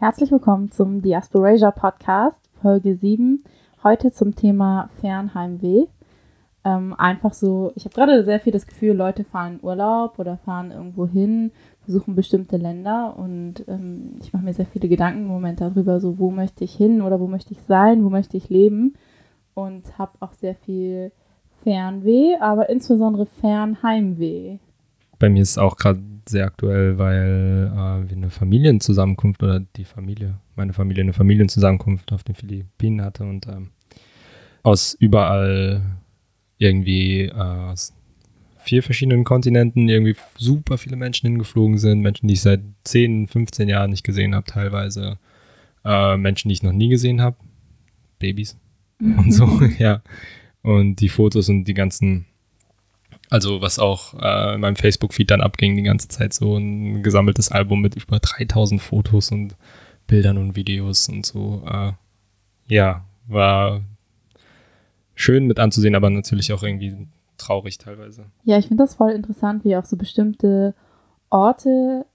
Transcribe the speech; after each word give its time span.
Herzlich 0.00 0.32
willkommen 0.32 0.70
zum 0.70 1.02
Diasporasia 1.02 1.72
Podcast, 1.72 2.40
Folge 2.62 2.94
7. 2.94 3.44
Heute 3.84 4.10
zum 4.10 4.34
Thema 4.34 4.88
Fernheimweh. 4.98 5.88
Ähm, 6.64 6.94
einfach 6.96 7.34
so, 7.34 7.72
ich 7.74 7.84
habe 7.84 7.94
gerade 7.94 8.24
sehr 8.24 8.40
viel 8.40 8.50
das 8.54 8.66
Gefühl, 8.66 8.96
Leute 8.96 9.24
fahren 9.24 9.56
in 9.58 9.62
Urlaub 9.62 10.18
oder 10.18 10.38
fahren 10.38 10.70
irgendwo 10.70 11.06
hin, 11.06 11.52
besuchen 11.84 12.14
bestimmte 12.14 12.56
Länder 12.56 13.14
und 13.18 13.68
ähm, 13.68 14.14
ich 14.22 14.32
mache 14.32 14.42
mir 14.42 14.54
sehr 14.54 14.64
viele 14.64 14.88
Gedanken 14.88 15.24
im 15.24 15.28
Moment 15.28 15.60
darüber, 15.60 16.00
so 16.00 16.18
wo 16.18 16.30
möchte 16.30 16.64
ich 16.64 16.72
hin 16.72 17.02
oder 17.02 17.20
wo 17.20 17.26
möchte 17.26 17.52
ich 17.52 17.60
sein, 17.60 18.02
wo 18.02 18.08
möchte 18.08 18.38
ich 18.38 18.48
leben 18.48 18.94
und 19.52 19.98
habe 19.98 20.12
auch 20.20 20.32
sehr 20.32 20.54
viel 20.54 21.12
Fernweh, 21.62 22.36
aber 22.40 22.70
insbesondere 22.70 23.26
Fernheimweh. 23.26 24.60
Bei 25.20 25.28
mir 25.28 25.42
ist 25.42 25.50
es 25.50 25.58
auch 25.58 25.76
gerade 25.76 26.00
sehr 26.28 26.46
aktuell, 26.46 26.98
weil 26.98 27.70
äh, 27.72 28.08
wir 28.08 28.16
eine 28.16 28.30
Familienzusammenkunft 28.30 29.42
oder 29.42 29.60
die 29.60 29.84
Familie, 29.84 30.38
meine 30.56 30.72
Familie 30.72 31.02
eine 31.02 31.12
Familienzusammenkunft 31.12 32.12
auf 32.12 32.24
den 32.24 32.34
Philippinen 32.34 33.02
hatte 33.02 33.24
und 33.24 33.46
ähm, 33.46 33.70
aus 34.62 34.96
überall 34.98 35.82
irgendwie 36.58 37.26
äh, 37.26 37.32
aus 37.32 37.94
vier 38.58 38.82
verschiedenen 38.82 39.24
Kontinenten 39.24 39.88
irgendwie 39.88 40.16
super 40.36 40.78
viele 40.78 40.96
Menschen 40.96 41.26
hingeflogen 41.28 41.78
sind, 41.78 42.00
Menschen, 42.00 42.28
die 42.28 42.34
ich 42.34 42.42
seit 42.42 42.60
10, 42.84 43.28
15 43.28 43.68
Jahren 43.68 43.90
nicht 43.90 44.04
gesehen 44.04 44.34
habe, 44.34 44.46
teilweise. 44.46 45.18
Äh, 45.84 46.16
Menschen, 46.18 46.48
die 46.48 46.54
ich 46.54 46.62
noch 46.62 46.72
nie 46.72 46.88
gesehen 46.88 47.22
habe, 47.22 47.36
Babys. 48.18 48.58
Und 49.00 49.32
so, 49.32 49.46
ja. 49.78 50.02
Und 50.62 50.96
die 50.96 51.08
Fotos 51.08 51.48
und 51.48 51.64
die 51.64 51.74
ganzen 51.74 52.26
also 53.30 53.62
was 53.62 53.78
auch 53.78 54.14
äh, 54.20 54.54
in 54.54 54.60
meinem 54.60 54.76
Facebook-Feed 54.76 55.30
dann 55.30 55.40
abging, 55.40 55.76
die 55.76 55.84
ganze 55.84 56.08
Zeit 56.08 56.34
so 56.34 56.56
ein 56.56 57.02
gesammeltes 57.02 57.50
Album 57.50 57.80
mit 57.80 57.94
über 57.96 58.18
3000 58.18 58.82
Fotos 58.82 59.30
und 59.30 59.56
Bildern 60.08 60.36
und 60.36 60.56
Videos 60.56 61.08
und 61.08 61.24
so. 61.24 61.62
Äh, 61.66 61.92
ja, 62.66 63.04
war 63.28 63.82
schön 65.14 65.46
mit 65.46 65.60
anzusehen, 65.60 65.94
aber 65.94 66.10
natürlich 66.10 66.52
auch 66.52 66.64
irgendwie 66.64 67.06
traurig 67.38 67.78
teilweise. 67.78 68.26
Ja, 68.44 68.58
ich 68.58 68.66
finde 68.66 68.82
das 68.82 68.96
voll 68.96 69.12
interessant, 69.12 69.64
wie 69.64 69.76
auch 69.76 69.84
so 69.84 69.96
bestimmte 69.96 70.74
Orte 71.30 72.06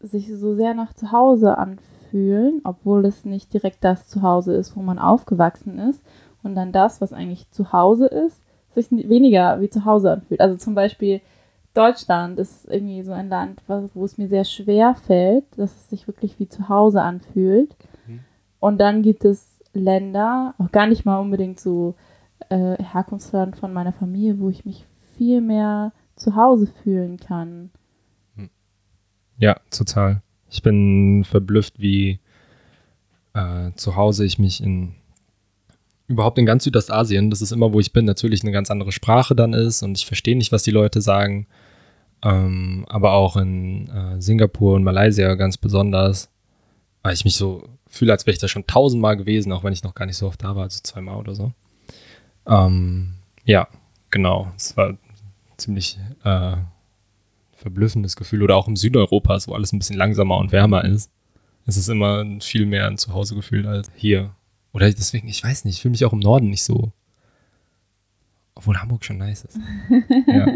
sich 0.00 0.28
so 0.34 0.54
sehr 0.54 0.74
nach 0.74 0.94
Zuhause 0.94 1.58
anfühlen, 1.58 2.62
obwohl 2.64 3.04
es 3.04 3.24
nicht 3.24 3.52
direkt 3.52 3.84
das 3.84 4.08
Zuhause 4.08 4.54
ist, 4.54 4.76
wo 4.76 4.80
man 4.80 4.98
aufgewachsen 4.98 5.78
ist. 5.78 6.02
Und 6.42 6.54
dann 6.54 6.72
das, 6.72 7.00
was 7.00 7.12
eigentlich 7.12 7.50
Zuhause 7.50 8.06
ist, 8.06 8.42
sich 8.80 9.08
weniger 9.08 9.60
wie 9.60 9.68
zu 9.68 9.84
Hause 9.84 10.12
anfühlt. 10.12 10.40
Also 10.40 10.56
zum 10.56 10.74
Beispiel 10.74 11.20
Deutschland 11.74 12.38
ist 12.38 12.66
irgendwie 12.68 13.02
so 13.02 13.12
ein 13.12 13.28
Land, 13.28 13.62
wo 13.94 14.04
es 14.04 14.18
mir 14.18 14.28
sehr 14.28 14.44
schwer 14.44 14.94
fällt, 14.94 15.44
dass 15.56 15.76
es 15.76 15.90
sich 15.90 16.06
wirklich 16.06 16.38
wie 16.38 16.48
zu 16.48 16.68
Hause 16.68 17.02
anfühlt. 17.02 17.76
Mhm. 18.06 18.20
Und 18.58 18.78
dann 18.78 19.02
gibt 19.02 19.24
es 19.24 19.60
Länder, 19.72 20.54
auch 20.58 20.72
gar 20.72 20.86
nicht 20.86 21.04
mal 21.04 21.18
unbedingt 21.18 21.60
so 21.60 21.94
äh, 22.48 22.82
Herkunftsland 22.82 23.56
von 23.56 23.72
meiner 23.72 23.92
Familie, 23.92 24.40
wo 24.40 24.48
ich 24.48 24.64
mich 24.64 24.86
viel 25.16 25.40
mehr 25.40 25.92
zu 26.16 26.36
Hause 26.36 26.66
fühlen 26.66 27.18
kann. 27.18 27.70
Hm. 28.36 28.50
Ja, 29.38 29.56
total. 29.70 30.22
Ich 30.50 30.62
bin 30.62 31.24
verblüfft, 31.24 31.78
wie 31.78 32.20
äh, 33.34 33.72
zu 33.74 33.96
Hause 33.96 34.24
ich 34.24 34.38
mich 34.38 34.62
in 34.62 34.94
überhaupt 36.08 36.38
in 36.38 36.46
ganz 36.46 36.64
Südostasien, 36.64 37.30
das 37.30 37.42
ist 37.42 37.52
immer, 37.52 37.72
wo 37.72 37.80
ich 37.80 37.92
bin, 37.92 38.04
natürlich 38.04 38.42
eine 38.42 38.52
ganz 38.52 38.70
andere 38.70 38.92
Sprache 38.92 39.36
dann 39.36 39.52
ist 39.52 39.82
und 39.82 39.96
ich 39.96 40.06
verstehe 40.06 40.36
nicht, 40.36 40.52
was 40.52 40.62
die 40.62 40.70
Leute 40.70 41.00
sagen. 41.00 41.46
Ähm, 42.22 42.84
aber 42.88 43.12
auch 43.12 43.36
in 43.36 43.88
äh, 43.90 44.20
Singapur 44.20 44.74
und 44.74 44.82
Malaysia 44.82 45.34
ganz 45.34 45.56
besonders, 45.56 46.30
weil 47.02 47.14
ich 47.14 47.24
mich 47.24 47.36
so 47.36 47.68
fühle, 47.86 48.12
als 48.12 48.26
wäre 48.26 48.34
ich 48.34 48.40
da 48.40 48.48
schon 48.48 48.66
tausendmal 48.66 49.16
gewesen, 49.16 49.52
auch 49.52 49.62
wenn 49.62 49.72
ich 49.72 49.84
noch 49.84 49.94
gar 49.94 50.06
nicht 50.06 50.16
so 50.16 50.26
oft 50.26 50.42
da 50.42 50.56
war, 50.56 50.64
also 50.64 50.80
zweimal 50.82 51.16
oder 51.16 51.34
so. 51.34 51.52
Ähm, 52.46 53.14
ja, 53.44 53.68
genau. 54.10 54.50
Es 54.56 54.76
war 54.76 54.96
ziemlich 55.56 55.98
äh, 56.24 56.56
verblüffendes 57.52 58.16
Gefühl. 58.16 58.42
Oder 58.42 58.56
auch 58.56 58.68
im 58.68 58.76
Südeuropa, 58.76 59.38
wo 59.46 59.54
alles 59.54 59.72
ein 59.72 59.78
bisschen 59.78 59.96
langsamer 59.96 60.38
und 60.38 60.52
wärmer 60.52 60.84
ist. 60.84 61.10
Es 61.66 61.76
ist 61.76 61.88
immer 61.88 62.24
viel 62.40 62.64
mehr 62.64 62.86
ein 62.86 62.96
Zuhausegefühl 62.96 63.66
als 63.66 63.90
hier. 63.94 64.34
Oder 64.72 64.86
deswegen, 64.90 65.28
ich 65.28 65.42
weiß 65.42 65.64
nicht, 65.64 65.76
ich 65.76 65.82
fühle 65.82 65.92
mich 65.92 66.04
auch 66.04 66.12
im 66.12 66.18
Norden 66.20 66.50
nicht 66.50 66.64
so. 66.64 66.92
Obwohl 68.54 68.76
Hamburg 68.76 69.04
schon 69.04 69.18
nice 69.18 69.44
ist. 69.44 69.58
ja. 70.26 70.46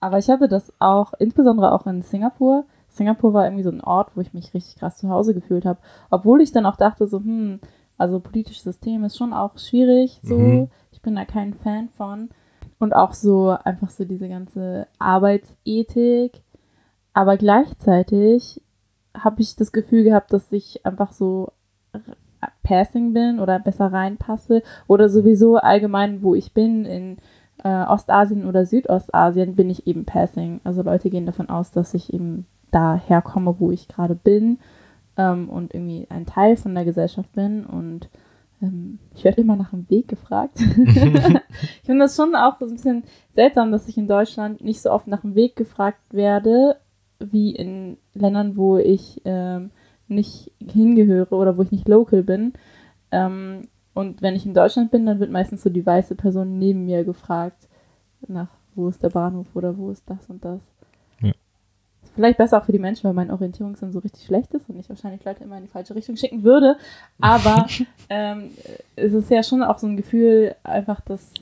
Aber 0.00 0.18
ich 0.18 0.28
hatte 0.28 0.48
das 0.48 0.72
auch, 0.80 1.12
insbesondere 1.18 1.72
auch 1.72 1.86
in 1.86 2.02
Singapur. 2.02 2.66
Singapur 2.88 3.32
war 3.32 3.44
irgendwie 3.44 3.62
so 3.62 3.70
ein 3.70 3.80
Ort, 3.80 4.10
wo 4.16 4.20
ich 4.20 4.34
mich 4.34 4.52
richtig 4.52 4.76
krass 4.76 4.98
zu 4.98 5.08
Hause 5.08 5.32
gefühlt 5.32 5.64
habe. 5.64 5.78
Obwohl 6.10 6.40
ich 6.40 6.52
dann 6.52 6.66
auch 6.66 6.76
dachte, 6.76 7.06
so, 7.06 7.18
hm, 7.20 7.60
also 7.96 8.18
politisches 8.20 8.64
System 8.64 9.04
ist 9.04 9.16
schon 9.16 9.32
auch 9.32 9.56
schwierig, 9.58 10.18
so. 10.22 10.36
Mhm. 10.36 10.68
Ich 10.90 11.00
bin 11.00 11.14
da 11.14 11.24
kein 11.24 11.54
Fan 11.54 11.88
von. 11.88 12.30
Und 12.78 12.94
auch 12.94 13.14
so 13.14 13.50
einfach 13.50 13.90
so 13.90 14.04
diese 14.04 14.28
ganze 14.28 14.88
Arbeitsethik. 14.98 16.42
Aber 17.12 17.36
gleichzeitig 17.36 18.60
habe 19.16 19.42
ich 19.42 19.56
das 19.56 19.72
Gefühl 19.72 20.04
gehabt, 20.04 20.32
dass 20.32 20.50
ich 20.50 20.84
einfach 20.84 21.12
so 21.12 21.52
Passing 22.62 23.12
bin 23.12 23.40
oder 23.40 23.58
besser 23.58 23.92
reinpasse 23.92 24.62
oder 24.86 25.08
sowieso 25.08 25.56
allgemein, 25.56 26.22
wo 26.22 26.34
ich 26.34 26.52
bin, 26.52 26.84
in 26.84 27.18
äh, 27.64 27.84
Ostasien 27.84 28.46
oder 28.46 28.66
Südostasien, 28.66 29.54
bin 29.54 29.70
ich 29.70 29.86
eben 29.86 30.04
Passing. 30.04 30.60
Also 30.64 30.82
Leute 30.82 31.10
gehen 31.10 31.26
davon 31.26 31.48
aus, 31.48 31.70
dass 31.70 31.94
ich 31.94 32.12
eben 32.12 32.46
da 32.70 32.96
herkomme, 32.96 33.56
wo 33.58 33.70
ich 33.70 33.88
gerade 33.88 34.14
bin 34.14 34.58
ähm, 35.16 35.48
und 35.48 35.74
irgendwie 35.74 36.06
ein 36.08 36.26
Teil 36.26 36.56
von 36.56 36.74
der 36.74 36.84
Gesellschaft 36.84 37.32
bin 37.34 37.64
und 37.64 38.08
ähm, 38.62 38.98
ich 39.14 39.24
werde 39.24 39.42
immer 39.42 39.56
nach 39.56 39.70
dem 39.70 39.88
Weg 39.90 40.08
gefragt. 40.08 40.58
ich 40.60 41.82
finde 41.84 42.04
das 42.04 42.16
schon 42.16 42.34
auch 42.34 42.58
so 42.58 42.66
ein 42.66 42.72
bisschen 42.72 43.04
seltsam, 43.34 43.72
dass 43.72 43.88
ich 43.88 43.98
in 43.98 44.08
Deutschland 44.08 44.62
nicht 44.64 44.80
so 44.80 44.90
oft 44.90 45.06
nach 45.06 45.20
dem 45.20 45.34
Weg 45.34 45.56
gefragt 45.56 46.00
werde, 46.12 46.76
wie 47.18 47.54
in 47.54 47.98
Ländern, 48.14 48.56
wo 48.56 48.78
ich 48.78 49.20
ähm, 49.24 49.70
nicht 50.12 50.50
hingehöre 50.60 51.32
oder 51.32 51.56
wo 51.56 51.62
ich 51.62 51.72
nicht 51.72 51.88
local 51.88 52.22
bin. 52.22 52.52
Ähm, 53.10 53.68
und 53.94 54.22
wenn 54.22 54.34
ich 54.34 54.46
in 54.46 54.54
Deutschland 54.54 54.90
bin, 54.90 55.06
dann 55.06 55.20
wird 55.20 55.30
meistens 55.30 55.62
so 55.62 55.70
die 55.70 55.84
weiße 55.84 56.14
Person 56.14 56.58
neben 56.58 56.84
mir 56.86 57.04
gefragt, 57.04 57.68
nach 58.26 58.48
wo 58.74 58.88
ist 58.88 59.02
der 59.02 59.10
Bahnhof 59.10 59.46
oder 59.54 59.76
wo 59.76 59.90
ist 59.90 60.08
das 60.08 60.30
und 60.30 60.44
das. 60.44 60.62
Ja. 61.20 61.32
Vielleicht 62.14 62.38
besser 62.38 62.58
auch 62.58 62.64
für 62.64 62.72
die 62.72 62.78
Menschen, 62.78 63.04
weil 63.04 63.12
mein 63.12 63.30
Orientierungssinn 63.30 63.92
so 63.92 63.98
richtig 63.98 64.24
schlecht 64.24 64.54
ist 64.54 64.68
und 64.70 64.78
ich 64.78 64.88
wahrscheinlich 64.88 65.24
Leute 65.24 65.44
immer 65.44 65.58
in 65.58 65.64
die 65.64 65.68
falsche 65.70 65.94
Richtung 65.94 66.16
schicken 66.16 66.42
würde. 66.42 66.76
Aber 67.20 67.66
ähm, 68.08 68.50
es 68.96 69.12
ist 69.12 69.30
ja 69.30 69.42
schon 69.42 69.62
auch 69.62 69.78
so 69.78 69.86
ein 69.86 69.96
Gefühl, 69.96 70.54
einfach, 70.62 71.00
dass 71.02 71.32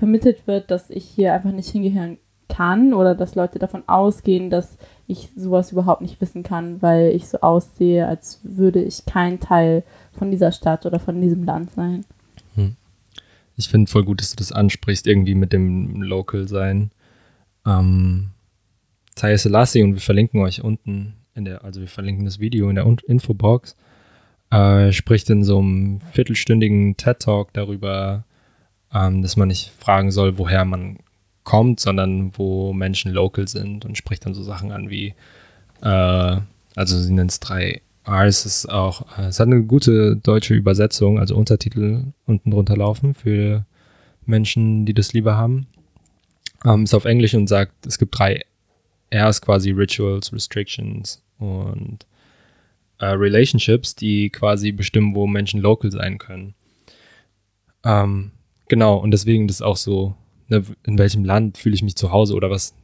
vermittelt 0.00 0.46
wird, 0.46 0.70
dass 0.70 0.88
ich 0.88 1.04
hier 1.04 1.34
einfach 1.34 1.52
nicht 1.52 1.68
hingehören 1.68 2.16
kann 2.50 2.92
oder 2.92 3.14
dass 3.14 3.34
Leute 3.34 3.58
davon 3.58 3.82
ausgehen, 3.86 4.50
dass 4.50 4.76
ich 5.06 5.30
sowas 5.34 5.72
überhaupt 5.72 6.02
nicht 6.02 6.20
wissen 6.20 6.42
kann, 6.42 6.82
weil 6.82 7.12
ich 7.12 7.28
so 7.28 7.40
aussehe, 7.40 8.06
als 8.06 8.40
würde 8.42 8.82
ich 8.82 9.06
kein 9.06 9.40
Teil 9.40 9.82
von 10.12 10.30
dieser 10.30 10.52
Stadt 10.52 10.84
oder 10.84 11.00
von 11.00 11.20
diesem 11.20 11.44
Land 11.44 11.70
sein. 11.72 12.04
Hm. 12.54 12.76
Ich 13.56 13.68
finde 13.68 13.90
voll 13.90 14.04
gut, 14.04 14.20
dass 14.20 14.30
du 14.30 14.36
das 14.36 14.52
ansprichst, 14.52 15.06
irgendwie 15.06 15.34
mit 15.34 15.52
dem 15.52 16.02
Local 16.02 16.46
sein. 16.46 16.90
Ähm, 17.66 18.30
Taya 19.14 19.36
Selassie 19.36 19.82
und 19.82 19.94
wir 19.94 20.00
verlinken 20.00 20.40
euch 20.40 20.62
unten 20.62 21.14
in 21.34 21.44
der, 21.44 21.64
also 21.64 21.80
wir 21.80 21.88
verlinken 21.88 22.24
das 22.24 22.38
Video 22.38 22.68
in 22.68 22.76
der 22.76 22.86
Infobox, 23.06 23.76
äh, 24.50 24.92
spricht 24.92 25.28
in 25.30 25.44
so 25.44 25.58
einem 25.58 26.00
viertelstündigen 26.12 26.96
TED-Talk 26.96 27.52
darüber, 27.52 28.24
ähm, 28.92 29.22
dass 29.22 29.36
man 29.36 29.48
nicht 29.48 29.72
fragen 29.78 30.10
soll, 30.10 30.38
woher 30.38 30.64
man 30.64 30.98
kommt, 31.50 31.80
sondern 31.80 32.30
wo 32.38 32.72
Menschen 32.72 33.10
local 33.10 33.48
sind 33.48 33.84
und 33.84 33.98
spricht 33.98 34.24
dann 34.24 34.34
so 34.34 34.42
Sachen 34.44 34.70
an 34.70 34.88
wie, 34.88 35.14
äh, 35.82 36.36
also 36.76 36.96
sie 36.96 37.12
nennt 37.12 37.32
es 37.32 37.40
drei 37.40 37.82
R's, 38.06 38.46
ist 38.46 38.70
auch, 38.70 39.18
äh, 39.18 39.26
es 39.26 39.40
hat 39.40 39.48
eine 39.48 39.64
gute 39.64 40.14
deutsche 40.14 40.54
Übersetzung, 40.54 41.18
also 41.18 41.34
Untertitel 41.34 42.04
unten 42.24 42.52
drunter 42.52 42.76
laufen 42.76 43.14
für 43.14 43.66
Menschen, 44.26 44.86
die 44.86 44.94
das 44.94 45.12
lieber 45.12 45.36
haben. 45.36 45.66
Ähm, 46.64 46.84
ist 46.84 46.94
auf 46.94 47.04
Englisch 47.04 47.34
und 47.34 47.48
sagt, 47.48 47.84
es 47.84 47.98
gibt 47.98 48.16
drei 48.16 48.44
R's 49.12 49.42
quasi 49.42 49.72
Rituals, 49.72 50.32
Restrictions 50.32 51.20
und 51.40 52.06
äh, 53.00 53.06
Relationships, 53.06 53.96
die 53.96 54.30
quasi 54.30 54.70
bestimmen, 54.70 55.16
wo 55.16 55.26
Menschen 55.26 55.58
local 55.58 55.90
sein 55.90 56.18
können. 56.18 56.54
Ähm, 57.84 58.30
genau, 58.68 58.98
und 58.98 59.10
deswegen 59.10 59.48
das 59.48 59.62
auch 59.62 59.76
so 59.76 60.14
ne, 60.50 60.64
in 60.86 60.98
welchem 60.98 61.24
Land 61.24 61.58
fühle 61.58 61.74
ich 61.74 61.82
mich 61.82 61.96
zu 61.96 62.12
Hause 62.12 62.34
oder 62.34 62.50
was. 62.50 62.74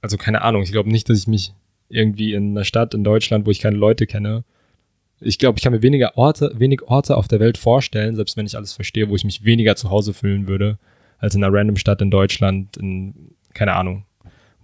Also 0.00 0.16
keine 0.16 0.42
Ahnung. 0.42 0.62
Ich 0.62 0.72
glaube 0.72 0.90
nicht, 0.90 1.08
dass 1.08 1.18
ich 1.18 1.26
mich 1.26 1.52
irgendwie 1.88 2.34
in 2.34 2.50
einer 2.50 2.64
Stadt 2.64 2.94
in 2.94 3.04
Deutschland, 3.04 3.46
wo 3.46 3.50
ich 3.50 3.60
keine 3.60 3.76
Leute 3.76 4.06
kenne, 4.06 4.44
ich 5.20 5.38
glaube, 5.38 5.58
ich 5.58 5.64
kann 5.64 5.72
mir 5.72 5.82
weniger 5.82 6.16
Orte, 6.16 6.52
wenig 6.56 6.82
Orte 6.82 7.16
auf 7.16 7.28
der 7.28 7.40
Welt 7.40 7.58
vorstellen, 7.58 8.14
selbst 8.14 8.36
wenn 8.36 8.46
ich 8.46 8.56
alles 8.56 8.72
verstehe, 8.72 9.08
wo 9.08 9.16
ich 9.16 9.24
mich 9.24 9.44
weniger 9.44 9.74
zu 9.76 9.90
Hause 9.90 10.14
fühlen 10.14 10.46
würde, 10.46 10.78
als 11.18 11.34
in 11.34 11.42
einer 11.42 11.52
random 11.52 11.76
Stadt 11.76 12.00
in 12.00 12.10
Deutschland, 12.10 12.76
in, 12.76 13.32
keine 13.54 13.74
Ahnung, 13.74 14.04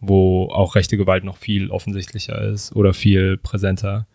wo 0.01 0.49
auch 0.51 0.77
rechte 0.77 0.97
Gewalt 0.97 1.25
noch 1.25 1.37
viel 1.37 1.71
offensichtlicher 1.71 2.41
ist 2.41 2.75
oder 2.77 2.95
viel 2.95 3.37
präsenter. 3.37 4.07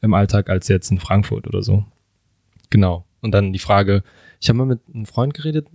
im 0.00 0.14
Alltag 0.14 0.50
als 0.50 0.68
jetzt 0.68 0.90
in 0.90 1.00
Frankfurt 1.00 1.46
oder 1.46 1.62
so. 1.62 1.84
Genau. 2.70 3.04
Und 3.20 3.32
dann 3.32 3.52
die 3.52 3.58
Frage, 3.58 4.04
ich 4.40 4.48
habe 4.48 4.58
mal 4.58 4.66
mit 4.66 4.80
einem 4.92 5.06
Freund 5.06 5.34
geredet, 5.34 5.66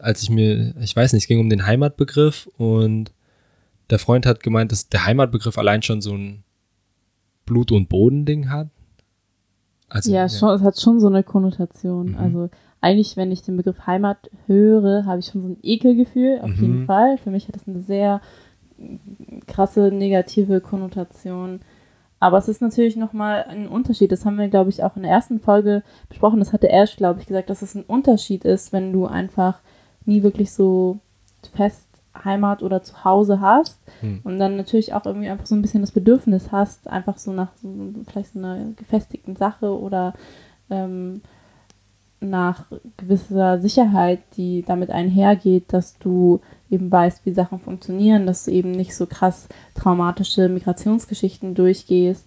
als 0.00 0.22
ich 0.22 0.30
mir, 0.30 0.74
ich 0.80 0.94
weiß 0.94 1.12
nicht, 1.12 1.24
es 1.24 1.28
ging 1.28 1.40
um 1.40 1.50
den 1.50 1.66
Heimatbegriff 1.66 2.48
und 2.58 3.12
der 3.90 3.98
Freund 3.98 4.26
hat 4.26 4.42
gemeint, 4.42 4.72
dass 4.72 4.88
der 4.88 5.06
Heimatbegriff 5.06 5.58
allein 5.58 5.82
schon 5.82 6.00
so 6.00 6.14
ein 6.14 6.44
Blut- 7.46 7.72
und 7.72 7.88
Bodending 7.88 8.50
hat. 8.50 8.68
Also, 9.88 10.10
ja, 10.10 10.22
ja, 10.22 10.28
schon, 10.28 10.54
es 10.54 10.62
hat 10.62 10.80
schon 10.80 11.00
so 11.00 11.08
eine 11.08 11.22
Konnotation. 11.22 12.12
Mhm. 12.12 12.18
Also 12.18 12.50
eigentlich, 12.80 13.16
wenn 13.16 13.30
ich 13.30 13.42
den 13.42 13.56
Begriff 13.56 13.86
Heimat 13.86 14.30
höre, 14.46 15.04
habe 15.04 15.20
ich 15.20 15.26
schon 15.26 15.42
so 15.42 15.48
ein 15.48 15.58
Ekelgefühl, 15.62 16.40
auf 16.40 16.56
mhm. 16.56 16.62
jeden 16.62 16.86
Fall. 16.86 17.18
Für 17.18 17.30
mich 17.30 17.46
hat 17.46 17.56
das 17.56 17.68
eine 17.68 17.80
sehr 17.80 18.20
krasse 19.46 19.90
negative 19.92 20.60
Konnotation. 20.60 21.60
Aber 22.18 22.38
es 22.38 22.48
ist 22.48 22.62
natürlich 22.62 22.96
nochmal 22.96 23.44
ein 23.48 23.66
Unterschied. 23.66 24.12
Das 24.12 24.24
haben 24.24 24.38
wir, 24.38 24.48
glaube 24.48 24.70
ich, 24.70 24.82
auch 24.82 24.96
in 24.96 25.02
der 25.02 25.10
ersten 25.10 25.40
Folge 25.40 25.82
besprochen. 26.08 26.38
Das 26.38 26.52
hatte 26.52 26.70
Ash, 26.70 26.96
glaube 26.96 27.20
ich, 27.20 27.26
gesagt, 27.26 27.50
dass 27.50 27.62
es 27.62 27.74
ein 27.74 27.82
Unterschied 27.82 28.44
ist, 28.44 28.72
wenn 28.72 28.92
du 28.92 29.06
einfach 29.06 29.60
nie 30.06 30.22
wirklich 30.22 30.52
so 30.52 30.98
fest 31.54 31.86
Heimat 32.24 32.62
oder 32.62 32.82
Zuhause 32.82 33.40
hast 33.40 33.78
hm. 34.00 34.20
und 34.24 34.38
dann 34.38 34.56
natürlich 34.56 34.92
auch 34.92 35.06
irgendwie 35.06 35.28
einfach 35.28 35.46
so 35.46 35.54
ein 35.54 35.62
bisschen 35.62 35.80
das 35.80 35.92
Bedürfnis 35.92 36.52
hast, 36.52 36.88
einfach 36.88 37.18
so 37.18 37.32
nach 37.32 37.48
so 37.62 37.68
vielleicht 38.06 38.34
so 38.34 38.38
einer 38.38 38.58
gefestigten 38.76 39.34
Sache 39.34 39.78
oder 39.78 40.12
ähm, 40.70 41.22
nach 42.20 42.66
gewisser 42.96 43.58
Sicherheit, 43.58 44.20
die 44.36 44.62
damit 44.66 44.90
einhergeht, 44.90 45.72
dass 45.72 45.98
du 45.98 46.40
eben 46.70 46.90
weißt, 46.90 47.26
wie 47.26 47.32
Sachen 47.32 47.58
funktionieren, 47.58 48.26
dass 48.26 48.44
du 48.44 48.52
eben 48.52 48.70
nicht 48.70 48.94
so 48.94 49.06
krass 49.06 49.48
traumatische 49.74 50.48
Migrationsgeschichten 50.48 51.54
durchgehst. 51.54 52.26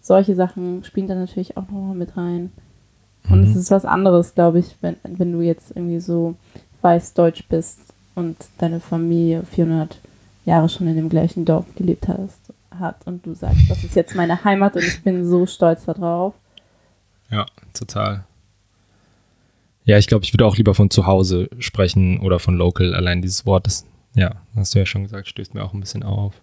Solche 0.00 0.34
Sachen 0.34 0.84
spielen 0.84 1.06
dann 1.06 1.20
natürlich 1.20 1.56
auch 1.56 1.68
nochmal 1.68 1.94
mit 1.94 2.16
rein. 2.16 2.52
Und 3.30 3.40
mhm. 3.40 3.46
es 3.46 3.56
ist 3.56 3.70
was 3.70 3.84
anderes, 3.84 4.34
glaube 4.34 4.58
ich, 4.58 4.76
wenn, 4.80 4.96
wenn 5.04 5.32
du 5.32 5.40
jetzt 5.40 5.70
irgendwie 5.74 6.00
so 6.00 6.34
weiß-deutsch 6.82 7.44
bist 7.48 7.80
und 8.14 8.36
deine 8.58 8.80
Familie 8.80 9.44
400 9.44 10.00
Jahre 10.44 10.68
schon 10.68 10.88
in 10.88 10.96
dem 10.96 11.08
gleichen 11.08 11.44
Dorf 11.44 11.66
gelebt 11.74 12.08
hast, 12.08 12.52
hat 12.78 13.06
und 13.06 13.26
du 13.26 13.34
sagst, 13.34 13.68
das 13.68 13.84
ist 13.84 13.96
jetzt 13.96 14.14
meine 14.14 14.44
Heimat 14.44 14.76
und 14.76 14.84
ich 14.84 15.02
bin 15.02 15.24
so 15.24 15.46
stolz 15.46 15.84
darauf. 15.84 16.34
Ja, 17.30 17.46
total. 17.74 18.24
Ja, 19.84 19.98
ich 19.98 20.06
glaube, 20.06 20.24
ich 20.24 20.34
würde 20.34 20.46
auch 20.46 20.56
lieber 20.56 20.74
von 20.74 20.90
zu 20.90 21.06
Hause 21.06 21.48
sprechen 21.58 22.20
oder 22.20 22.38
von 22.38 22.56
local. 22.56 22.94
Allein 22.94 23.22
dieses 23.22 23.46
Wort, 23.46 23.66
das, 23.66 23.86
ja, 24.14 24.36
hast 24.54 24.74
du 24.74 24.78
ja 24.78 24.86
schon 24.86 25.02
gesagt, 25.02 25.28
stößt 25.28 25.54
mir 25.54 25.64
auch 25.64 25.72
ein 25.72 25.80
bisschen 25.80 26.02
auf. 26.02 26.34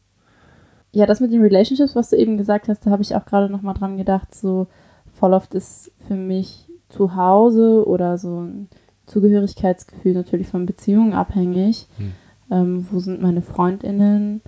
Ja, 0.92 1.06
das 1.06 1.20
mit 1.20 1.32
den 1.32 1.42
Relationships, 1.42 1.96
was 1.96 2.10
du 2.10 2.16
eben 2.16 2.38
gesagt 2.38 2.70
hast, 2.70 2.86
da 2.86 2.92
habe 2.92 3.04
ich 3.04 3.16
auch 3.16 3.26
gerade 3.26 3.50
nochmal 3.50 3.74
dran 3.74 3.98
gedacht, 3.98 4.34
so 4.34 4.68
voll 5.14 5.34
oft 5.34 5.54
ist 5.54 5.92
für 6.08 6.16
mich 6.16 6.66
zu 6.90 7.16
Hause 7.16 7.86
oder 7.86 8.18
so 8.18 8.42
ein 8.42 8.70
Zugehörigkeitsgefühl 9.06 10.14
natürlich 10.14 10.48
von 10.48 10.66
Beziehungen 10.66 11.14
abhängig. 11.14 11.88
Hm. 11.98 12.12
Ähm, 12.52 12.88
wo 12.92 13.00
sind 13.00 13.22
meine 13.22 13.42
FreundInnen? 13.42 14.42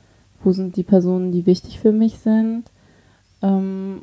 Wo 0.43 0.51
sind 0.51 0.75
die 0.75 0.83
Personen, 0.83 1.31
die 1.31 1.45
wichtig 1.45 1.79
für 1.79 1.91
mich 1.91 2.19
sind? 2.19 2.65
Ähm, 3.41 4.01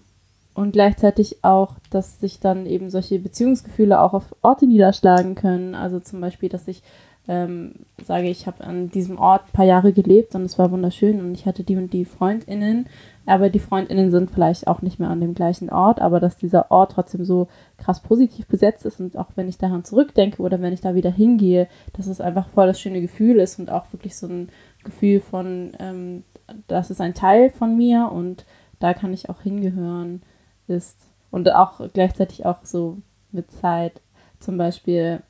und 0.54 0.72
gleichzeitig 0.72 1.42
auch, 1.42 1.74
dass 1.90 2.20
sich 2.20 2.38
dann 2.38 2.66
eben 2.66 2.88
solche 2.88 3.18
Beziehungsgefühle 3.18 4.00
auch 4.00 4.14
auf 4.14 4.34
Orte 4.42 4.66
niederschlagen 4.66 5.34
können. 5.34 5.74
Also 5.74 5.98
zum 5.98 6.20
Beispiel, 6.20 6.48
dass 6.48 6.68
ich 6.68 6.82
ähm, 7.26 7.72
sage, 8.04 8.28
ich 8.28 8.46
habe 8.46 8.62
an 8.62 8.90
diesem 8.90 9.18
Ort 9.18 9.46
ein 9.46 9.52
paar 9.52 9.64
Jahre 9.64 9.92
gelebt 9.92 10.34
und 10.34 10.42
es 10.42 10.58
war 10.58 10.70
wunderschön 10.70 11.20
und 11.20 11.34
ich 11.34 11.46
hatte 11.46 11.64
die 11.64 11.76
und 11.76 11.92
die 11.92 12.04
FreundInnen, 12.04 12.86
aber 13.26 13.48
die 13.48 13.58
FreundInnen 13.58 14.10
sind 14.10 14.30
vielleicht 14.30 14.66
auch 14.66 14.82
nicht 14.82 15.00
mehr 15.00 15.08
an 15.08 15.20
dem 15.20 15.34
gleichen 15.34 15.70
Ort, 15.70 16.00
aber 16.00 16.20
dass 16.20 16.36
dieser 16.36 16.70
Ort 16.70 16.92
trotzdem 16.92 17.24
so 17.24 17.48
krass 17.78 18.00
positiv 18.00 18.46
besetzt 18.46 18.84
ist 18.84 19.00
und 19.00 19.16
auch 19.16 19.28
wenn 19.34 19.48
ich 19.48 19.58
daran 19.58 19.84
zurückdenke 19.84 20.42
oder 20.42 20.60
wenn 20.60 20.72
ich 20.72 20.82
da 20.82 20.94
wieder 20.94 21.10
hingehe, 21.10 21.68
dass 21.94 22.06
es 22.06 22.20
einfach 22.20 22.48
voll 22.48 22.66
das 22.66 22.80
schöne 22.80 23.00
Gefühl 23.00 23.36
ist 23.38 23.58
und 23.58 23.70
auch 23.70 23.92
wirklich 23.92 24.16
so 24.16 24.26
ein 24.26 24.50
Gefühl 24.84 25.20
von, 25.20 25.72
ähm, 25.78 26.24
das 26.68 26.90
ist 26.90 27.00
ein 27.00 27.14
Teil 27.14 27.50
von 27.50 27.76
mir 27.76 28.10
und 28.12 28.44
da 28.78 28.92
kann 28.92 29.14
ich 29.14 29.30
auch 29.30 29.40
hingehören 29.40 30.22
ist. 30.66 30.98
Und 31.30 31.52
auch 31.52 31.80
gleichzeitig 31.92 32.46
auch 32.46 32.58
so 32.64 32.98
mit 33.32 33.50
Zeit. 33.50 34.00
Zum 34.38 34.56
Beispiel, 34.56 35.22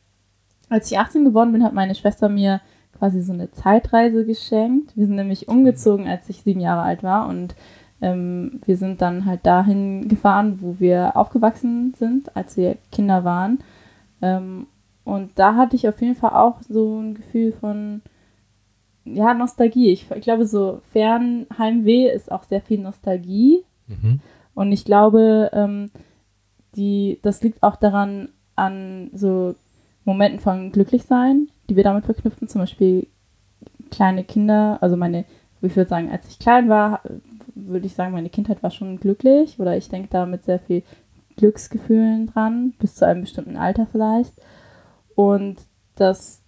als 0.68 0.90
ich 0.90 0.98
18 0.98 1.24
geworden 1.24 1.52
bin, 1.52 1.64
hat 1.64 1.72
meine 1.72 1.94
Schwester 1.94 2.28
mir 2.28 2.60
quasi 2.98 3.22
so 3.22 3.32
eine 3.32 3.50
Zeitreise 3.52 4.26
geschenkt. 4.26 4.96
Wir 4.96 5.06
sind 5.06 5.16
nämlich 5.16 5.48
umgezogen, 5.48 6.06
als 6.06 6.28
ich 6.28 6.42
sieben 6.42 6.60
Jahre 6.60 6.82
alt 6.82 7.02
war. 7.02 7.28
Und 7.28 7.54
ähm, 8.04 8.60
wir 8.66 8.76
sind 8.76 9.00
dann 9.00 9.24
halt 9.24 9.46
dahin 9.46 10.08
gefahren, 10.08 10.58
wo 10.60 10.76
wir 10.78 11.16
aufgewachsen 11.16 11.94
sind, 11.96 12.36
als 12.36 12.58
wir 12.58 12.76
Kinder 12.92 13.24
waren. 13.24 13.60
Ähm, 14.20 14.66
und 15.04 15.30
da 15.36 15.56
hatte 15.56 15.74
ich 15.74 15.88
auf 15.88 16.02
jeden 16.02 16.14
Fall 16.14 16.32
auch 16.32 16.60
so 16.68 17.00
ein 17.00 17.14
Gefühl 17.14 17.52
von, 17.52 18.02
ja, 19.06 19.32
Nostalgie. 19.32 19.90
Ich, 19.90 20.10
ich 20.10 20.20
glaube, 20.20 20.46
so 20.46 20.82
Fernheimweh 20.92 22.10
ist 22.10 22.30
auch 22.30 22.42
sehr 22.42 22.60
viel 22.60 22.78
Nostalgie. 22.78 23.64
Mhm. 23.86 24.20
Und 24.54 24.70
ich 24.72 24.84
glaube, 24.84 25.50
ähm, 25.54 25.90
die, 26.76 27.18
das 27.22 27.42
liegt 27.42 27.62
auch 27.62 27.76
daran, 27.76 28.28
an 28.54 29.10
so 29.14 29.54
Momenten 30.04 30.40
von 30.40 30.72
Glücklichsein, 30.72 31.48
die 31.68 31.76
wir 31.76 31.84
damit 31.84 32.04
verknüpfen, 32.04 32.48
zum 32.48 32.60
Beispiel 32.60 33.08
kleine 33.90 34.24
Kinder, 34.24 34.78
also 34.80 34.96
meine, 34.96 35.24
ich 35.62 35.74
würde 35.74 35.88
sagen, 35.88 36.10
als 36.10 36.28
ich 36.28 36.38
klein 36.38 36.68
war, 36.68 37.00
würde 37.54 37.86
ich 37.86 37.94
sagen, 37.94 38.12
meine 38.12 38.30
Kindheit 38.30 38.62
war 38.62 38.70
schon 38.70 38.98
glücklich 38.98 39.58
oder 39.58 39.76
ich 39.76 39.88
denke 39.88 40.08
da 40.10 40.26
mit 40.26 40.44
sehr 40.44 40.58
viel 40.58 40.82
Glücksgefühlen 41.36 42.26
dran, 42.26 42.74
bis 42.78 42.94
zu 42.94 43.06
einem 43.06 43.22
bestimmten 43.22 43.56
Alter 43.56 43.86
vielleicht. 43.90 44.34
Und 45.14 45.56
das, 45.96 46.42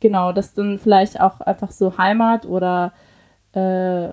genau, 0.00 0.32
das 0.32 0.54
dann 0.54 0.78
vielleicht 0.78 1.20
auch 1.20 1.40
einfach 1.40 1.70
so 1.70 1.98
Heimat 1.98 2.46
oder 2.46 2.92
äh, 3.52 4.08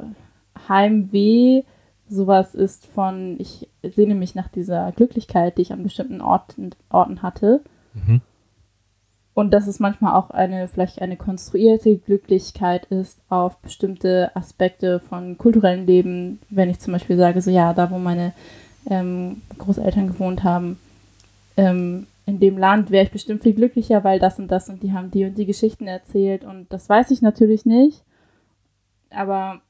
Heimweh 0.67 1.63
sowas 2.09 2.55
ist 2.55 2.85
von, 2.87 3.37
ich 3.39 3.69
sehne 3.81 4.15
mich 4.15 4.35
nach 4.35 4.49
dieser 4.49 4.91
Glücklichkeit, 4.91 5.57
die 5.57 5.61
ich 5.61 5.73
an 5.73 5.83
bestimmten 5.83 6.21
Orten, 6.21 6.71
Orten 6.89 7.21
hatte. 7.21 7.61
Mhm. 7.93 8.21
Und 9.33 9.51
dass 9.51 9.67
es 9.67 9.79
manchmal 9.79 10.13
auch 10.13 10.29
eine, 10.29 10.67
vielleicht 10.67 11.01
eine 11.01 11.15
konstruierte 11.15 11.97
Glücklichkeit 11.97 12.85
ist 12.85 13.21
auf 13.29 13.57
bestimmte 13.59 14.31
Aspekte 14.35 14.99
von 14.99 15.37
kulturellem 15.37 15.85
Leben. 15.85 16.39
Wenn 16.49 16.69
ich 16.69 16.79
zum 16.79 16.93
Beispiel 16.93 17.17
sage, 17.17 17.41
so 17.41 17.49
ja, 17.49 17.73
da 17.73 17.89
wo 17.91 17.97
meine 17.97 18.33
ähm, 18.89 19.41
Großeltern 19.57 20.07
gewohnt 20.07 20.43
haben, 20.43 20.79
ähm, 21.55 22.07
in 22.25 22.39
dem 22.39 22.57
Land 22.57 22.91
wäre 22.91 23.05
ich 23.05 23.11
bestimmt 23.11 23.43
viel 23.43 23.53
glücklicher, 23.53 24.03
weil 24.03 24.19
das 24.19 24.37
und 24.37 24.49
das 24.49 24.69
und 24.69 24.83
die 24.83 24.93
haben 24.93 25.11
die 25.11 25.25
und 25.25 25.37
die 25.37 25.45
Geschichten 25.45 25.87
erzählt. 25.87 26.43
Und 26.43 26.71
das 26.71 26.87
weiß 26.89 27.11
ich 27.11 27.21
natürlich 27.21 27.65
nicht. 27.65 28.03
Aber 29.09 29.61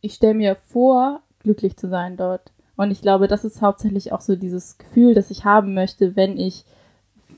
ich 0.00 0.14
stelle 0.14 0.34
mir 0.34 0.56
vor, 0.56 1.20
glücklich 1.40 1.76
zu 1.76 1.88
sein 1.88 2.16
dort. 2.16 2.52
Und 2.76 2.90
ich 2.90 3.02
glaube, 3.02 3.28
das 3.28 3.44
ist 3.44 3.62
hauptsächlich 3.62 4.12
auch 4.12 4.20
so 4.20 4.36
dieses 4.36 4.78
Gefühl, 4.78 5.14
das 5.14 5.30
ich 5.30 5.44
haben 5.44 5.74
möchte, 5.74 6.16
wenn 6.16 6.38
ich 6.38 6.64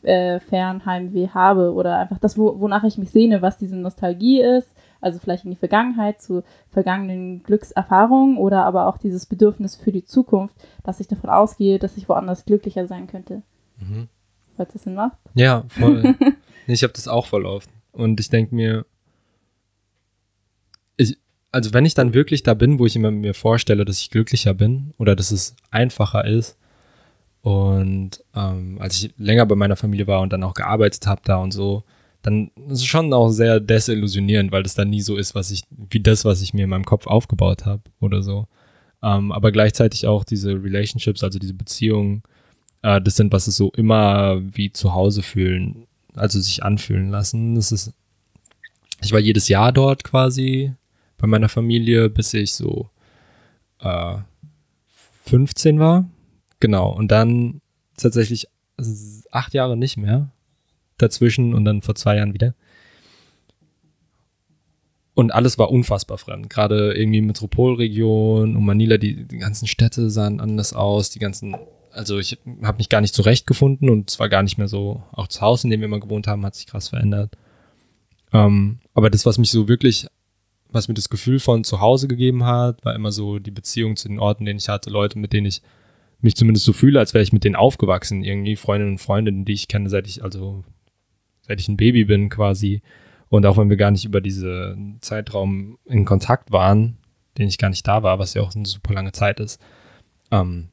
äh, 0.05 0.41
Fernheimweh 0.41 1.29
habe 1.29 1.73
oder 1.73 1.99
einfach 1.99 2.19
das, 2.19 2.39
wo, 2.39 2.61
wonach 2.61 2.85
ich 2.85 2.99
mich 2.99 3.11
sehne, 3.11 3.43
was 3.43 3.59
diese 3.59 3.77
Nostalgie 3.77 4.41
ist, 4.41 4.75
also 5.01 5.19
vielleicht 5.19 5.45
in 5.45 5.51
die 5.51 5.57
Vergangenheit, 5.57 6.23
zu 6.23 6.43
vergangenen 6.71 7.43
Glückserfahrungen 7.43 8.39
oder 8.39 8.65
aber 8.65 8.87
auch 8.87 8.99
dieses 8.99 9.27
Bedürfnis 9.27 9.77
für 9.77 9.93
die 9.93 10.05
Zukunft, 10.05 10.57
dass 10.83 11.01
ich 11.01 11.09
davon 11.09 11.31
ausgehe, 11.31 11.79
dass 11.79 11.97
ich 11.97 12.09
woanders 12.09 12.45
glücklicher 12.45 12.87
sein 12.87 13.07
könnte. 13.07 13.43
Mhm. 13.79 14.09
Falls 14.57 14.73
das 14.73 14.85
Sinn 14.85 14.95
macht? 14.95 15.19
Ja, 15.35 15.65
voll. 15.69 16.15
ich 16.67 16.83
habe 16.83 16.93
das 16.93 17.09
auch 17.09 17.27
voll 17.27 17.45
oft. 17.45 17.69
Und 17.93 18.21
ich 18.21 18.31
denke 18.31 18.55
mir, 18.55 18.87
ich, 20.97 21.19
also 21.53 21.73
wenn 21.73 21.85
ich 21.85 21.95
dann 21.95 22.15
wirklich 22.15 22.43
da 22.43 22.55
bin, 22.55 22.79
wo 22.79 22.87
ich 22.87 22.97
immer 22.97 23.11
mir 23.11 23.35
vorstelle, 23.35 23.85
dass 23.85 24.01
ich 24.01 24.11
glücklicher 24.11 24.55
bin 24.55 24.95
oder 24.99 25.17
dass 25.17 25.33
es 25.33 25.57
einfacher 25.71 26.25
ist 26.25 26.57
und 27.45 28.25
ähm, 28.35 28.79
als 28.81 28.97
ich 28.97 29.13
länger 29.19 29.45
bei 29.45 29.55
meiner 29.55 29.77
Familie 29.77 30.07
war 30.07 30.23
und 30.23 30.33
dann 30.33 30.43
auch 30.43 30.55
gearbeitet 30.55 31.07
habe 31.07 31.21
da 31.27 31.37
und 31.37 31.53
so, 31.53 31.85
dann 32.23 32.51
ist 32.71 32.79
es 32.79 32.85
schon 32.87 33.13
auch 33.13 33.29
sehr 33.29 33.61
desillusionierend, 33.61 34.51
weil 34.51 34.63
das 34.63 34.75
dann 34.75 34.89
nie 34.89 35.03
so 35.03 35.19
ist, 35.19 35.35
was 35.35 35.51
ich, 35.51 35.63
wie 35.91 36.01
das, 36.01 36.25
was 36.25 36.41
ich 36.41 36.55
mir 36.55 36.65
in 36.65 36.71
meinem 36.71 36.87
Kopf 36.87 37.07
aufgebaut 37.07 37.67
habe 37.67 37.83
oder 38.01 38.23
so. 38.23 38.49
Ähm, 39.03 39.31
aber 39.31 39.53
gleichzeitig 39.53 40.07
auch 40.07 40.25
diese 40.25 40.53
Relationships, 40.55 41.23
also 41.23 41.39
diese 41.39 41.53
Beziehungen, 41.53 42.23
äh, 42.81 42.99
das 42.99 43.17
sind, 43.17 43.31
was 43.31 43.47
es 43.47 43.59
so 43.59 43.71
immer 43.73 44.41
wie 44.41 44.73
zu 44.73 44.95
Hause 44.95 45.23
fühlen, 45.23 45.87
also 46.15 46.41
sich 46.41 46.63
anfühlen 46.63 47.11
lassen. 47.11 47.57
Das 47.57 47.73
ist, 47.73 47.93
ich 49.03 49.13
war 49.13 49.21
jedes 49.21 49.49
Jahr 49.49 49.71
dort 49.71 50.03
quasi 50.03 50.73
bei 51.19 51.27
meiner 51.27 51.51
Familie, 51.51 52.09
bis 52.09 52.33
ich 52.33 52.55
so 52.55 52.89
äh, 53.81 54.17
15 55.27 55.79
war. 55.79 56.07
Genau. 56.65 56.91
Und 56.91 57.09
dann 57.09 57.61
tatsächlich 57.99 58.49
acht 59.31 59.53
Jahre 59.53 59.77
nicht 59.77 59.99
mehr 59.99 60.31
dazwischen 60.97 61.53
und 61.53 61.67
dann 61.67 61.83
vor 61.83 61.95
zwei 61.95 62.17
Jahren 62.17 62.33
wieder. 62.33 62.55
und 65.15 65.33
alles 65.33 65.59
war 65.59 65.71
unfassbar 65.71 66.19
fremd. 66.19 66.51
Gerade 66.51 66.95
irgendwie 66.95 67.21
Metropolregion 67.21 68.57
und 68.57 68.65
Manila, 68.65 68.99
die, 68.99 69.25
die 69.25 69.39
ganzen 69.39 69.67
Städte 69.67 70.09
sahen 70.11 70.41
anders 70.41 70.73
aus, 70.73 71.11
die 71.11 71.21
ganzen, 71.21 71.55
also 71.93 72.19
ich 72.19 72.39
habe 72.63 72.79
mich 72.79 72.89
gar 72.89 73.01
nicht 73.01 73.15
zurechtgefunden 73.15 73.89
und 73.89 74.11
es 74.11 74.19
war 74.19 74.29
gar 74.29 74.43
nicht 74.43 74.59
mehr 74.59 74.69
so, 74.69 75.03
auch 75.13 75.29
das 75.29 75.41
Haus, 75.41 75.65
in 75.65 75.71
dem 75.71 75.81
wir 75.81 75.87
immer 75.87 76.01
gewohnt 76.01 76.27
haben, 76.27 76.45
hat 76.45 76.57
sich 76.57 76.67
krass 76.67 76.89
verändert. 76.89 77.37
Ähm, 78.33 78.81
aber 78.93 79.11
das, 79.11 79.25
was 79.25 79.39
mich 79.39 79.51
so 79.51 79.69
wirklich, 79.69 80.07
was 80.71 80.89
mir 80.89 80.95
das 80.95 81.09
Gefühl 81.09 81.39
von 81.39 81.63
zu 81.63 81.81
Hause 81.81 82.09
gegeben 82.09 82.45
hat, 82.45 82.85
war 82.85 82.95
immer 82.95 83.13
so 83.13 83.39
die 83.39 83.53
Beziehung 83.53 83.97
zu 83.97 84.09
den 84.09 84.19
Orten, 84.19 84.45
denen 84.45 84.59
ich 84.59 84.69
hatte, 84.69 84.91
Leute, 84.91 85.19
mit 85.19 85.33
denen 85.33 85.47
ich 85.47 85.63
mich 86.25 86.37
zumindest 86.37 86.67
so 86.67 86.73
fühle, 86.73 86.99
als 86.99 87.15
wäre 87.15 87.23
ich 87.23 87.33
mit 87.33 87.45
denen 87.45 87.57
aufgewachsen, 87.57 88.25
irgendwie 88.25 88.57
Freundinnen 88.57 88.93
und 88.93 88.99
Freundinnen, 88.99 89.45
die 89.45 89.53
ich 89.53 89.69
kenne, 89.69 89.89
seit 89.89 90.07
ich, 90.07 90.23
also 90.25 90.65
seit 91.43 91.61
ich 91.61 91.69
ein 91.69 91.77
Baby 91.77 92.05
bin 92.05 92.29
quasi. 92.29 92.83
Und 93.29 93.47
auch 93.47 93.57
wenn 93.57 93.71
wir 93.71 93.77
gar 93.77 93.91
nicht 93.91 94.05
über 94.05 94.21
diesen 94.21 94.99
Zeitraum 95.01 95.79
in 95.85 96.05
Kontakt 96.05 96.53
waren, 96.53 96.99
den 97.39 97.49
ich 97.49 97.59
gar 97.59 97.69
nicht 97.69 97.87
da 97.87 98.03
war, 98.03 98.19
was 98.19 98.35
ja 98.35 98.43
auch 98.43 98.55
eine 98.55 98.67
super 98.67 98.95
lange 98.95 99.13
Zeit 99.13 99.41
ist, 99.41 99.61
ähm, 100.31 100.69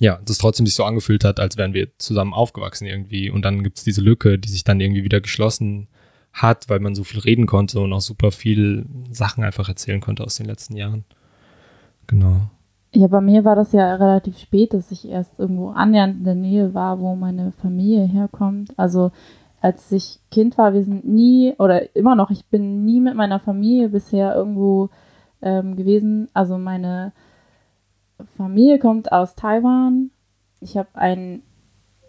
ja, 0.00 0.20
das 0.24 0.38
trotzdem 0.38 0.66
sich 0.66 0.74
so 0.74 0.84
angefühlt 0.84 1.24
hat, 1.24 1.38
als 1.38 1.56
wären 1.56 1.72
wir 1.72 1.96
zusammen 1.98 2.34
aufgewachsen 2.34 2.86
irgendwie. 2.86 3.30
Und 3.30 3.44
dann 3.44 3.62
gibt 3.62 3.78
es 3.78 3.84
diese 3.84 4.00
Lücke, 4.00 4.38
die 4.38 4.48
sich 4.48 4.64
dann 4.64 4.80
irgendwie 4.80 5.04
wieder 5.04 5.20
geschlossen 5.20 5.88
hat, 6.32 6.68
weil 6.68 6.80
man 6.80 6.94
so 6.94 7.04
viel 7.04 7.20
reden 7.20 7.46
konnte 7.46 7.80
und 7.80 7.92
auch 7.92 8.00
super 8.00 8.32
viel 8.32 8.86
Sachen 9.10 9.44
einfach 9.44 9.68
erzählen 9.68 10.00
konnte 10.00 10.24
aus 10.24 10.36
den 10.36 10.46
letzten 10.46 10.76
Jahren. 10.76 11.04
Genau. 12.08 12.50
Ja, 12.96 13.08
bei 13.08 13.20
mir 13.20 13.44
war 13.44 13.56
das 13.56 13.72
ja 13.72 13.96
relativ 13.96 14.38
spät, 14.38 14.72
dass 14.72 14.92
ich 14.92 15.08
erst 15.08 15.40
irgendwo 15.40 15.70
annähernd 15.70 16.18
in 16.18 16.24
der 16.24 16.36
Nähe 16.36 16.74
war, 16.74 17.00
wo 17.00 17.16
meine 17.16 17.50
Familie 17.50 18.04
herkommt. 18.04 18.72
Also 18.76 19.10
als 19.60 19.90
ich 19.90 20.20
Kind 20.30 20.56
war, 20.58 20.74
wir 20.74 20.84
sind 20.84 21.04
nie 21.04 21.54
oder 21.58 21.96
immer 21.96 22.14
noch, 22.14 22.30
ich 22.30 22.46
bin 22.46 22.84
nie 22.84 23.00
mit 23.00 23.16
meiner 23.16 23.40
Familie 23.40 23.88
bisher 23.88 24.36
irgendwo 24.36 24.90
ähm, 25.42 25.74
gewesen. 25.74 26.28
Also 26.34 26.56
meine 26.56 27.12
Familie 28.36 28.78
kommt 28.78 29.10
aus 29.10 29.34
Taiwan. 29.34 30.10
Ich 30.60 30.76
habe 30.76 30.88
einen 30.94 31.42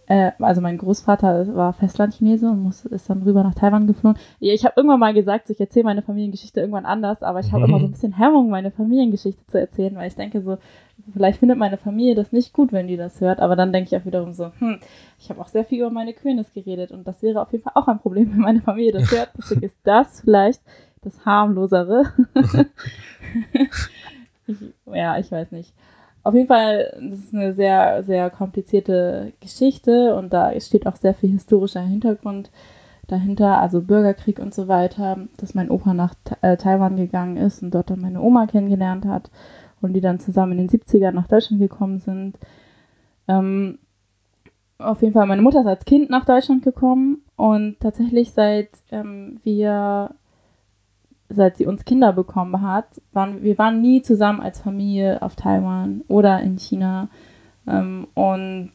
äh, 0.07 0.31
also 0.39 0.62
mein 0.62 0.77
Großvater 0.77 1.55
war 1.55 1.74
Festlandchinese 1.74 2.50
und 2.50 2.62
muss, 2.62 2.85
ist 2.85 3.09
dann 3.09 3.24
rüber 3.24 3.43
nach 3.43 3.55
Taiwan 3.55 3.88
geflogen. 3.88 4.19
Ich 4.39 4.63
habe 4.63 4.74
irgendwann 4.77 5.00
mal 5.00 5.13
gesagt, 5.13 5.47
so, 5.47 5.53
ich 5.53 5.59
erzähle 5.59 5.85
meine 5.85 6.01
Familiengeschichte 6.01 6.59
irgendwann 6.59 6.85
anders, 6.85 7.24
aber 7.24 7.39
ich 7.39 7.51
habe 7.51 7.63
mhm. 7.63 7.69
immer 7.69 7.79
so 7.79 7.85
ein 7.85 7.91
bisschen 7.91 8.17
Hemmung, 8.17 8.50
meine 8.50 8.71
Familiengeschichte 8.71 9.45
zu 9.47 9.59
erzählen, 9.59 9.95
weil 9.95 10.07
ich 10.07 10.15
denke 10.15 10.41
so, 10.41 10.57
vielleicht 11.12 11.39
findet 11.39 11.57
meine 11.57 11.77
Familie 11.77 12.15
das 12.15 12.31
nicht 12.31 12.53
gut, 12.53 12.71
wenn 12.71 12.88
die 12.88 12.97
das 12.97 13.19
hört, 13.19 13.39
aber 13.39 13.55
dann 13.55 13.74
denke 13.74 13.89
ich 13.91 14.01
auch 14.01 14.05
wiederum 14.05 14.33
so, 14.33 14.51
hm, 14.59 14.79
ich 15.19 15.29
habe 15.29 15.41
auch 15.41 15.47
sehr 15.47 15.65
viel 15.65 15.79
über 15.79 15.89
meine 15.89 16.13
Königs 16.13 16.53
geredet 16.53 16.91
und 16.91 17.07
das 17.07 17.21
wäre 17.24 17.41
auf 17.41 17.51
jeden 17.51 17.63
Fall 17.63 17.74
auch 17.75 17.88
ein 17.88 18.00
Problem, 18.00 18.31
wenn 18.31 18.39
meine 18.39 18.62
Familie 18.62 18.91
das 18.91 19.12
hört. 19.12 19.29
Deswegen 19.38 19.63
ist 19.63 19.79
das 19.83 20.21
vielleicht 20.21 20.62
das 21.01 21.25
harmlosere. 21.25 22.03
ich, 24.47 24.57
ja, 24.93 25.17
ich 25.17 25.31
weiß 25.31 25.51
nicht. 25.51 25.74
Auf 26.25 26.34
jeden 26.34 26.48
Fall, 26.48 26.91
das 27.08 27.20
ist 27.20 27.36
eine 27.36 27.53
sehr, 27.53 28.01
sehr 28.01 28.32
komplizierte 28.32 29.34
Geschichte 29.41 30.15
und 30.15 30.34
da 30.34 30.60
steht 30.60 30.88
auch 30.88 30.96
sehr 30.96 31.13
viel 31.13 31.29
historischer 31.29 31.82
Hintergrund 31.82 32.50
dahinter, 33.05 33.60
also 33.60 33.79
Bürgerkrieg 33.79 34.39
und 34.39 34.51
so 34.51 34.67
weiter, 34.67 35.20
dass 35.38 35.53
mein 35.53 35.70
Opa 35.70 35.94
nach 35.94 36.15
äh, 36.41 36.58
Taiwan 36.58 36.96
gegangen 36.96 37.38
ist 37.38 37.62
und 37.62 37.75
dort 37.75 37.91
dann 37.91 38.01
meine 38.01 38.22
Oma 38.22 38.48
kennengelernt 38.48 39.05
hat 39.05 39.29
und 39.82 39.94
die 39.94 40.01
dann 40.01 40.20
zusammen 40.20 40.53
in 40.53 40.67
den 40.67 40.70
70ern 40.70 41.12
nach 41.12 41.27
Deutschland 41.27 41.62
gekommen 41.62 42.00
sind. 42.00 42.39
Ähm, 43.27 43.77
auf 44.79 45.03
jeden 45.03 45.13
Fall, 45.13 45.27
meine 45.27 45.44
Mutter 45.44 45.62
ist 45.62 45.67
als 45.67 45.86
Kind 45.86 46.10
nach 46.10 46.25
Deutschland 46.25 46.63
gekommen 46.63 47.22
und 47.36 47.79
tatsächlich 47.82 48.32
seit 48.32 48.70
ähm, 48.89 49.41
wir 49.44 50.10
seit 51.29 51.58
sie 51.58 51.65
uns 51.65 51.86
Kinder 51.86 52.13
bekommen 52.13 52.62
hat, 52.62 52.86
waren 53.13 53.41
wir 53.41 53.58
waren 53.58 53.82
nie 53.82 54.01
zusammen 54.01 54.41
als 54.41 54.60
Familie 54.60 55.22
auf 55.22 55.36
Taiwan 55.36 56.01
oder 56.08 56.41
in 56.41 56.58
China. 56.58 57.10
Ähm, 57.67 58.08
und 58.13 58.72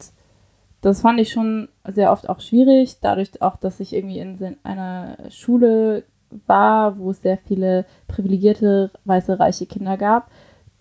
das 0.81 1.01
fand 1.01 1.19
ich 1.19 1.31
schon 1.31 1.69
sehr 1.87 2.11
oft 2.11 2.27
auch 2.27 2.41
schwierig, 2.41 2.97
dadurch 3.01 3.41
auch, 3.41 3.55
dass 3.55 3.79
ich 3.79 3.93
irgendwie 3.93 4.19
in 4.19 4.57
einer 4.63 5.17
Schule 5.29 6.03
war, 6.47 6.97
wo 6.97 7.11
es 7.11 7.21
sehr 7.21 7.37
viele 7.37 7.85
privilegierte, 8.07 8.91
weiße, 9.05 9.39
reiche 9.39 9.65
Kinder 9.65 9.97
gab, 9.97 10.29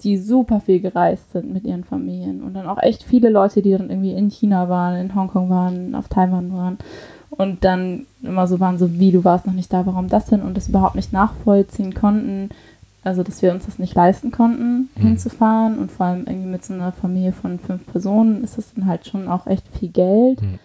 die 0.02 0.16
super 0.16 0.60
viel 0.60 0.80
gereist 0.80 1.32
sind 1.32 1.52
mit 1.52 1.64
ihren 1.64 1.84
Familien. 1.84 2.42
Und 2.42 2.54
dann 2.54 2.66
auch 2.66 2.82
echt 2.82 3.02
viele 3.02 3.28
Leute, 3.28 3.60
die 3.60 3.72
dann 3.72 3.90
irgendwie 3.90 4.12
in 4.12 4.30
China 4.30 4.68
waren, 4.68 4.98
in 4.98 5.14
Hongkong 5.14 5.50
waren, 5.50 5.94
auf 5.94 6.08
Taiwan 6.08 6.52
waren 6.52 6.78
und 7.30 7.64
dann 7.64 8.06
immer 8.22 8.46
so 8.46 8.60
waren, 8.60 8.78
so 8.78 8.98
wie 8.98 9.12
du 9.12 9.24
warst 9.24 9.46
noch 9.46 9.54
nicht 9.54 9.72
da, 9.72 9.86
warum 9.86 10.08
das 10.08 10.26
denn 10.26 10.42
und 10.42 10.56
das 10.56 10.68
überhaupt 10.68 10.96
nicht 10.96 11.12
nachvollziehen 11.12 11.94
konnten. 11.94 12.50
Also, 13.02 13.22
dass 13.22 13.40
wir 13.40 13.52
uns 13.52 13.64
das 13.64 13.78
nicht 13.78 13.94
leisten 13.94 14.30
konnten, 14.30 14.90
mhm. 14.94 15.00
hinzufahren 15.00 15.78
und 15.78 15.90
vor 15.90 16.06
allem 16.06 16.26
irgendwie 16.26 16.48
mit 16.48 16.64
so 16.64 16.74
einer 16.74 16.92
Familie 16.92 17.32
von 17.32 17.58
fünf 17.58 17.86
Personen 17.86 18.44
ist 18.44 18.58
das 18.58 18.74
dann 18.74 18.86
halt 18.86 19.06
schon 19.06 19.26
auch 19.26 19.46
echt 19.46 19.66
viel 19.68 19.88
Geld. 19.88 20.42
Mhm. 20.42 20.58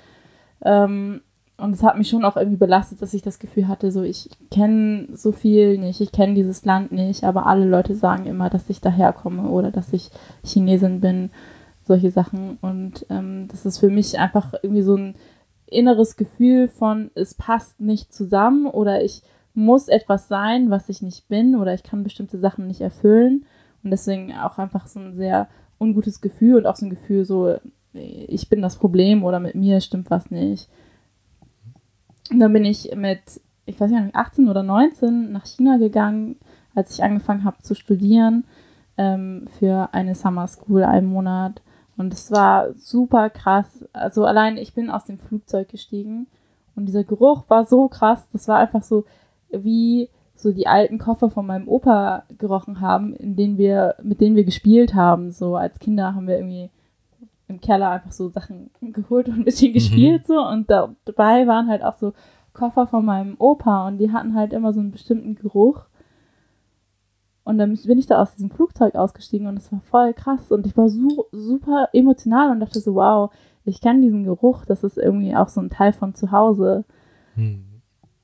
Ähm, 0.64 1.22
und 1.58 1.74
es 1.74 1.84
hat 1.84 1.98
mich 1.98 2.10
schon 2.10 2.26
auch 2.26 2.36
irgendwie 2.36 2.58
belastet, 2.58 3.02
dass 3.02 3.14
ich 3.14 3.22
das 3.22 3.40
Gefühl 3.40 3.70
hatte, 3.70 3.90
so 3.90 4.04
ich 4.04 4.30
kenne 4.52 5.08
so 5.14 5.32
viel 5.32 5.78
nicht, 5.78 6.02
ich 6.02 6.12
kenne 6.12 6.34
dieses 6.34 6.66
Land 6.66 6.92
nicht, 6.92 7.24
aber 7.24 7.46
alle 7.46 7.66
Leute 7.66 7.96
sagen 7.96 8.26
immer, 8.26 8.50
dass 8.50 8.70
ich 8.70 8.82
daherkomme 8.82 9.44
oder 9.44 9.72
dass 9.72 9.94
ich 9.94 10.10
Chinesin 10.44 11.00
bin, 11.00 11.30
solche 11.88 12.12
Sachen. 12.12 12.58
Und 12.62 13.06
ähm, 13.10 13.48
das 13.50 13.66
ist 13.66 13.78
für 13.78 13.90
mich 13.90 14.20
einfach 14.20 14.54
irgendwie 14.62 14.82
so 14.82 14.98
ein 14.98 15.16
inneres 15.68 16.16
Gefühl 16.16 16.68
von, 16.68 17.12
es 17.16 17.34
passt 17.34 17.80
nicht 17.80 18.14
zusammen 18.14 18.68
oder 18.68 19.04
ich 19.04 19.24
muss 19.54 19.88
etwas 19.88 20.28
sein, 20.28 20.70
was 20.70 20.90
ich 20.90 21.02
nicht 21.02 21.28
bin 21.28 21.56
oder 21.56 21.74
ich 21.74 21.84
kann 21.84 22.04
bestimmte 22.04 22.38
Sachen 22.38 22.68
nicht 22.68 22.82
erfüllen. 22.82 23.46
Und 23.84 23.92
deswegen 23.92 24.34
auch 24.34 24.58
einfach 24.58 24.88
so 24.88 25.00
ein 25.00 25.14
sehr 25.14 25.48
ungutes 25.80 26.22
Gefühl 26.22 26.58
und 26.58 26.68
auch 26.68 26.76
so 26.76 26.86
ein 26.86 26.90
Gefühl, 26.90 27.26
so, 27.26 27.56
ich 27.94 28.50
bin 28.50 28.62
das 28.62 28.78
Problem 28.78 29.24
oder 29.24 29.40
mit 29.40 29.56
mir 29.56 29.80
stimmt 29.82 30.10
was 30.10 30.32
nicht. 30.32 30.68
Und 32.32 32.40
dann 32.40 32.54
bin 32.54 32.66
ich 32.66 32.96
mit, 32.96 33.22
ich 33.66 33.80
weiß 33.80 33.92
nicht, 33.92 34.16
18 34.16 34.50
oder 34.50 34.64
19 34.64 35.32
nach 35.32 35.46
China 35.46 35.78
gegangen, 35.78 36.38
als 36.74 36.94
ich 36.94 37.04
angefangen 37.04 37.44
habe 37.44 37.62
zu 37.62 37.76
studieren 37.76 38.46
ähm, 38.98 39.48
für 39.60 39.90
eine 39.94 40.16
Summer 40.16 40.48
School, 40.48 40.84
einen 40.84 41.08
Monat. 41.08 41.62
Und 41.98 42.14
es 42.14 42.32
war 42.32 42.74
super 42.74 43.30
krass. 43.30 43.86
Also 43.94 44.26
allein 44.26 44.58
ich 44.58 44.74
bin 44.74 44.90
aus 44.90 45.06
dem 45.06 45.18
Flugzeug 45.18 45.70
gestiegen 45.70 46.28
und 46.76 46.88
dieser 46.88 47.04
Geruch 47.04 47.44
war 47.50 47.66
so 47.66 47.88
krass. 47.88 48.28
Das 48.34 48.48
war 48.48 48.58
einfach 48.58 48.84
so 48.84 49.06
wie 49.50 50.10
so 50.36 50.52
die 50.52 50.68
alten 50.68 50.98
Koffer 50.98 51.30
von 51.30 51.46
meinem 51.46 51.68
Opa 51.68 52.24
gerochen 52.38 52.82
haben, 52.82 53.14
in 53.16 53.36
denen 53.36 53.58
wir, 53.58 53.96
mit 54.04 54.20
denen 54.20 54.36
wir 54.36 54.44
gespielt 54.44 54.94
haben. 54.94 55.32
So 55.32 55.56
als 55.56 55.80
Kinder 55.80 56.14
haben 56.14 56.28
wir 56.28 56.36
irgendwie 56.38 56.70
im 57.48 57.62
Keller 57.62 57.92
einfach 57.92 58.12
so 58.12 58.30
Sachen 58.30 58.72
geholt 58.82 59.28
und 59.30 59.40
ein 59.40 59.46
bisschen 59.46 59.70
mhm. 59.70 59.76
gespielt 59.76 60.28
so 60.28 60.46
und 60.46 60.70
dabei 60.70 61.48
waren 61.48 61.68
halt 61.68 61.84
auch 61.84 61.96
so 61.96 62.14
Koffer 62.54 62.88
von 62.88 63.06
meinem 63.06 63.36
Opa 63.38 63.88
und 63.88 64.00
die 64.00 64.12
hatten 64.12 64.34
halt 64.34 64.54
immer 64.54 64.74
so 64.74 64.80
einen 64.80 64.92
bestimmten 64.92 65.36
Geruch 65.36 65.82
und 67.46 67.60
dann 67.60 67.78
bin 67.78 68.00
ich 68.00 68.08
da 68.08 68.22
aus 68.22 68.34
diesem 68.34 68.50
Flugzeug 68.50 68.96
ausgestiegen 68.96 69.48
und 69.48 69.60
es 69.60 69.72
war 69.72 69.80
voll 69.82 70.14
krass 70.14 70.52
und 70.52 70.66
ich 70.66 70.76
war 70.76 70.90
so, 70.90 71.28
super 71.32 71.90
emotional 71.94 72.50
und 72.50 72.60
dachte 72.60 72.80
so, 72.80 72.96
wow, 72.96 73.32
ich 73.66 73.82
kenne 73.82 74.02
diesen 74.02 74.24
Geruch, 74.24 74.66
das 74.66 74.84
ist 74.84 74.98
irgendwie 74.98 75.36
auch 75.36 75.48
so 75.48 75.62
ein 75.62 75.70
Teil 75.70 75.94
von 75.94 76.16
zu 76.16 76.32
Hause. 76.32 76.86
Hm. 77.36 77.64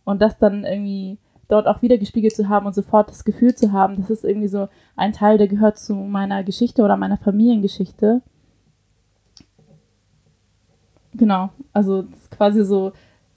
Und 0.06 0.24
das 0.24 0.40
dann 0.40 0.66
irgendwie 0.66 1.20
dort 1.48 1.68
auch 1.68 1.84
wieder 1.84 2.00
gespiegelt 2.00 2.36
zu 2.36 2.50
haben 2.50 2.66
und 2.66 2.74
sofort 2.74 3.10
das 3.10 3.24
Gefühl 3.24 3.54
zu 3.54 3.72
haben, 3.72 3.96
das 3.98 4.10
ist 4.10 4.26
irgendwie 4.26 4.48
so 4.48 4.70
ein 4.96 5.14
Teil, 5.14 5.38
der 5.38 5.48
gehört 5.48 5.78
zu 5.78 5.94
meiner 5.94 6.44
Geschichte 6.44 6.82
oder 6.82 6.98
meiner 6.98 7.18
Familiengeschichte. 7.18 8.24
Genau, 11.14 11.50
also 11.74 12.02
das 12.02 12.22
ist 12.22 12.32
quasi 12.32 12.66
so 12.66 12.94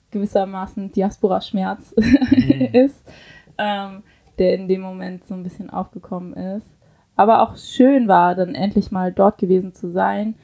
gewissermaßen 0.09 0.91
Diaspora-Schmerz 0.93 1.93
mhm. 1.95 2.51
ist. 2.73 3.05
Ähm, 3.59 4.01
der 4.39 4.55
in 4.55 4.67
dem 4.67 4.81
Moment 4.81 5.25
so 5.25 5.33
ein 5.33 5.43
bisschen 5.43 5.69
aufgekommen 5.69 6.33
ist. 6.33 6.67
Aber 7.15 7.41
auch 7.41 7.57
schön 7.57 8.07
war, 8.07 8.35
dann 8.35 8.55
endlich 8.55 8.91
mal 8.91 9.11
dort 9.11 9.37
gewesen 9.37 9.73
zu 9.73 9.91
sein. 9.91 10.35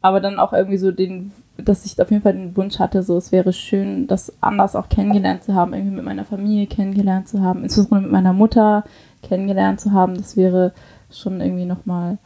Aber 0.00 0.20
dann 0.20 0.38
auch 0.38 0.52
irgendwie 0.52 0.78
so 0.78 0.92
den, 0.92 1.32
dass 1.58 1.84
ich 1.84 2.00
auf 2.00 2.10
jeden 2.10 2.22
Fall 2.22 2.32
den 2.32 2.56
Wunsch 2.56 2.78
hatte, 2.78 3.02
so 3.02 3.16
es 3.16 3.32
wäre 3.32 3.52
schön, 3.52 4.06
das 4.06 4.32
anders 4.40 4.76
auch 4.76 4.88
kennengelernt 4.88 5.44
zu 5.44 5.54
haben, 5.54 5.74
irgendwie 5.74 5.96
mit 5.96 6.04
meiner 6.04 6.24
Familie 6.24 6.66
kennengelernt 6.66 7.28
zu 7.28 7.42
haben, 7.42 7.62
insbesondere 7.64 8.02
mit 8.02 8.12
meiner 8.12 8.32
Mutter 8.32 8.84
kennengelernt 9.22 9.80
zu 9.80 9.92
haben. 9.92 10.14
Das 10.14 10.36
wäre 10.36 10.72
schon 11.10 11.40
irgendwie 11.40 11.66
nochmal 11.66 12.18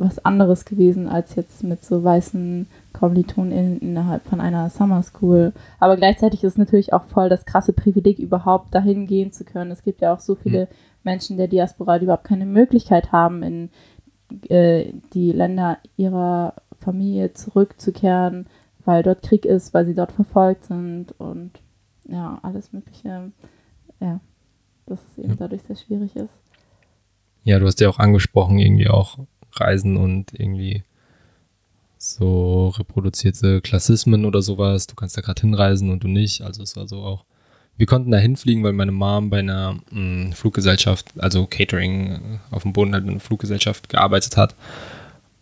was 0.00 0.24
anderes 0.24 0.64
gewesen 0.64 1.08
als 1.08 1.34
jetzt 1.34 1.62
mit 1.62 1.84
so 1.84 2.02
weißen 2.02 2.66
Kommilitonen 2.92 3.78
innerhalb 3.80 4.24
von 4.24 4.40
einer 4.40 4.70
Summer 4.70 5.02
School. 5.02 5.52
Aber 5.78 5.96
gleichzeitig 5.96 6.42
ist 6.42 6.52
es 6.52 6.58
natürlich 6.58 6.92
auch 6.92 7.04
voll 7.04 7.28
das 7.28 7.44
krasse 7.44 7.72
Privileg, 7.72 8.18
überhaupt 8.18 8.74
dahin 8.74 9.06
gehen 9.06 9.32
zu 9.32 9.44
können. 9.44 9.70
Es 9.70 9.82
gibt 9.82 10.00
ja 10.00 10.14
auch 10.14 10.20
so 10.20 10.34
viele 10.34 10.62
mhm. 10.62 10.68
Menschen 11.04 11.36
der 11.36 11.48
Diaspora, 11.48 11.98
die 11.98 12.04
überhaupt 12.04 12.24
keine 12.24 12.46
Möglichkeit 12.46 13.12
haben, 13.12 13.42
in 13.42 13.70
äh, 14.48 14.92
die 15.12 15.32
Länder 15.32 15.78
ihrer 15.96 16.54
Familie 16.78 17.32
zurückzukehren, 17.32 18.46
weil 18.84 19.02
dort 19.02 19.22
Krieg 19.22 19.44
ist, 19.44 19.74
weil 19.74 19.84
sie 19.84 19.94
dort 19.94 20.12
verfolgt 20.12 20.64
sind 20.64 21.14
und 21.18 21.52
ja, 22.08 22.38
alles 22.42 22.72
Mögliche. 22.72 23.32
Ja. 24.00 24.20
dass 24.86 25.04
es 25.06 25.18
eben 25.18 25.36
dadurch 25.36 25.62
sehr 25.62 25.76
schwierig 25.76 26.16
ist. 26.16 26.32
Ja, 27.44 27.58
du 27.58 27.66
hast 27.66 27.80
ja 27.80 27.88
auch 27.88 27.98
angesprochen, 27.98 28.58
irgendwie 28.58 28.88
auch 28.88 29.18
Reisen 29.52 29.96
und 29.96 30.32
irgendwie 30.32 30.84
so 31.98 32.68
reproduzierte 32.68 33.60
Klassismen 33.60 34.24
oder 34.24 34.40
sowas. 34.40 34.86
Du 34.86 34.94
kannst 34.94 35.16
da 35.16 35.20
gerade 35.20 35.40
hinreisen 35.40 35.90
und 35.90 36.02
du 36.02 36.08
nicht. 36.08 36.40
Also 36.40 36.62
es 36.62 36.76
war 36.76 36.88
so 36.88 37.02
auch. 37.02 37.24
Wir 37.76 37.86
konnten 37.86 38.10
da 38.10 38.18
hinfliegen, 38.18 38.62
weil 38.62 38.72
meine 38.72 38.92
Mom 38.92 39.30
bei 39.30 39.38
einer 39.38 39.74
mh, 39.90 40.28
mm, 40.28 40.32
Fluggesellschaft, 40.32 41.12
also 41.18 41.46
Catering 41.46 42.10
äh, 42.10 42.38
auf 42.50 42.62
dem 42.62 42.72
Boden 42.72 42.92
halt 42.92 43.04
mit 43.04 43.12
einer 43.12 43.20
Fluggesellschaft 43.20 43.88
gearbeitet 43.88 44.36
hat. 44.36 44.54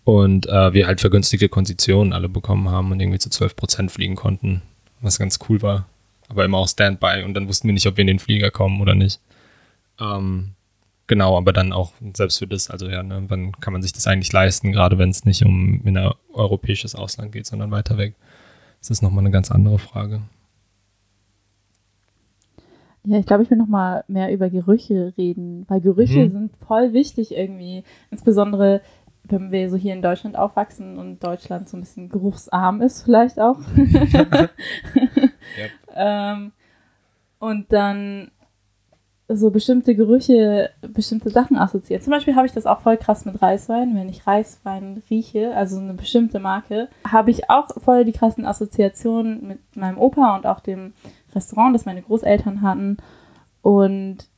Und 0.04 0.46
äh, 0.46 0.72
wir 0.72 0.86
halt 0.86 1.00
vergünstigte 1.00 1.48
Konditionen 1.48 2.12
alle 2.12 2.28
bekommen 2.28 2.70
haben 2.70 2.90
und 2.92 3.00
irgendwie 3.00 3.18
zu 3.18 3.30
12 3.30 3.56
Prozent 3.56 3.90
fliegen 3.90 4.16
konnten, 4.16 4.62
was 5.00 5.18
ganz 5.18 5.38
cool 5.48 5.62
war. 5.62 5.86
Aber 6.28 6.44
immer 6.44 6.58
auch 6.58 6.68
Standby 6.68 7.24
und 7.24 7.34
dann 7.34 7.48
wussten 7.48 7.68
wir 7.68 7.74
nicht, 7.74 7.86
ob 7.86 7.96
wir 7.96 8.02
in 8.02 8.08
den 8.08 8.18
Flieger 8.18 8.50
kommen 8.50 8.80
oder 8.80 8.94
nicht. 8.94 9.20
Ähm, 10.00 10.52
genau, 11.08 11.36
aber 11.36 11.52
dann 11.52 11.72
auch 11.72 11.92
selbst 12.14 12.38
für 12.38 12.46
das, 12.46 12.70
also 12.70 12.88
ja, 12.88 13.02
ne, 13.02 13.24
wann 13.26 13.52
kann 13.52 13.72
man 13.72 13.82
sich 13.82 13.92
das 13.92 14.06
eigentlich 14.06 14.32
leisten, 14.32 14.70
gerade 14.70 14.98
wenn 14.98 15.10
es 15.10 15.24
nicht 15.24 15.44
um 15.44 15.82
in 15.84 15.96
ein 15.96 16.12
europäisches 16.32 16.94
Ausland 16.94 17.32
geht, 17.32 17.46
sondern 17.46 17.72
weiter 17.72 17.98
weg. 17.98 18.14
Das 18.78 18.90
ist 18.90 19.02
nochmal 19.02 19.24
eine 19.24 19.32
ganz 19.32 19.50
andere 19.50 19.78
Frage. 19.78 20.22
Ja, 23.04 23.18
ich 23.18 23.26
glaube, 23.26 23.42
ich 23.42 23.50
will 23.50 23.58
nochmal 23.58 24.04
mehr 24.06 24.32
über 24.32 24.50
Gerüche 24.50 25.14
reden, 25.16 25.64
weil 25.68 25.80
Gerüche 25.80 26.26
mhm. 26.26 26.30
sind 26.30 26.56
voll 26.58 26.92
wichtig 26.92 27.32
irgendwie. 27.32 27.82
Insbesondere, 28.10 28.82
wenn 29.24 29.50
wir 29.50 29.70
so 29.70 29.76
hier 29.76 29.94
in 29.94 30.02
Deutschland 30.02 30.36
aufwachsen 30.36 30.98
und 30.98 31.24
Deutschland 31.24 31.68
so 31.68 31.76
ein 31.76 31.80
bisschen 31.80 32.10
geruchsarm 32.10 32.82
ist, 32.82 33.02
vielleicht 33.02 33.40
auch. 33.40 33.58
yep. 33.74 34.50
ähm, 35.94 36.52
und 37.38 37.72
dann 37.72 38.30
so 39.28 39.50
bestimmte 39.50 39.94
Gerüche, 39.94 40.70
bestimmte 40.80 41.28
Sachen 41.28 41.58
assoziiert. 41.58 42.02
Zum 42.02 42.12
Beispiel 42.12 42.34
habe 42.34 42.46
ich 42.46 42.52
das 42.52 42.64
auch 42.64 42.80
voll 42.80 42.96
krass 42.96 43.26
mit 43.26 43.42
Reiswein. 43.42 43.94
Wenn 43.94 44.08
ich 44.08 44.26
Reiswein 44.26 45.02
rieche, 45.10 45.54
also 45.54 45.78
eine 45.78 45.92
bestimmte 45.92 46.38
Marke, 46.38 46.88
habe 47.06 47.30
ich 47.30 47.50
auch 47.50 47.68
voll 47.76 48.06
die 48.06 48.12
krassen 48.12 48.46
Assoziationen 48.46 49.46
mit 49.46 49.76
meinem 49.76 49.98
Opa 49.98 50.34
und 50.34 50.46
auch 50.46 50.60
dem 50.60 50.94
Restaurant, 51.34 51.74
das 51.74 51.84
meine 51.84 52.00
Großeltern 52.00 52.62
hatten. 52.62 52.96
Und 53.60 54.28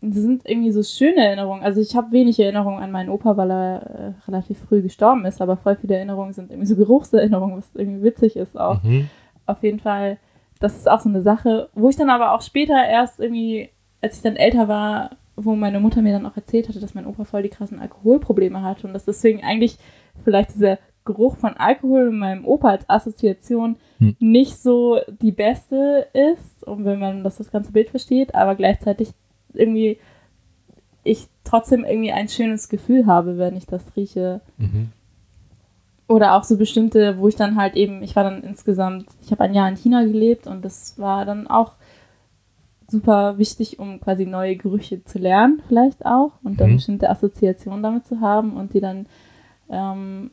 das 0.00 0.14
sind 0.22 0.48
irgendwie 0.48 0.72
so 0.72 0.82
schöne 0.82 1.22
Erinnerungen. 1.22 1.62
Also 1.62 1.82
ich 1.82 1.94
habe 1.94 2.12
wenig 2.12 2.40
Erinnerungen 2.40 2.82
an 2.82 2.90
meinen 2.90 3.10
Opa, 3.10 3.36
weil 3.36 3.50
er 3.50 3.82
äh, 3.82 4.12
relativ 4.26 4.60
früh 4.60 4.80
gestorben 4.80 5.26
ist, 5.26 5.42
aber 5.42 5.58
voll 5.58 5.76
viele 5.76 5.96
Erinnerungen 5.96 6.32
sind 6.32 6.50
irgendwie 6.50 6.68
so 6.68 6.76
Geruchserinnerungen, 6.76 7.58
was 7.58 7.74
irgendwie 7.74 8.02
witzig 8.02 8.36
ist 8.36 8.58
auch. 8.58 8.82
Mhm. 8.82 9.10
Auf 9.44 9.62
jeden 9.62 9.78
Fall, 9.80 10.16
das 10.58 10.76
ist 10.76 10.90
auch 10.90 11.00
so 11.00 11.10
eine 11.10 11.20
Sache, 11.20 11.68
wo 11.74 11.90
ich 11.90 11.96
dann 11.96 12.08
aber 12.08 12.32
auch 12.32 12.40
später 12.40 12.82
erst 12.82 13.20
irgendwie 13.20 13.68
als 14.00 14.16
ich 14.16 14.22
dann 14.22 14.36
älter 14.36 14.68
war, 14.68 15.10
wo 15.36 15.54
meine 15.54 15.80
Mutter 15.80 16.02
mir 16.02 16.12
dann 16.12 16.26
auch 16.26 16.36
erzählt 16.36 16.68
hatte, 16.68 16.80
dass 16.80 16.94
mein 16.94 17.06
Opa 17.06 17.24
voll 17.24 17.42
die 17.42 17.48
krassen 17.48 17.80
Alkoholprobleme 17.80 18.62
hatte 18.62 18.86
und 18.86 18.92
dass 18.92 19.04
deswegen 19.04 19.42
eigentlich 19.42 19.78
vielleicht 20.24 20.54
dieser 20.54 20.78
Geruch 21.04 21.36
von 21.36 21.56
Alkohol 21.56 22.08
in 22.08 22.18
meinem 22.18 22.44
Opa 22.44 22.70
als 22.70 22.88
Assoziation 22.88 23.76
hm. 23.98 24.16
nicht 24.18 24.56
so 24.56 24.98
die 25.20 25.32
beste 25.32 26.08
ist, 26.12 26.62
und 26.66 26.84
wenn 26.84 26.98
man 26.98 27.24
das, 27.24 27.36
das 27.38 27.50
ganze 27.50 27.72
Bild 27.72 27.90
versteht, 27.90 28.34
aber 28.34 28.54
gleichzeitig 28.54 29.10
irgendwie 29.54 29.98
ich 31.02 31.28
trotzdem 31.44 31.84
irgendwie 31.84 32.12
ein 32.12 32.28
schönes 32.28 32.68
Gefühl 32.68 33.06
habe, 33.06 33.38
wenn 33.38 33.56
ich 33.56 33.66
das 33.66 33.96
rieche. 33.96 34.40
Mhm. 34.58 34.92
Oder 36.08 36.34
auch 36.34 36.44
so 36.44 36.56
bestimmte, 36.56 37.18
wo 37.18 37.28
ich 37.28 37.36
dann 37.36 37.56
halt 37.56 37.76
eben, 37.76 38.02
ich 38.02 38.16
war 38.16 38.24
dann 38.24 38.42
insgesamt, 38.42 39.06
ich 39.22 39.30
habe 39.30 39.44
ein 39.44 39.54
Jahr 39.54 39.68
in 39.68 39.76
China 39.76 40.02
gelebt 40.02 40.46
und 40.46 40.64
das 40.64 40.98
war 40.98 41.24
dann 41.24 41.46
auch 41.46 41.74
super 42.90 43.38
wichtig, 43.38 43.78
um 43.78 44.00
quasi 44.00 44.26
neue 44.26 44.56
Gerüche 44.56 45.02
zu 45.04 45.18
lernen, 45.18 45.62
vielleicht 45.68 46.04
auch, 46.04 46.32
und 46.42 46.60
dann 46.60 46.70
mhm. 46.70 46.76
bestimmte 46.76 47.10
Assoziationen 47.10 47.82
damit 47.82 48.06
zu 48.06 48.20
haben 48.20 48.56
und 48.56 48.74
die 48.74 48.80
dann 48.80 49.06
ähm, 49.68 50.30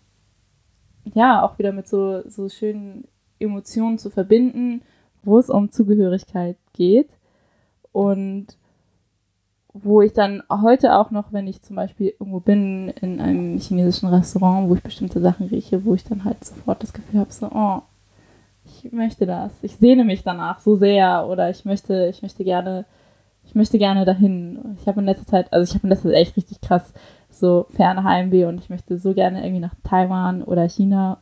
ja 1.13 1.43
auch 1.43 1.57
wieder 1.59 1.71
mit 1.71 1.87
so, 1.87 2.27
so 2.27 2.49
schönen 2.49 3.07
Emotionen 3.39 3.97
zu 3.97 4.09
verbinden, 4.09 4.81
wo 5.23 5.37
es 5.37 5.49
um 5.49 5.71
Zugehörigkeit 5.71 6.57
geht. 6.73 7.09
Und 7.91 8.57
wo 9.73 10.01
ich 10.01 10.13
dann 10.13 10.43
heute 10.49 10.95
auch 10.95 11.11
noch, 11.11 11.33
wenn 11.33 11.47
ich 11.47 11.61
zum 11.61 11.75
Beispiel 11.75 12.13
irgendwo 12.19 12.39
bin 12.39 12.89
in 12.89 13.19
einem 13.19 13.57
chinesischen 13.59 14.09
Restaurant, 14.09 14.69
wo 14.69 14.75
ich 14.75 14.83
bestimmte 14.83 15.21
Sachen 15.21 15.47
rieche, 15.47 15.85
wo 15.85 15.93
ich 15.93 16.03
dann 16.03 16.23
halt 16.23 16.43
sofort 16.43 16.81
das 16.83 16.93
Gefühl 16.93 17.19
habe, 17.19 17.31
so, 17.31 17.49
oh, 17.51 17.81
ich 18.85 18.91
möchte 18.91 19.25
das, 19.25 19.63
ich 19.63 19.77
sehne 19.77 20.03
mich 20.03 20.23
danach 20.23 20.59
so 20.59 20.75
sehr 20.75 21.27
oder 21.27 21.49
ich 21.49 21.65
möchte, 21.65 22.07
ich 22.07 22.21
möchte 22.21 22.43
gerne, 22.43 22.85
ich 23.43 23.55
möchte 23.55 23.77
gerne 23.77 24.05
dahin. 24.05 24.77
Ich 24.79 24.87
habe 24.87 24.99
in 24.99 25.05
letzter 25.05 25.25
Zeit, 25.25 25.51
also 25.53 25.69
ich 25.69 25.75
habe 25.75 25.83
in 25.83 25.89
letzter 25.89 26.09
Zeit 26.09 26.17
echt 26.17 26.37
richtig 26.37 26.61
krass 26.61 26.93
so 27.29 27.67
ferne 27.69 28.03
Heimweh 28.03 28.45
und 28.45 28.59
ich 28.59 28.69
möchte 28.69 28.97
so 28.97 29.13
gerne 29.13 29.43
irgendwie 29.43 29.59
nach 29.59 29.75
Taiwan 29.83 30.43
oder 30.43 30.67
China 30.69 31.21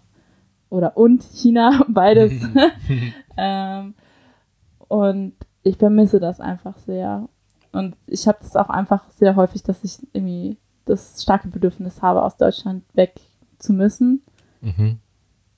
oder 0.69 0.97
und 0.97 1.23
China, 1.23 1.83
beides. 1.87 2.33
ähm, 3.37 3.95
und 4.87 5.33
ich 5.63 5.77
vermisse 5.77 6.19
das 6.19 6.39
einfach 6.39 6.77
sehr. 6.77 7.27
Und 7.71 7.95
ich 8.07 8.27
habe 8.27 8.37
das 8.39 8.55
auch 8.55 8.69
einfach 8.69 9.09
sehr 9.09 9.35
häufig, 9.35 9.63
dass 9.63 9.83
ich 9.83 9.97
irgendwie 10.13 10.57
das 10.85 11.23
starke 11.23 11.47
Bedürfnis 11.47 12.01
habe, 12.01 12.23
aus 12.23 12.37
Deutschland 12.37 12.83
weg 12.93 13.19
zu 13.57 13.73
müssen. 13.73 14.21
Mhm 14.61 14.99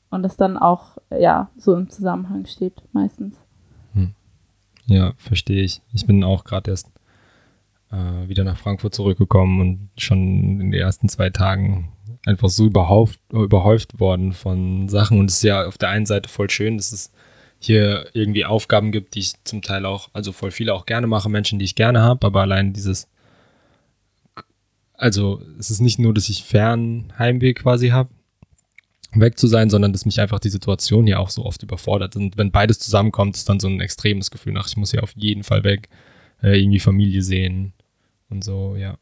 und 0.09 0.23
das 0.23 0.37
dann 0.37 0.57
auch 0.57 0.97
ja 1.09 1.49
so 1.57 1.75
im 1.75 1.89
Zusammenhang 1.89 2.45
steht 2.45 2.81
meistens. 2.93 3.35
Hm. 3.93 4.13
Ja, 4.85 5.13
verstehe 5.17 5.63
ich. 5.63 5.81
Ich 5.93 6.05
bin 6.05 6.23
auch 6.23 6.43
gerade 6.43 6.71
erst 6.71 6.89
äh, 7.91 8.27
wieder 8.27 8.43
nach 8.43 8.57
Frankfurt 8.57 8.95
zurückgekommen 8.95 9.61
und 9.61 9.89
schon 10.01 10.59
in 10.61 10.71
den 10.71 10.73
ersten 10.73 11.09
zwei 11.09 11.29
Tagen 11.29 11.91
einfach 12.25 12.49
so 12.49 12.65
überhauft, 12.65 13.19
überhäuft 13.31 13.99
worden 13.99 14.33
von 14.33 14.89
Sachen 14.89 15.19
und 15.19 15.29
es 15.29 15.37
ist 15.37 15.43
ja 15.43 15.65
auf 15.65 15.77
der 15.77 15.89
einen 15.89 16.05
Seite 16.05 16.29
voll 16.29 16.49
schön, 16.49 16.77
dass 16.77 16.91
es 16.91 17.11
hier 17.59 18.07
irgendwie 18.13 18.45
Aufgaben 18.45 18.91
gibt, 18.91 19.15
die 19.15 19.19
ich 19.19 19.43
zum 19.43 19.61
Teil 19.61 19.85
auch, 19.85 20.09
also 20.13 20.31
voll 20.31 20.51
viele 20.51 20.73
auch 20.73 20.85
gerne 20.85 21.07
mache, 21.07 21.29
Menschen, 21.29 21.59
die 21.59 21.65
ich 21.65 21.75
gerne 21.75 22.01
habe, 22.01 22.27
aber 22.27 22.41
allein 22.41 22.73
dieses, 22.73 23.07
also 24.93 25.41
es 25.57 25.71
ist 25.71 25.79
nicht 25.79 25.99
nur, 25.99 26.13
dass 26.13 26.29
ich 26.29 26.43
Fernheimweh 26.43 27.53
quasi 27.53 27.89
habe, 27.89 28.09
weg 29.13 29.37
zu 29.37 29.47
sein, 29.47 29.69
sondern 29.69 29.93
dass 29.93 30.05
mich 30.05 30.19
einfach 30.19 30.39
die 30.39 30.49
Situation 30.49 31.07
ja 31.07 31.19
auch 31.19 31.29
so 31.29 31.45
oft 31.45 31.63
überfordert. 31.63 32.15
Und 32.15 32.37
wenn 32.37 32.51
beides 32.51 32.79
zusammenkommt, 32.79 33.35
ist 33.35 33.47
dann 33.49 33.59
so 33.59 33.67
ein 33.67 33.79
extremes 33.79 34.31
Gefühl 34.31 34.53
nach, 34.53 34.67
ich 34.67 34.77
muss 34.77 34.91
ja 34.91 35.01
auf 35.01 35.13
jeden 35.15 35.43
Fall 35.43 35.63
weg, 35.63 35.89
äh, 36.43 36.59
irgendwie 36.59 36.79
Familie 36.79 37.21
sehen 37.21 37.73
und 38.29 38.43
so, 38.43 38.75
ja. 38.75 38.97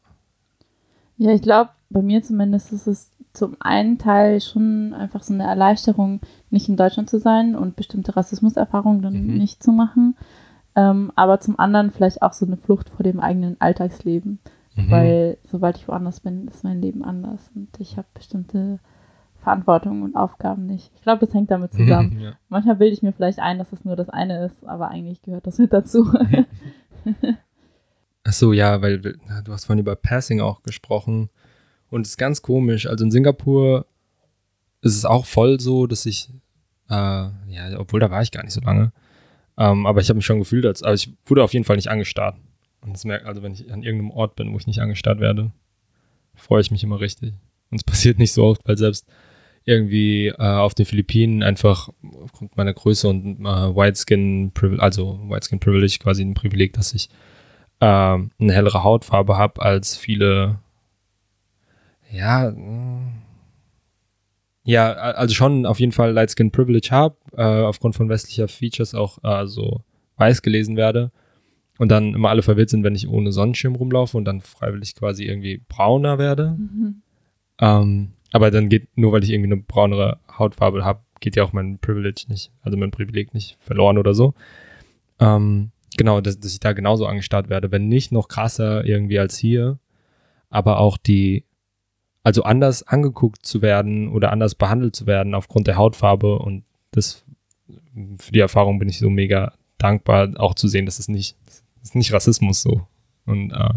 Ja, 1.18 1.32
ich 1.32 1.42
glaube, 1.42 1.70
bei 1.90 2.02
mir 2.02 2.22
zumindest 2.22 2.72
ist 2.72 2.86
es 2.86 3.10
zum 3.32 3.56
einen 3.60 3.98
Teil 3.98 4.40
schon 4.40 4.94
einfach 4.94 5.22
so 5.22 5.34
eine 5.34 5.44
Erleichterung, 5.44 6.20
nicht 6.50 6.68
in 6.68 6.76
Deutschland 6.76 7.10
zu 7.10 7.18
sein 7.18 7.54
und 7.54 7.76
bestimmte 7.76 8.16
Rassismuserfahrungen 8.16 9.02
dann 9.02 9.26
mhm. 9.26 9.38
nicht 9.38 9.62
zu 9.62 9.72
machen. 9.72 10.16
Ähm, 10.74 11.12
aber 11.16 11.40
zum 11.40 11.58
anderen 11.58 11.90
vielleicht 11.90 12.22
auch 12.22 12.32
so 12.32 12.46
eine 12.46 12.56
Flucht 12.56 12.88
vor 12.90 13.02
dem 13.02 13.20
eigenen 13.20 13.60
Alltagsleben. 13.60 14.38
Mhm. 14.74 14.90
Weil 14.90 15.38
sobald 15.50 15.76
ich 15.76 15.88
woanders 15.88 16.20
bin, 16.20 16.48
ist 16.48 16.64
mein 16.64 16.80
Leben 16.80 17.04
anders 17.04 17.50
und 17.54 17.68
ich 17.78 17.96
habe 17.96 18.08
bestimmte 18.14 18.78
Verantwortung 19.46 20.02
und 20.02 20.16
Aufgaben 20.16 20.66
nicht. 20.66 20.90
Ich 20.96 21.02
glaube, 21.02 21.24
das 21.24 21.32
hängt 21.32 21.52
damit 21.52 21.72
zusammen. 21.72 22.18
ja. 22.20 22.32
Manchmal 22.48 22.74
bilde 22.74 22.94
ich 22.94 23.02
mir 23.02 23.12
vielleicht 23.12 23.38
ein, 23.38 23.58
dass 23.58 23.72
es 23.72 23.84
nur 23.84 23.94
das 23.94 24.08
eine 24.08 24.44
ist, 24.44 24.66
aber 24.66 24.88
eigentlich 24.88 25.22
gehört 25.22 25.46
das 25.46 25.58
mit 25.58 25.72
dazu. 25.72 26.12
Ach 28.24 28.32
so, 28.32 28.52
ja, 28.52 28.82
weil 28.82 28.98
du 28.98 29.52
hast 29.52 29.66
vorhin 29.66 29.78
über 29.78 29.94
Passing 29.94 30.40
auch 30.40 30.64
gesprochen 30.64 31.30
und 31.90 32.00
es 32.00 32.10
ist 32.10 32.16
ganz 32.16 32.42
komisch. 32.42 32.88
Also 32.88 33.04
in 33.04 33.12
Singapur 33.12 33.86
ist 34.80 34.96
es 34.96 35.04
auch 35.04 35.26
voll 35.26 35.60
so, 35.60 35.86
dass 35.86 36.06
ich, 36.06 36.28
äh, 36.90 36.94
ja, 36.94 37.78
obwohl 37.78 38.00
da 38.00 38.10
war 38.10 38.22
ich 38.22 38.32
gar 38.32 38.42
nicht 38.42 38.52
so 38.52 38.60
lange, 38.60 38.90
ähm, 39.56 39.86
aber 39.86 40.00
ich 40.00 40.08
habe 40.08 40.16
mich 40.16 40.26
schon 40.26 40.40
gefühlt, 40.40 40.66
als, 40.66 40.82
also 40.82 41.08
ich 41.08 41.16
wurde 41.24 41.44
auf 41.44 41.52
jeden 41.52 41.64
Fall 41.64 41.76
nicht 41.76 41.88
angestarrt. 41.88 42.36
Und 42.80 42.94
das 42.94 43.04
merkt, 43.04 43.26
also 43.26 43.44
wenn 43.44 43.52
ich 43.52 43.72
an 43.72 43.84
irgendeinem 43.84 44.10
Ort 44.10 44.34
bin, 44.34 44.52
wo 44.52 44.56
ich 44.56 44.66
nicht 44.66 44.80
angestarrt 44.80 45.20
werde, 45.20 45.52
freue 46.34 46.62
ich 46.62 46.72
mich 46.72 46.82
immer 46.82 46.98
richtig. 46.98 47.34
Und 47.70 47.78
es 47.78 47.84
passiert 47.84 48.18
nicht 48.18 48.32
so 48.32 48.42
oft, 48.42 48.66
weil 48.66 48.76
selbst 48.76 49.06
irgendwie 49.66 50.28
äh, 50.28 50.36
auf 50.36 50.74
den 50.74 50.86
Philippinen 50.86 51.42
einfach 51.42 51.90
aufgrund 52.22 52.56
meiner 52.56 52.72
Größe 52.72 53.08
und 53.08 53.40
äh, 53.40 53.44
White 53.44 53.98
Skin 53.98 54.52
Privilege, 54.54 54.82
also 54.82 55.20
White 55.28 55.48
Skin 55.48 55.58
Privilege 55.58 55.98
quasi 56.00 56.22
ein 56.22 56.34
Privileg, 56.34 56.72
dass 56.72 56.94
ich 56.94 57.10
äh, 57.80 57.84
eine 57.84 58.30
hellere 58.38 58.84
Hautfarbe 58.84 59.36
habe 59.36 59.60
als 59.60 59.96
viele, 59.96 60.60
ja, 62.10 62.54
ja, 64.62 64.92
also 64.92 65.34
schon 65.34 65.66
auf 65.66 65.80
jeden 65.80 65.92
Fall 65.92 66.12
Light 66.12 66.30
Skin 66.30 66.52
Privilege 66.52 66.88
habe, 66.92 67.16
äh, 67.36 67.42
aufgrund 67.42 67.96
von 67.96 68.08
westlicher 68.08 68.48
Features 68.48 68.94
auch 68.94 69.18
äh, 69.24 69.46
so 69.46 69.82
weiß 70.16 70.42
gelesen 70.42 70.76
werde 70.76 71.10
und 71.78 71.90
dann 71.90 72.14
immer 72.14 72.30
alle 72.30 72.42
verwirrt 72.42 72.70
sind, 72.70 72.84
wenn 72.84 72.94
ich 72.94 73.08
ohne 73.08 73.32
Sonnenschirm 73.32 73.74
rumlaufe 73.74 74.16
und 74.16 74.24
dann 74.24 74.40
freiwillig 74.40 74.94
quasi 74.94 75.24
irgendwie 75.24 75.60
brauner 75.68 76.18
werde. 76.18 76.56
Mhm. 76.58 77.02
Ähm, 77.60 78.12
aber 78.36 78.50
dann 78.50 78.68
geht, 78.68 78.88
nur 78.98 79.12
weil 79.12 79.24
ich 79.24 79.30
irgendwie 79.30 79.50
eine 79.50 79.62
braunere 79.62 80.18
Hautfarbe 80.30 80.84
habe, 80.84 81.00
geht 81.20 81.36
ja 81.36 81.42
auch 81.42 81.54
mein 81.54 81.78
Privilege 81.78 82.26
nicht, 82.28 82.52
also 82.60 82.76
mein 82.76 82.90
Privileg 82.90 83.32
nicht 83.32 83.56
verloren 83.60 83.96
oder 83.96 84.12
so. 84.12 84.34
Ähm, 85.18 85.70
genau, 85.96 86.20
dass, 86.20 86.38
dass 86.38 86.52
ich 86.52 86.60
da 86.60 86.74
genauso 86.74 87.06
angestarrt 87.06 87.48
werde, 87.48 87.72
wenn 87.72 87.88
nicht 87.88 88.12
noch 88.12 88.28
krasser 88.28 88.84
irgendwie 88.84 89.18
als 89.18 89.38
hier, 89.38 89.78
aber 90.50 90.80
auch 90.80 90.98
die, 90.98 91.44
also 92.22 92.42
anders 92.42 92.82
angeguckt 92.82 93.46
zu 93.46 93.62
werden 93.62 94.08
oder 94.08 94.32
anders 94.32 94.54
behandelt 94.54 94.94
zu 94.94 95.06
werden 95.06 95.34
aufgrund 95.34 95.66
der 95.66 95.78
Hautfarbe 95.78 96.38
und 96.38 96.64
das, 96.90 97.24
für 98.18 98.32
die 98.32 98.40
Erfahrung 98.40 98.78
bin 98.78 98.90
ich 98.90 98.98
so 98.98 99.08
mega 99.08 99.54
dankbar, 99.78 100.28
auch 100.36 100.54
zu 100.54 100.68
sehen, 100.68 100.84
dass 100.84 100.98
es 100.98 101.08
nicht, 101.08 101.38
das 101.46 101.64
ist 101.84 101.94
nicht 101.94 102.12
Rassismus 102.12 102.60
so. 102.60 102.86
Und 103.24 103.52
äh, 103.52 103.74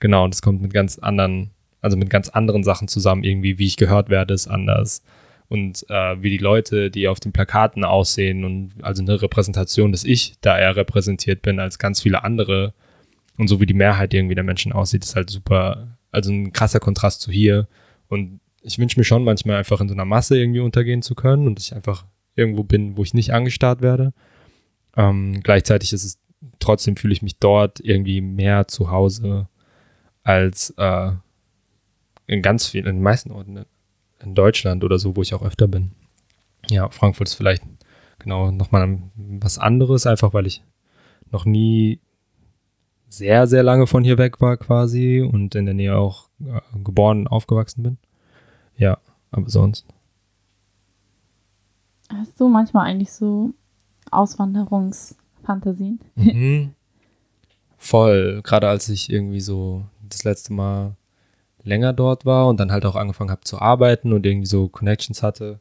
genau, 0.00 0.26
das 0.26 0.40
kommt 0.40 0.62
mit 0.62 0.72
ganz 0.72 0.98
anderen, 0.98 1.50
also 1.84 1.96
mit 1.96 2.10
ganz 2.10 2.30
anderen 2.30 2.64
Sachen 2.64 2.88
zusammen, 2.88 3.24
irgendwie, 3.24 3.58
wie 3.58 3.66
ich 3.66 3.76
gehört 3.76 4.08
werde, 4.08 4.34
ist 4.34 4.48
anders. 4.48 5.02
Und 5.48 5.84
äh, 5.90 6.22
wie 6.22 6.30
die 6.30 6.38
Leute, 6.38 6.90
die 6.90 7.06
auf 7.08 7.20
den 7.20 7.32
Plakaten 7.32 7.84
aussehen 7.84 8.44
und 8.44 8.72
also 8.82 9.02
eine 9.02 9.20
Repräsentation, 9.20 9.92
dass 9.92 10.04
ich 10.04 10.34
da 10.40 10.58
eher 10.58 10.76
repräsentiert 10.76 11.42
bin 11.42 11.60
als 11.60 11.78
ganz 11.78 12.00
viele 12.00 12.24
andere. 12.24 12.72
Und 13.36 13.48
so 13.48 13.60
wie 13.60 13.66
die 13.66 13.74
Mehrheit 13.74 14.14
irgendwie 14.14 14.34
der 14.34 14.44
Menschen 14.44 14.72
aussieht, 14.72 15.04
ist 15.04 15.14
halt 15.14 15.28
super, 15.28 15.98
also 16.10 16.32
ein 16.32 16.52
krasser 16.52 16.80
Kontrast 16.80 17.20
zu 17.20 17.30
hier. 17.30 17.68
Und 18.08 18.40
ich 18.62 18.78
wünsche 18.78 18.98
mir 18.98 19.04
schon 19.04 19.22
manchmal 19.22 19.56
einfach 19.56 19.82
in 19.82 19.88
so 19.88 19.94
einer 19.94 20.06
Masse 20.06 20.38
irgendwie 20.38 20.60
untergehen 20.60 21.02
zu 21.02 21.14
können 21.14 21.46
und 21.46 21.60
ich 21.60 21.74
einfach 21.74 22.06
irgendwo 22.34 22.64
bin, 22.64 22.96
wo 22.96 23.02
ich 23.02 23.12
nicht 23.12 23.34
angestarrt 23.34 23.82
werde. 23.82 24.14
Ähm, 24.96 25.40
gleichzeitig 25.42 25.92
ist 25.92 26.04
es 26.04 26.18
trotzdem 26.58 26.96
fühle 26.96 27.12
ich 27.12 27.22
mich 27.22 27.38
dort 27.38 27.80
irgendwie 27.80 28.20
mehr 28.20 28.68
zu 28.68 28.90
Hause 28.90 29.48
als 30.22 30.70
äh, 30.78 31.12
in 32.26 32.42
ganz 32.42 32.66
vielen, 32.66 32.86
in 32.86 32.96
den 32.96 33.02
meisten 33.02 33.30
Orten 33.30 33.64
in 34.20 34.34
Deutschland 34.34 34.84
oder 34.84 34.98
so, 34.98 35.16
wo 35.16 35.22
ich 35.22 35.34
auch 35.34 35.42
öfter 35.42 35.68
bin. 35.68 35.92
Ja, 36.68 36.88
Frankfurt 36.90 37.28
ist 37.28 37.34
vielleicht 37.34 37.62
genau 38.18 38.50
nochmal 38.50 38.98
was 39.16 39.58
anderes, 39.58 40.06
einfach 40.06 40.32
weil 40.32 40.46
ich 40.46 40.62
noch 41.30 41.44
nie 41.44 42.00
sehr, 43.08 43.46
sehr 43.46 43.62
lange 43.62 43.86
von 43.86 44.02
hier 44.02 44.18
weg 44.18 44.40
war 44.40 44.56
quasi 44.56 45.20
und 45.20 45.54
in 45.54 45.66
der 45.66 45.74
Nähe 45.74 45.96
auch 45.96 46.28
äh, 46.40 46.60
geboren 46.82 47.20
und 47.20 47.28
aufgewachsen 47.28 47.82
bin. 47.82 47.98
Ja, 48.76 48.98
aber 49.30 49.48
sonst. 49.48 49.86
Hast 52.08 52.40
du 52.40 52.48
manchmal 52.48 52.86
eigentlich 52.86 53.12
so 53.12 53.52
Auswanderungsfantasien? 54.10 56.00
Mhm. 56.16 56.74
Voll, 57.76 58.40
gerade 58.42 58.68
als 58.68 58.88
ich 58.88 59.12
irgendwie 59.12 59.40
so 59.40 59.84
das 60.08 60.24
letzte 60.24 60.52
Mal 60.54 60.96
länger 61.64 61.92
dort 61.92 62.24
war 62.24 62.46
und 62.48 62.60
dann 62.60 62.70
halt 62.70 62.84
auch 62.86 62.96
angefangen 62.96 63.30
habe 63.30 63.42
zu 63.42 63.58
arbeiten 63.58 64.12
und 64.12 64.24
irgendwie 64.26 64.46
so 64.46 64.68
Connections 64.68 65.22
hatte. 65.22 65.60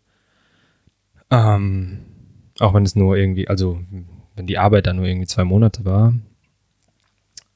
Ähm, 1.31 1.99
auch 2.59 2.73
wenn 2.73 2.83
es 2.83 2.95
nur 2.95 3.17
irgendwie, 3.17 3.47
also 3.47 3.79
wenn 4.35 4.47
die 4.47 4.57
Arbeit 4.57 4.87
dann 4.87 4.97
nur 4.97 5.05
irgendwie 5.05 5.27
zwei 5.27 5.43
Monate 5.43 5.85
war. 5.85 6.13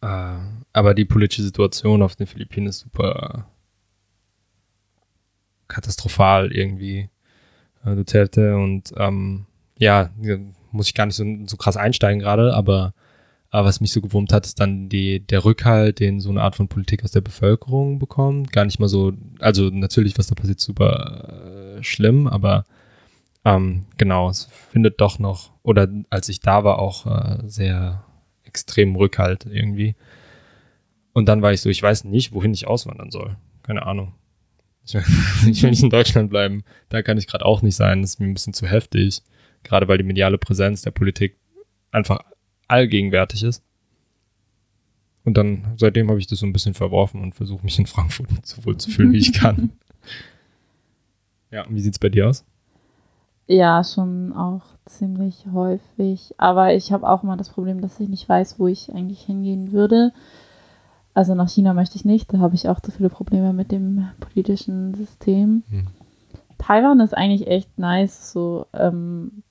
Äh, 0.02 0.40
aber 0.74 0.94
die 0.94 1.06
politische 1.06 1.44
Situation 1.44 2.02
auf 2.02 2.16
den 2.16 2.28
Philippinen 2.28 2.68
ist 2.68 2.80
super 2.80 3.48
katastrophal 5.68 6.52
irgendwie. 6.52 7.10
Äh, 7.86 7.96
Duterte 7.96 8.56
und 8.56 8.94
ähm, 8.98 9.46
ja, 9.78 10.10
muss 10.72 10.88
ich 10.88 10.94
gar 10.94 11.06
nicht 11.06 11.16
so, 11.16 11.26
so 11.46 11.58
krass 11.58 11.78
einsteigen 11.78 12.20
gerade, 12.20 12.54
aber 12.54 12.94
aber 13.58 13.70
was 13.70 13.82
mich 13.82 13.92
so 13.92 14.02
gewurmt 14.02 14.32
hat, 14.34 14.46
ist 14.46 14.60
dann 14.60 14.88
die, 14.88 15.20
der 15.20 15.44
Rückhalt, 15.44 16.00
den 16.00 16.20
so 16.20 16.30
eine 16.30 16.44
Art 16.44 16.56
von 16.56 16.68
Politik 16.68 17.04
aus 17.04 17.10
der 17.10 17.22
Bevölkerung 17.22 17.98
bekommt. 17.98 18.52
Gar 18.52 18.66
nicht 18.66 18.80
mal 18.80 18.88
so, 18.88 19.14
also 19.40 19.72
natürlich, 19.72 20.16
was 20.20 20.28
da 20.28 20.36
passiert, 20.36 20.60
super 20.60 21.78
äh, 21.80 21.84
schlimm, 21.84 22.28
aber 22.28 22.66
ähm, 23.46 23.88
genau, 23.98 24.30
es 24.30 24.46
findet 24.46 25.02
doch 25.02 25.18
noch, 25.18 25.54
oder 25.64 25.88
als 26.12 26.30
ich 26.30 26.40
da 26.40 26.64
war, 26.64 26.78
auch 26.78 27.08
äh, 27.08 27.40
sehr 27.48 28.04
extrem 28.44 28.96
Rückhalt 28.96 29.48
irgendwie. 29.48 29.96
Und 31.14 31.28
dann 31.28 31.42
war 31.42 31.52
ich 31.52 31.62
so, 31.62 31.70
ich 31.70 31.82
weiß 31.82 32.04
nicht, 32.04 32.34
wohin 32.34 32.54
ich 32.54 32.68
auswandern 32.68 33.10
soll. 33.10 33.38
Keine 33.64 33.88
Ahnung. 33.88 34.14
Ich 34.86 34.94
will, 34.94 35.04
ich 35.50 35.64
will 35.64 35.72
nicht 35.72 35.82
in 35.82 35.90
Deutschland 35.90 36.30
bleiben. 36.30 36.64
Da 36.90 37.02
kann 37.02 37.18
ich 37.18 37.26
gerade 37.26 37.44
auch 37.44 37.64
nicht 37.64 37.76
sein. 37.76 38.04
Das 38.04 38.12
ist 38.12 38.20
mir 38.20 38.28
ein 38.28 38.36
bisschen 38.36 38.54
zu 38.54 38.68
heftig. 38.68 39.24
Gerade 39.64 39.88
weil 39.88 39.98
die 39.98 40.04
mediale 40.04 40.38
Präsenz 40.38 40.84
der 40.84 40.92
Politik 40.92 41.38
einfach 41.90 42.20
allgegenwärtig 42.68 43.44
ist. 43.44 43.64
Und 45.24 45.36
dann, 45.38 45.74
seitdem 45.78 46.10
habe 46.10 46.20
ich 46.20 46.28
das 46.28 46.40
so 46.40 46.46
ein 46.46 46.54
bisschen 46.54 46.74
verworfen 46.74 47.22
und 47.22 47.36
versuche 47.36 47.64
mich 47.64 47.78
in 47.78 47.86
Frankfurt 47.86 48.30
so 48.44 48.64
wohl 48.66 48.78
zu 48.78 48.90
fühlen, 48.90 49.12
wie 49.14 49.18
ich 49.18 49.34
kann. 49.34 49.72
Ja, 51.50 51.66
und 51.66 51.76
wie 51.76 51.80
sieht 51.80 51.94
es 51.94 52.00
bei 52.00 52.10
dir 52.10 52.28
aus? 52.28 52.44
Ja, 53.48 53.82
schon 53.82 54.34
auch 54.34 54.64
ziemlich 54.84 55.46
häufig. 55.54 56.36
Aber 56.38 56.74
ich 56.74 56.92
habe 56.92 57.08
auch 57.08 57.24
immer 57.24 57.38
das 57.38 57.50
Problem, 57.50 57.80
dass 57.80 58.02
ich 58.02 58.10
nicht 58.10 58.28
weiß, 58.28 58.60
wo 58.60 58.68
ich 58.68 58.94
eigentlich 58.94 59.22
hingehen 59.22 59.72
würde. 59.72 60.12
Also 61.14 61.34
nach 61.36 61.50
China 61.50 61.74
möchte 61.74 61.96
ich 61.96 62.06
nicht, 62.06 62.32
da 62.34 62.40
habe 62.40 62.56
ich 62.56 62.68
auch 62.68 62.82
zu 62.82 62.92
viele 62.92 63.10
Probleme 63.10 63.54
mit 63.54 63.72
dem 63.72 64.10
politischen 64.20 64.94
System. 64.94 65.64
Hm. 65.70 65.88
Taiwan 66.58 67.00
ist 67.00 67.16
eigentlich 67.16 67.48
echt 67.48 67.80
nice, 67.80 68.32
so 68.32 68.68
ähm, 68.74 69.44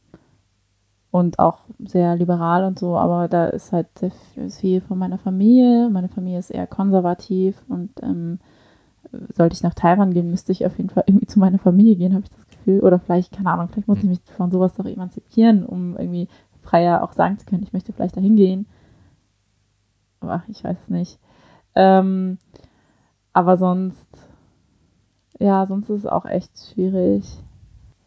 und 1.16 1.38
auch 1.38 1.60
sehr 1.78 2.14
liberal 2.14 2.64
und 2.64 2.78
so, 2.78 2.98
aber 2.98 3.26
da 3.26 3.46
ist 3.46 3.72
halt 3.72 3.86
sehr 3.98 4.12
viel 4.50 4.82
von 4.82 4.98
meiner 4.98 5.16
Familie. 5.16 5.88
Meine 5.88 6.10
Familie 6.10 6.38
ist 6.38 6.50
eher 6.50 6.66
konservativ 6.66 7.56
und 7.68 7.90
ähm, 8.02 8.38
sollte 9.34 9.54
ich 9.54 9.62
nach 9.62 9.72
Taiwan 9.72 10.12
gehen, 10.12 10.30
müsste 10.30 10.52
ich 10.52 10.66
auf 10.66 10.76
jeden 10.76 10.90
Fall 10.90 11.04
irgendwie 11.06 11.26
zu 11.26 11.38
meiner 11.38 11.58
Familie 11.58 11.96
gehen, 11.96 12.12
habe 12.12 12.24
ich 12.24 12.30
das 12.30 12.46
Gefühl. 12.48 12.80
Oder 12.80 12.98
vielleicht, 12.98 13.32
keine 13.32 13.50
Ahnung, 13.50 13.68
vielleicht 13.68 13.88
muss 13.88 13.98
ich 13.98 14.04
mich 14.04 14.20
von 14.36 14.50
sowas 14.50 14.74
doch 14.74 14.84
emanzipieren, 14.84 15.64
um 15.64 15.96
irgendwie 15.96 16.28
freier 16.60 17.02
auch 17.02 17.12
sagen 17.12 17.38
zu 17.38 17.46
können, 17.46 17.62
ich 17.62 17.72
möchte 17.72 17.94
vielleicht 17.94 18.18
dahin 18.18 18.36
gehen. 18.36 18.66
Aber 20.20 20.42
ich 20.48 20.62
weiß 20.62 20.76
es 20.82 20.88
nicht. 20.90 21.18
Ähm, 21.74 22.36
aber 23.32 23.56
sonst, 23.56 24.08
ja, 25.38 25.64
sonst 25.64 25.88
ist 25.88 26.00
es 26.00 26.06
auch 26.06 26.26
echt 26.26 26.50
schwierig. 26.74 27.24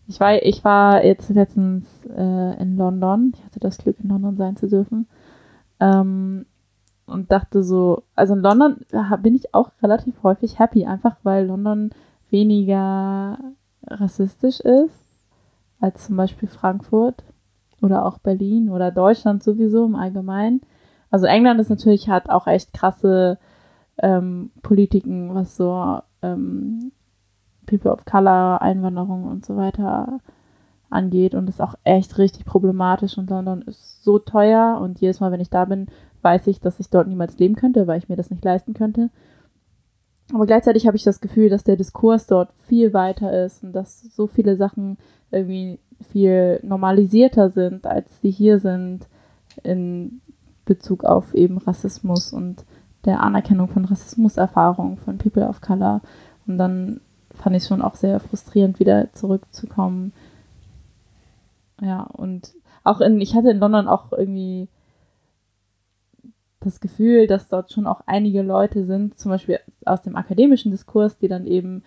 Ich 0.10 0.20
war, 0.20 0.42
ich 0.42 0.66
war 0.66 1.06
jetzt 1.06 1.30
letztens 1.30 1.86
äh, 2.06 2.60
in 2.60 2.78
London. 2.78 3.32
Ich 3.36 3.46
hatte 3.46 3.60
das 3.60 3.78
Glück, 3.78 3.96
in 4.02 4.10
London 4.10 4.38
sein 4.38 4.56
zu 4.56 4.68
dürfen. 4.68 5.08
Ähm, 5.80 6.48
und 7.06 7.32
dachte 7.32 7.62
so, 7.62 8.02
also 8.16 8.34
in 8.34 8.42
London 8.42 8.78
bin 9.22 9.36
ich 9.36 9.54
auch 9.54 9.70
relativ 9.84 10.16
häufig 10.24 10.58
happy, 10.58 10.86
einfach 10.88 11.18
weil 11.22 11.46
London 11.46 11.92
weniger 12.32 13.38
rassistisch 13.86 14.60
ist 14.60 15.06
als 15.80 16.08
zum 16.08 16.18
Beispiel 16.18 16.50
Frankfurt 16.50 17.24
oder 17.82 18.04
auch 18.06 18.18
Berlin 18.18 18.70
oder 18.70 18.92
Deutschland 18.92 19.44
sowieso 19.44 19.86
im 19.86 19.96
Allgemeinen. 19.96 20.62
Also 21.12 21.28
England 21.28 21.62
ist 21.62 21.70
natürlich, 21.70 22.10
hat 22.10 22.30
auch 22.30 22.48
echt 22.48 22.74
krasse 22.74 23.38
ähm, 24.00 24.52
Politiken, 24.64 25.36
was 25.36 25.56
so 25.56 26.00
ähm, 26.24 26.92
People 27.70 27.92
of 27.92 28.06
Color, 28.06 28.62
Einwanderung 28.62 29.26
und 29.26 29.46
so 29.46 29.56
weiter 29.56 30.20
angeht 30.90 31.36
und 31.36 31.48
ist 31.48 31.62
auch 31.62 31.76
echt 31.84 32.18
richtig 32.18 32.46
problematisch 32.46 33.18
und 33.18 33.30
London 33.30 33.62
ist 33.62 34.04
so 34.04 34.18
teuer 34.18 34.80
und 34.82 35.00
jedes 35.00 35.20
Mal, 35.20 35.32
wenn 35.32 35.40
ich 35.40 35.50
da 35.50 35.66
bin, 35.66 35.88
weiß 36.22 36.48
ich, 36.48 36.60
dass 36.60 36.80
ich 36.80 36.90
dort 36.90 37.08
niemals 37.08 37.38
leben 37.38 37.56
könnte, 37.56 37.88
weil 37.88 38.00
ich 38.00 38.10
mir 38.10 38.16
das 38.16 38.32
nicht 38.32 38.44
leisten 38.44 38.74
könnte. 38.74 39.10
Aber 40.34 40.46
gleichzeitig 40.46 40.86
habe 40.86 40.98
ich 40.98 41.04
das 41.04 41.22
Gefühl, 41.22 41.50
dass 41.50 41.64
der 41.64 41.76
Diskurs 41.76 42.28
dort 42.28 42.52
viel 42.68 42.94
weiter 42.94 43.46
ist 43.46 43.64
und 43.64 43.74
dass 43.74 44.02
so 44.02 44.28
viele 44.28 44.58
Sachen 44.58 44.98
irgendwie 45.32 45.80
viel 46.02 46.60
normalisierter 46.64 47.50
sind, 47.50 47.86
als 47.86 48.22
sie 48.22 48.32
hier 48.32 48.60
sind 48.60 49.08
in 49.64 50.22
Bezug 50.66 51.04
auf 51.04 51.34
eben 51.34 51.58
Rassismus 51.58 52.32
und 52.32 52.66
der 53.06 53.22
Anerkennung 53.22 53.70
von 53.70 53.86
Rassismuserfahrungen 53.86 54.98
von 54.98 55.18
People 55.18 55.48
of 55.48 55.62
Color. 55.62 56.02
Und 56.46 56.58
dann 56.58 57.02
fand 57.42 57.56
ich 57.56 57.66
schon 57.66 57.82
auch 57.82 57.96
sehr 57.96 58.20
frustrierend, 58.20 58.80
wieder 58.80 59.12
zurückzukommen. 59.14 60.14
Ja, 61.82 62.04
und 62.04 62.54
auch 62.84 63.02
in, 63.02 63.22
ich 63.22 63.36
hatte 63.36 63.50
in 63.50 63.60
London 63.60 63.88
auch 63.88 64.12
irgendwie 64.12 64.68
das 66.60 66.82
Gefühl, 66.82 67.28
dass 67.28 67.48
dort 67.48 67.72
schon 67.72 67.88
auch 67.88 68.02
einige 68.06 68.42
Leute 68.42 68.84
sind, 68.84 69.18
zum 69.18 69.32
Beispiel 69.32 69.60
aus 69.86 70.02
dem 70.02 70.18
akademischen 70.18 70.72
Diskurs, 70.72 71.18
die 71.18 71.30
dann 71.30 71.48
eben 71.48 71.84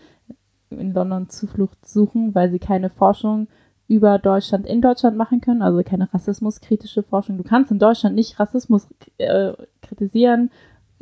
in 0.71 0.95
London 0.95 1.29
Zuflucht 1.29 1.87
suchen, 1.87 2.35
weil 2.35 2.51
sie 2.51 2.59
keine 2.59 2.89
Forschung 2.89 3.49
über 3.89 4.19
Deutschland 4.19 4.67
in 4.67 4.81
Deutschland 4.81 5.19
machen 5.19 5.43
können, 5.43 5.61
also 5.61 5.83
keine 5.83 6.13
rassismuskritische 6.13 7.03
Forschung. 7.03 7.37
Du 7.37 7.45
kannst 7.45 7.71
in 7.71 7.79
Deutschland 7.79 8.15
nicht 8.15 8.41
Rassismus 8.41 8.89
äh, 9.19 9.53
kritisieren 9.83 10.51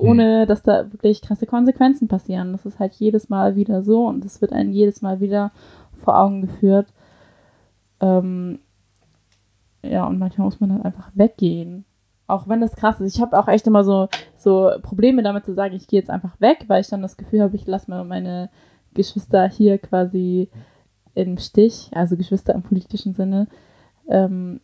ohne 0.01 0.47
dass 0.47 0.63
da 0.63 0.93
wirklich 0.93 1.23
krasse 1.23 1.47
Konsequenzen 1.47 2.09
passieren. 2.09 2.53
Das 2.53 2.67
ist 2.67 2.79
halt 2.79 2.95
jedes 2.95 3.29
Mal 3.29 3.57
wieder 3.57 3.83
so 3.83 4.07
und 4.07 4.25
es 4.25 4.41
wird 4.41 4.53
einem 4.53 4.73
jedes 4.73 5.03
Mal 5.03 5.21
wieder 5.21 5.53
vor 5.97 6.19
Augen 6.19 6.41
geführt. 6.43 6.93
Ähm, 8.01 8.61
ja, 9.83 10.07
und 10.07 10.19
manchmal 10.19 10.47
muss 10.47 10.61
man 10.61 10.71
dann 10.71 10.83
einfach 10.83 11.11
weggehen. 11.15 11.85
Auch 12.27 12.49
wenn 12.49 12.61
das 12.61 12.77
krass 12.77 13.01
ist. 13.01 13.15
Ich 13.15 13.21
habe 13.21 13.39
auch 13.39 13.49
echt 13.49 13.67
immer 13.67 13.85
so, 13.85 14.09
so 14.37 14.71
Probleme 14.83 15.23
damit 15.23 15.45
zu 15.45 15.53
sagen, 15.53 15.75
ich 15.75 15.87
gehe 15.87 16.01
jetzt 16.01 16.11
einfach 16.11 16.41
weg, 16.41 16.65
weil 16.69 16.81
ich 16.81 16.89
dann 16.89 17.03
das 17.03 17.17
Gefühl 17.17 17.43
habe, 17.43 17.57
ich 17.57 17.67
lasse 17.67 17.91
mal 17.91 18.05
meine 18.05 18.51
Geschwister 18.95 19.49
hier 19.49 19.79
quasi 19.79 20.49
im 21.15 21.39
Stich, 21.39 21.91
also 21.93 22.17
Geschwister 22.17 22.55
im 22.55 22.63
politischen 22.63 23.15
Sinne. 23.15 23.49
Ähm, 24.09 24.61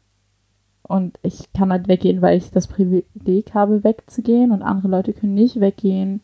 Und 0.86 1.18
ich 1.22 1.52
kann 1.52 1.72
halt 1.72 1.88
weggehen, 1.88 2.22
weil 2.22 2.38
ich 2.38 2.50
das 2.50 2.68
Privileg 2.68 3.54
habe, 3.54 3.82
wegzugehen 3.82 4.52
und 4.52 4.62
andere 4.62 4.88
Leute 4.88 5.12
können 5.12 5.34
nicht 5.34 5.60
weggehen. 5.60 6.20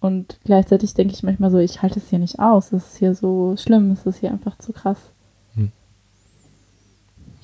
Und 0.00 0.38
gleichzeitig 0.44 0.94
denke 0.94 1.14
ich 1.14 1.22
manchmal 1.22 1.50
so, 1.50 1.58
ich 1.58 1.82
halte 1.82 1.98
es 1.98 2.10
hier 2.10 2.18
nicht 2.18 2.38
aus. 2.38 2.72
Es 2.72 2.88
ist 2.88 2.96
hier 2.98 3.14
so 3.14 3.56
schlimm, 3.56 3.90
es 3.90 4.06
ist 4.06 4.18
hier 4.18 4.30
einfach 4.30 4.58
zu 4.58 4.72
krass. 4.72 5.12
Hm. 5.54 5.72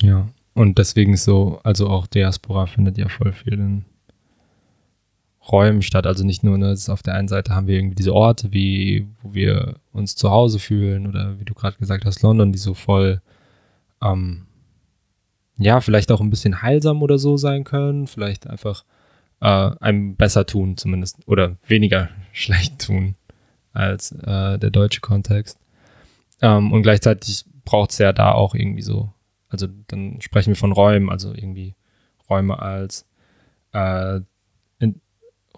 Ja, 0.02 0.26
und 0.54 0.78
deswegen 0.78 1.16
so, 1.16 1.60
also 1.64 1.88
auch 1.88 2.06
Diaspora 2.06 2.66
findet 2.66 2.98
ja 2.98 3.08
voll 3.08 3.32
viel 3.32 3.54
in 3.54 3.84
Räumen 5.50 5.82
statt. 5.82 6.06
Also 6.06 6.24
nicht 6.24 6.44
nur, 6.44 6.58
ne, 6.58 6.76
auf 6.88 7.02
der 7.02 7.14
einen 7.14 7.28
Seite 7.28 7.54
haben 7.54 7.66
wir 7.66 7.76
irgendwie 7.76 7.94
diese 7.94 8.14
Orte, 8.14 8.52
wie, 8.52 9.06
wo 9.22 9.34
wir 9.34 9.76
uns 9.92 10.16
zu 10.16 10.30
Hause 10.30 10.58
fühlen 10.58 11.06
oder 11.06 11.38
wie 11.38 11.44
du 11.44 11.54
gerade 11.54 11.76
gesagt 11.76 12.04
hast, 12.04 12.22
London, 12.22 12.52
die 12.52 12.58
so 12.58 12.74
voll, 12.74 13.20
ähm, 14.02 14.46
ja, 15.58 15.80
vielleicht 15.80 16.12
auch 16.12 16.20
ein 16.20 16.30
bisschen 16.30 16.62
heilsam 16.62 17.02
oder 17.02 17.18
so 17.18 17.36
sein 17.36 17.64
können, 17.64 18.06
vielleicht 18.06 18.46
einfach 18.46 18.84
äh, 19.40 19.70
einem 19.80 20.16
besser 20.16 20.46
tun 20.46 20.76
zumindest 20.76 21.18
oder 21.26 21.56
weniger 21.66 22.10
schlecht 22.32 22.84
tun 22.84 23.14
als 23.72 24.12
äh, 24.12 24.58
der 24.58 24.70
deutsche 24.70 25.00
Kontext. 25.00 25.58
Ähm, 26.42 26.72
und 26.72 26.82
gleichzeitig 26.82 27.44
braucht 27.64 27.90
es 27.90 27.98
ja 27.98 28.12
da 28.12 28.32
auch 28.32 28.54
irgendwie 28.54 28.82
so, 28.82 29.12
also 29.48 29.66
dann 29.88 30.20
sprechen 30.20 30.50
wir 30.50 30.56
von 30.56 30.72
Räumen, 30.72 31.10
also 31.10 31.32
irgendwie 31.34 31.74
Räume 32.28 32.58
als 32.58 33.06
äh, 33.72 34.20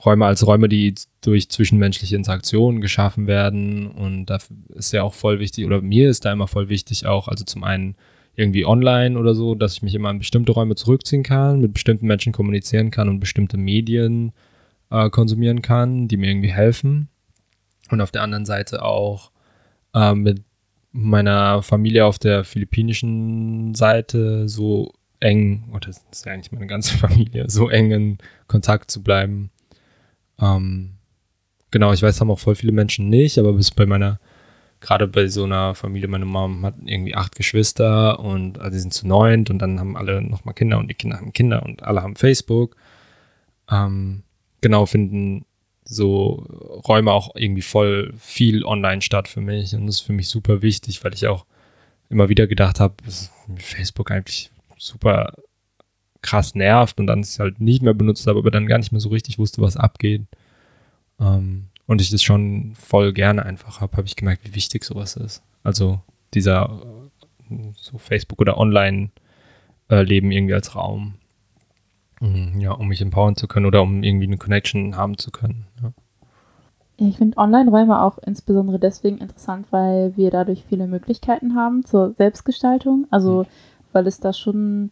Räume 0.05 0.27
als 0.27 0.47
Räume, 0.47 0.69
die 0.69 0.95
durch 1.21 1.51
zwischenmenschliche 1.51 2.17
Interaktionen 2.17 2.81
geschaffen 2.81 3.27
werden. 3.27 3.89
Und 3.89 4.27
da 4.27 4.39
ist 4.75 4.93
ja 4.93 5.03
auch 5.03 5.15
voll 5.15 5.41
wichtig, 5.41 5.67
oder 5.67 5.81
mir 5.81 6.09
ist 6.09 6.25
da 6.25 6.33
immer 6.33 6.47
voll 6.47 6.69
wichtig 6.69 7.07
auch, 7.07 7.29
also 7.29 7.45
zum 7.45 7.65
einen 7.65 7.97
irgendwie 8.39 8.65
online 8.65 9.19
oder 9.19 9.35
so, 9.35 9.57
dass 9.57 9.75
ich 9.75 9.83
mich 9.83 9.95
immer 9.95 10.11
in 10.11 10.21
bestimmte 10.21 10.53
Räume 10.53 10.77
zurückziehen 10.77 11.25
kann, 11.25 11.61
mit 11.61 11.75
bestimmten 11.75 12.07
Menschen 12.07 12.33
kommunizieren 12.33 12.93
kann 12.93 13.09
und 13.09 13.19
bestimmte 13.19 13.57
Medien 13.57 14.33
äh, 14.91 15.11
konsumieren 15.11 15.61
kann, 15.61 16.07
die 16.07 16.17
mir 16.17 16.31
irgendwie 16.31 16.53
helfen. 16.53 17.09
Und 17.91 18.01
auf 18.01 18.13
der 18.13 18.23
anderen 18.23 18.47
Seite 18.47 18.85
auch 18.85 19.33
äh, 19.93 20.15
mit 20.15 20.43
meiner 20.93 21.63
Familie 21.63 22.07
auf 22.07 22.21
der 22.21 22.45
philippinischen 22.45 23.75
Seite 23.75 24.49
so 24.49 24.93
eng, 25.19 25.65
oder 25.71 25.89
das 25.89 26.05
ist 26.13 26.25
ja 26.25 26.33
eigentlich 26.33 26.53
meine 26.53 26.69
ganze 26.69 26.97
Familie, 26.99 27.51
so 27.51 27.69
eng 27.69 27.91
in 27.91 28.19
Kontakt 28.47 28.93
zu 28.93 29.03
bleiben, 29.03 29.51
ähm, 30.41 30.95
genau, 31.73 31.93
ich 31.93 32.03
weiß, 32.03 32.21
haben 32.21 32.31
auch 32.31 32.39
voll 32.39 32.55
viele 32.55 32.73
Menschen 32.73 33.09
nicht, 33.09 33.37
aber 33.37 33.53
bis 33.55 33.73
bei 33.73 33.85
meiner, 33.85 34.21
gerade 34.81 35.09
bei 35.09 35.27
so 35.29 35.45
einer 35.45 35.75
Familie, 35.75 36.09
meine 36.09 36.25
Mom 36.25 36.65
hat 36.65 36.75
irgendwie 36.85 37.15
acht 37.15 37.35
Geschwister 37.37 38.21
und 38.21 38.59
also 38.59 38.71
die 38.71 38.81
sind 38.81 38.95
zu 38.95 39.07
neunt 39.07 39.51
und 39.51 39.59
dann 39.59 39.81
haben 39.81 39.97
alle 39.97 40.23
nochmal 40.23 40.55
Kinder 40.55 40.79
und 40.79 40.89
die 40.89 40.95
Kinder 40.95 41.19
haben 41.19 41.33
Kinder 41.33 41.63
und 41.63 41.83
alle 41.83 42.03
haben 42.03 42.17
Facebook. 42.17 42.77
Ähm, 43.71 44.23
genau, 44.61 44.87
finden 44.87 45.45
so 45.85 46.45
Räume 46.87 47.13
auch 47.13 47.35
irgendwie 47.35 47.63
voll 47.63 48.13
viel 48.19 48.65
online 48.65 49.03
statt 49.03 49.27
für 49.29 49.41
mich 49.41 49.75
und 49.75 49.87
das 49.87 49.97
ist 49.97 50.01
für 50.03 50.13
mich 50.13 50.29
super 50.29 50.63
wichtig, 50.63 51.03
weil 51.03 51.15
ich 51.15 51.27
auch 51.27 51.47
immer 52.11 52.29
wieder 52.29 52.47
gedacht 52.47 52.81
habe, 52.81 52.95
Facebook 53.57 54.11
eigentlich 54.11 54.51
super 54.77 55.33
krass 56.23 56.55
nervt 56.55 56.99
und 56.99 57.07
dann 57.07 57.21
es 57.21 57.39
halt 57.39 57.61
nicht 57.61 57.83
mehr 57.83 57.95
benutzt 57.95 58.27
habe, 58.27 58.39
aber 58.39 58.51
dann 58.51 58.67
gar 58.67 58.79
nicht 58.79 58.93
mehr 58.93 59.01
so 59.01 59.09
richtig 59.09 59.39
wusste, 59.39 59.63
was 59.63 59.77
abgeht. 59.77 60.23
Ähm, 61.21 61.67
und 61.89 62.01
ich 62.03 62.11
das 62.11 62.23
schon 62.23 62.75
voll 62.77 63.13
gerne 63.13 63.45
einfach 63.45 63.81
habe, 63.81 63.97
habe 63.97 64.07
ich 64.07 64.15
gemerkt, 64.15 64.45
wie 64.45 64.55
wichtig 64.55 64.85
sowas 64.85 65.17
ist. 65.17 65.43
Also 65.65 66.01
dieser 66.35 66.83
so 67.75 67.97
Facebook 67.97 68.41
oder 68.41 68.59
Online-Leben 68.59 70.31
äh, 70.31 70.37
irgendwie 70.37 70.55
als 70.55 70.77
Raum. 70.77 71.15
Mhm, 72.21 72.61
ja, 72.61 72.73
um 72.73 72.89
mich 72.89 73.01
empowern 73.01 73.37
zu 73.37 73.49
können 73.49 73.67
oder 73.67 73.81
um 73.81 74.03
irgendwie 74.03 74.27
eine 74.27 74.37
Connection 74.37 74.97
haben 74.97 75.17
zu 75.17 75.31
können. 75.31 75.67
Ja. 75.83 75.93
Ich 76.99 77.17
finde 77.17 77.39
Online-Räume 77.39 78.03
auch 78.03 78.19
insbesondere 78.19 78.79
deswegen 78.79 79.19
interessant, 79.19 79.67
weil 79.71 80.15
wir 80.17 80.31
dadurch 80.31 80.65
viele 80.69 80.89
Möglichkeiten 80.89 81.55
haben 81.55 81.87
zur 81.87 82.13
Selbstgestaltung. 82.15 83.07
Also, 83.11 83.45
mhm. 83.45 83.47
weil 83.93 84.07
es 84.07 84.21
da 84.21 84.35
schon 84.35 84.91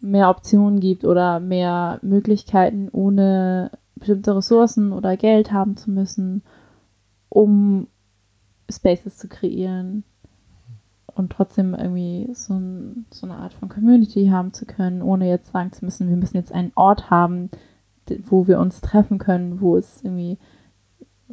mehr 0.00 0.28
Optionen 0.28 0.80
gibt 0.80 1.04
oder 1.04 1.40
mehr 1.40 1.98
Möglichkeiten, 2.02 2.90
ohne 2.92 3.70
bestimmte 3.96 4.36
Ressourcen 4.36 4.92
oder 4.92 5.16
Geld 5.16 5.52
haben 5.52 5.76
zu 5.76 5.90
müssen, 5.90 6.42
um 7.28 7.88
Spaces 8.70 9.16
zu 9.16 9.28
kreieren 9.28 10.04
und 11.14 11.30
trotzdem 11.30 11.74
irgendwie 11.74 12.28
so, 12.34 12.54
ein, 12.54 13.06
so, 13.10 13.26
eine 13.26 13.36
Art 13.36 13.54
von 13.54 13.68
Community 13.68 14.26
haben 14.26 14.52
zu 14.52 14.66
können, 14.66 15.02
ohne 15.02 15.28
jetzt 15.28 15.52
sagen 15.52 15.72
zu 15.72 15.84
müssen, 15.84 16.08
wir 16.08 16.16
müssen 16.16 16.36
jetzt 16.36 16.52
einen 16.52 16.72
Ort 16.74 17.10
haben, 17.10 17.50
wo 18.26 18.46
wir 18.46 18.60
uns 18.60 18.80
treffen 18.80 19.18
können, 19.18 19.60
wo 19.60 19.76
es 19.76 20.02
irgendwie, 20.02 20.38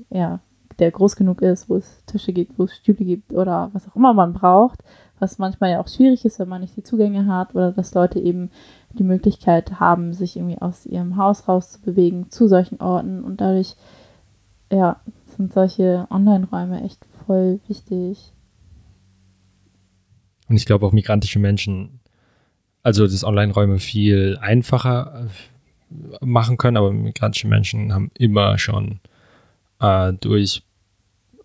ja, 0.10 0.39
der 0.80 0.91
groß 0.91 1.15
genug 1.15 1.41
ist, 1.41 1.69
wo 1.69 1.76
es 1.76 2.04
Tische 2.06 2.34
gibt, 2.34 2.58
wo 2.58 2.63
es 2.63 2.76
Stühle 2.76 3.06
gibt 3.06 3.34
oder 3.34 3.69
was 3.73 3.88
auch 3.88 3.95
immer 3.95 4.13
man 4.13 4.34
braucht, 4.34 4.84
was 5.19 5.38
manchmal 5.38 5.71
ja 5.71 5.80
auch 5.80 5.88
schwierig 5.88 6.26
ist, 6.26 6.39
wenn 6.39 6.49
man 6.49 6.62
nicht 6.62 6.76
die 6.76 6.84
Zugänge 6.84 7.28
hat 7.28 7.54
oder 7.54 7.71
dass 7.71 7.93
Leute 7.93 8.19
eben 8.19 8.49
die 8.94 9.04
Möglichkeit 9.04 9.80
haben, 9.80 10.14
sich 10.14 10.36
irgendwie 10.36 10.60
aus 10.60 10.86
ihrem 10.86 11.18
Haus 11.18 11.48
rauszubewegen 11.48 12.30
zu 12.30 12.48
solchen 12.48 12.80
Orten 12.80 13.24
und 13.24 13.42
dadurch, 13.42 13.76
ja, 14.72 15.02
sind 15.36 15.52
solche 15.52 16.08
Online-Räume 16.10 16.84
echt 16.84 17.04
voll 17.26 17.60
wichtig. 17.68 18.34
Und 20.48 20.58
ich 20.58 20.66
glaube 20.66 20.86
auch 20.86 20.92
migrantische 20.92 21.40
Menschen, 21.40 22.00
also 22.84 23.06
das 23.06 23.24
Online-Räume 23.24 23.80
viel 23.80 24.38
einfacher 24.40 25.28
äh, 25.92 26.26
machen 26.26 26.58
können, 26.58 26.78
aber 26.78 26.92
migrantische 26.92 27.48
Menschen 27.48 27.94
haben 27.94 28.12
immer 28.14 28.58
schon 28.58 29.00
äh, 29.80 30.14
durch 30.14 30.64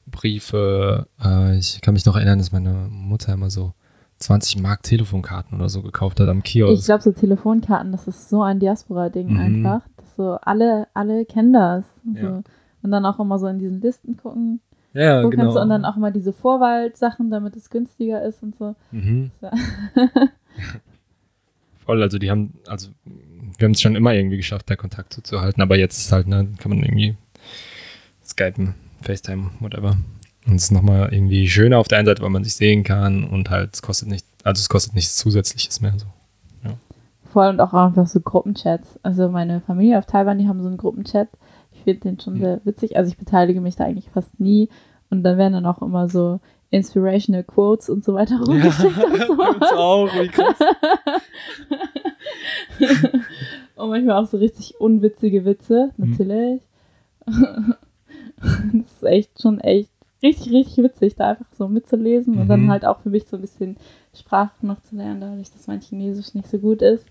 Briefe, 0.07 1.07
äh, 1.23 1.59
ich 1.59 1.81
kann 1.81 1.95
mich 1.95 2.07
noch 2.07 2.17
erinnern, 2.17 2.39
dass 2.39 2.53
meine 2.53 2.89
Mutter 2.91 3.33
immer 3.33 3.51
so 3.51 3.73
20 4.19 4.61
Mark 4.61 4.83
Telefonkarten 4.83 5.59
oder 5.59 5.69
so 5.69 5.83
gekauft 5.83 6.21
hat 6.21 6.29
am 6.29 6.43
Kiosk. 6.43 6.81
Ich 6.81 6.87
glaube, 6.87 7.03
so 7.03 7.13
Telefonkarten, 7.13 7.93
das 7.93 8.09
ist 8.09 8.29
so 8.29 8.43
ein 8.43 8.59
Diaspora-Ding 8.59 9.35
mhm. 9.35 9.41
einfach. 9.41 9.83
Das 9.97 10.17
so, 10.17 10.39
alle, 10.43 10.89
alle 10.95 11.25
kennen 11.25 11.53
das. 11.53 11.85
So. 12.15 12.27
Ja. 12.27 12.43
Und 12.83 12.91
dann 12.91 13.07
auch 13.07 13.21
immer 13.21 13.39
so 13.39 13.47
in 13.47 13.59
diesen 13.59 13.81
Listen 13.81 14.17
gucken. 14.17 14.61
Ja, 14.93 15.23
wo 15.23 15.31
genau. 15.31 15.53
Du, 15.53 15.61
und 15.61 15.69
dann 15.69 15.85
auch 15.85 15.97
immer 15.97 16.11
diese 16.11 16.33
Vorwahl-Sachen, 16.33 17.31
damit 17.31 17.55
es 17.57 17.71
günstiger 17.71 18.23
ist 18.23 18.43
und 18.43 18.57
so. 18.57 18.75
Mhm. 18.91 19.31
so. 19.41 19.49
Voll, 21.85 22.03
also 22.03 22.19
die 22.19 22.31
haben, 22.31 22.55
also 22.67 22.91
wir 23.57 23.65
haben 23.65 23.73
es 23.73 23.81
schon 23.81 23.97
immer 23.97 24.13
irgendwie 24.13 24.37
geschafft, 24.37 24.69
da 24.69 24.77
Kontakt 24.77 25.13
zuzuhalten, 25.13 25.63
aber 25.63 25.77
jetzt 25.77 25.99
ist 25.99 26.13
halt, 26.13 26.27
ne, 26.27 26.49
kann 26.59 26.71
man 26.71 26.83
irgendwie 26.83 27.17
Skypen, 28.25 28.75
FaceTime, 29.01 29.51
whatever. 29.61 29.97
Und 30.49 30.57
es 30.57 30.65
ist 30.65 30.71
nochmal 30.73 31.13
irgendwie 31.13 31.47
schöner 31.49 31.79
auf 31.79 31.89
der 31.89 31.99
einen 31.99 32.07
Seite, 32.07 32.23
weil 32.23 32.31
man 32.31 32.43
sich 32.43 32.55
sehen 32.55 32.83
kann 32.83 33.25
und 33.25 33.51
halt, 33.51 33.75
es 33.75 33.83
kostet 33.83 34.09
nicht, 34.09 34.25
also 34.45 34.61
es 34.61 34.69
kostet 34.69 34.95
nichts 34.95 35.17
Zusätzliches 35.17 35.81
mehr. 35.83 35.93
So. 35.99 36.07
Ja. 36.65 36.75
Voll 37.33 37.49
und 37.49 37.61
auch 37.61 37.75
einfach 37.75 38.07
so 38.07 38.21
Gruppenchats. 38.21 38.99
Also 39.03 39.29
meine 39.29 39.61
Familie 39.61 39.99
auf 39.99 40.07
Taiwan, 40.07 40.39
die 40.39 40.49
haben 40.49 40.63
so 40.63 40.69
einen 40.69 40.79
Gruppenchat. 40.79 41.29
Ich 41.73 41.83
finde 41.83 42.01
den 42.01 42.21
schon 42.21 42.35
mhm. 42.35 42.41
sehr 42.41 42.61
witzig. 42.65 42.97
Also 42.97 43.11
ich 43.11 43.19
beteilige 43.19 43.61
mich 43.61 43.77
da 43.77 43.85
eigentlich 43.85 44.09
fast 44.11 44.41
nie. 44.41 44.71
Und 45.11 45.23
dann 45.23 45.37
werden 45.37 45.53
dann 45.53 45.67
auch 45.67 45.83
immer 45.83 46.09
so 46.09 46.41
inspirational 46.71 47.45
Quotes 47.45 47.91
und 47.91 48.05
so 48.05 48.15
weiter 48.15 48.41
rumgeschickt 48.41 48.97
ja, 48.97 49.27
und 49.27 49.63
auch, 49.73 50.09
wie 50.15 50.29
krass. 50.29 50.57
und 53.77 53.89
manchmal 53.89 54.23
auch 54.23 54.27
so 54.27 54.39
richtig 54.39 54.81
unwitzige 54.81 55.45
Witze, 55.45 55.93
mhm. 55.97 56.11
natürlich. 56.11 56.63
Mhm. 57.27 57.75
das 58.83 58.93
ist 58.93 59.05
echt 59.05 59.43
schon 59.43 59.61
echt 59.61 59.91
richtig, 60.23 60.53
richtig 60.53 60.85
witzig, 60.85 61.15
da 61.17 61.31
einfach 61.31 61.47
so 61.57 61.69
mitzulesen 61.69 62.35
mhm. 62.35 62.41
und 62.41 62.49
dann 62.49 62.63
mhm. 62.65 62.71
halt 62.71 62.85
auch 62.85 63.01
für 63.01 63.11
mich 63.11 63.27
so 63.27 63.37
ein 63.37 63.43
bisschen 63.43 63.77
Sprache 64.15 64.67
noch 64.67 64.81
zu 64.83 64.97
lernen, 64.97 65.21
dadurch, 65.21 65.51
dass 65.51 65.67
mein 65.67 65.81
Chinesisch 65.81 66.35
nicht 66.35 66.49
so 66.49 66.59
gut 66.59 66.83
ist. 66.83 67.07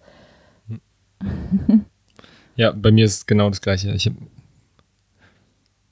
Ja, 2.57 2.71
bei 2.71 2.91
mir 2.91 3.05
ist 3.05 3.27
genau 3.27 3.49
das 3.49 3.61
Gleiche. 3.61 3.91
Ich, 3.93 4.11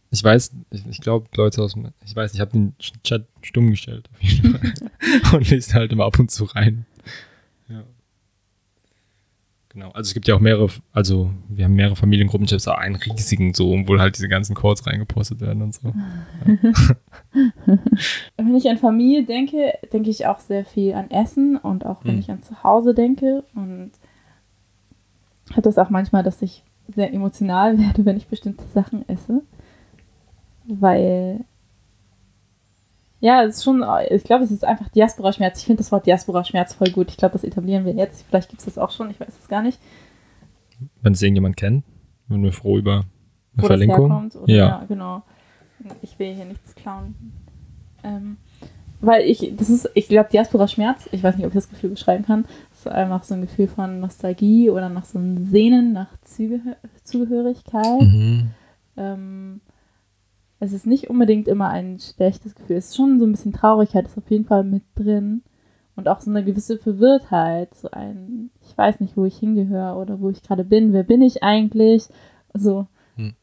ich 0.09 0.23
weiß, 0.23 0.51
ich, 0.71 0.85
ich 0.87 0.99
glaube, 0.99 1.27
Leute 1.35 1.61
aus 1.61 1.73
dem, 1.73 1.89
ich 2.03 2.15
weiß, 2.15 2.33
ich 2.33 2.41
habe 2.41 2.51
den 2.51 2.75
Chat 3.03 3.27
stumm 3.41 3.69
gestellt 3.69 4.09
auf 4.11 4.21
jeden 4.21 4.57
Fall 4.57 4.73
und 5.33 5.49
lese 5.49 5.73
halt 5.75 5.91
immer 5.91 6.05
ab 6.05 6.19
und 6.19 6.31
zu 6.31 6.45
rein. 6.45 6.85
Genau, 9.75 9.91
also 9.91 10.07
es 10.07 10.13
gibt 10.13 10.25
ja 10.29 10.35
auch 10.35 10.39
mehrere, 10.39 10.69
also 10.93 11.31
wir 11.49 11.65
haben 11.65 11.73
mehrere 11.73 11.97
Familiengruppenchats, 11.97 12.65
aber 12.69 12.77
einen 12.77 12.95
riesigen 12.95 13.53
so, 13.53 13.75
wo 13.85 13.99
halt 13.99 14.15
diese 14.15 14.29
ganzen 14.29 14.55
Codes 14.55 14.87
reingepostet 14.87 15.41
werden 15.41 15.61
und 15.61 15.73
so. 15.73 15.89
Ja. 15.89 16.95
wenn 18.37 18.55
ich 18.55 18.69
an 18.69 18.77
Familie 18.77 19.25
denke, 19.25 19.73
denke 19.91 20.09
ich 20.09 20.27
auch 20.27 20.39
sehr 20.39 20.63
viel 20.63 20.93
an 20.93 21.11
Essen 21.11 21.57
und 21.57 21.85
auch 21.85 22.05
wenn 22.05 22.13
hm. 22.13 22.19
ich 22.19 22.31
an 22.31 22.41
Zuhause 22.41 22.93
denke 22.93 23.43
und 23.53 23.91
habe 25.51 25.63
das 25.63 25.77
auch 25.77 25.89
manchmal, 25.89 26.23
dass 26.23 26.41
ich 26.41 26.63
sehr 26.87 27.13
emotional 27.13 27.77
werde, 27.77 28.05
wenn 28.05 28.15
ich 28.15 28.27
bestimmte 28.27 28.63
Sachen 28.73 29.07
esse, 29.09 29.41
weil 30.63 31.41
Ja, 33.25 33.43
es 33.43 33.55
ist 33.57 33.63
schon, 33.63 33.83
ich 34.11 34.23
glaube, 34.23 34.43
es 34.43 34.51
ist 34.51 34.63
einfach 34.63 34.87
Diaspora-Schmerz. 34.89 35.59
Ich 35.59 35.65
finde 35.65 35.79
das 35.81 35.91
Wort 35.91 36.05
Diaspora-Schmerz 36.05 36.75
voll 36.75 36.91
gut. 36.91 37.09
Ich 37.09 37.17
glaube, 37.17 37.33
das 37.33 37.43
etablieren 37.43 37.83
wir 37.83 37.93
jetzt. 37.93 38.23
Vielleicht 38.29 38.49
gibt 38.49 38.59
es 38.59 38.65
das 38.65 38.77
auch 38.77 38.91
schon, 38.91 39.09
ich 39.09 39.19
weiß 39.19 39.33
es 39.41 39.47
gar 39.47 39.63
nicht. 39.63 39.79
Wenn 41.01 41.13
es 41.13 41.23
irgendjemand 41.23 41.57
kennt, 41.57 41.83
sind 42.29 42.43
wir 42.43 42.53
froh 42.53 42.77
über 42.77 42.93
eine 42.97 43.03
Wo 43.55 43.65
Verlinkung. 43.65 44.09
das 44.09 44.09
herkommt. 44.09 44.35
Oder, 44.35 44.53
Ja. 44.53 44.67
ja. 44.67 44.85
genau. 44.87 45.23
Ich 46.03 46.19
will 46.19 46.35
hier 46.35 46.45
nichts 46.45 46.75
klauen. 46.75 47.15
Ähm, 48.03 48.37
weil 49.01 49.23
ich, 49.23 49.53
das 49.57 49.71
ist, 49.71 49.89
ich 49.95 50.07
glaube, 50.07 50.29
Diaspora-Schmerz, 50.31 51.09
ich 51.11 51.23
weiß 51.23 51.35
nicht, 51.37 51.47
ob 51.47 51.51
ich 51.51 51.55
das 51.55 51.69
Gefühl 51.69 51.89
beschreiben 51.89 52.25
kann, 52.25 52.45
ist 52.71 52.87
einfach 52.87 53.23
so 53.23 53.33
ein 53.33 53.41
Gefühl 53.41 53.67
von 53.67 53.99
Nostalgie 54.01 54.69
oder 54.69 54.89
nach 54.89 55.05
so 55.05 55.17
einem 55.17 55.45
Sehnen 55.49 55.93
nach 55.93 56.09
Zugehör 56.23 56.75
Zugehörigkeit. 57.03 58.01
Mhm. 58.01 58.51
Ähm, 58.97 59.61
es 60.59 60.73
ist 60.73 60.87
nicht 60.87 61.09
unbedingt 61.09 61.47
immer 61.47 61.69
ein 61.69 61.99
schlechtes 61.99 62.55
Gefühl. 62.55 62.77
Es 62.77 62.87
ist 62.89 62.95
schon 62.95 63.19
so 63.19 63.25
ein 63.25 63.31
bisschen 63.31 63.53
Traurigkeit, 63.53 64.05
ist 64.05 64.17
auf 64.17 64.29
jeden 64.29 64.45
Fall 64.45 64.63
mit 64.63 64.83
drin. 64.95 65.43
Und 65.97 66.07
auch 66.09 66.19
so 66.19 66.29
eine 66.29 66.43
gewisse 66.43 66.77
Verwirrtheit. 66.77 67.73
So 67.73 67.89
ein, 67.91 68.49
ich 68.61 68.77
weiß 68.77 68.99
nicht, 68.99 69.15
wo 69.15 69.25
ich 69.25 69.37
hingehöre 69.37 69.97
oder 69.97 70.19
wo 70.19 70.29
ich 70.29 70.41
gerade 70.43 70.63
bin. 70.65 70.91
Wer 70.93 71.03
bin 71.03 71.21
ich 71.21 71.43
eigentlich? 71.43 72.07
So, 72.53 72.87
Hm. 73.15 73.33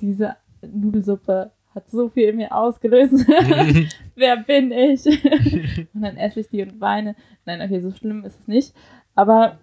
diese 0.00 0.36
Nudelsuppe 0.62 1.50
hat 1.74 1.88
so 1.90 2.08
viel 2.08 2.28
in 2.28 2.36
mir 2.36 2.54
ausgelöst. 2.54 3.14
Wer 4.14 4.36
bin 4.38 4.70
ich? 4.70 5.04
und 5.94 6.02
dann 6.02 6.16
esse 6.16 6.40
ich 6.40 6.48
die 6.48 6.62
und 6.62 6.80
weine. 6.80 7.16
Nein, 7.44 7.60
okay, 7.60 7.80
so 7.80 7.90
schlimm 7.90 8.24
ist 8.24 8.40
es 8.40 8.48
nicht. 8.48 8.74
Aber 9.16 9.58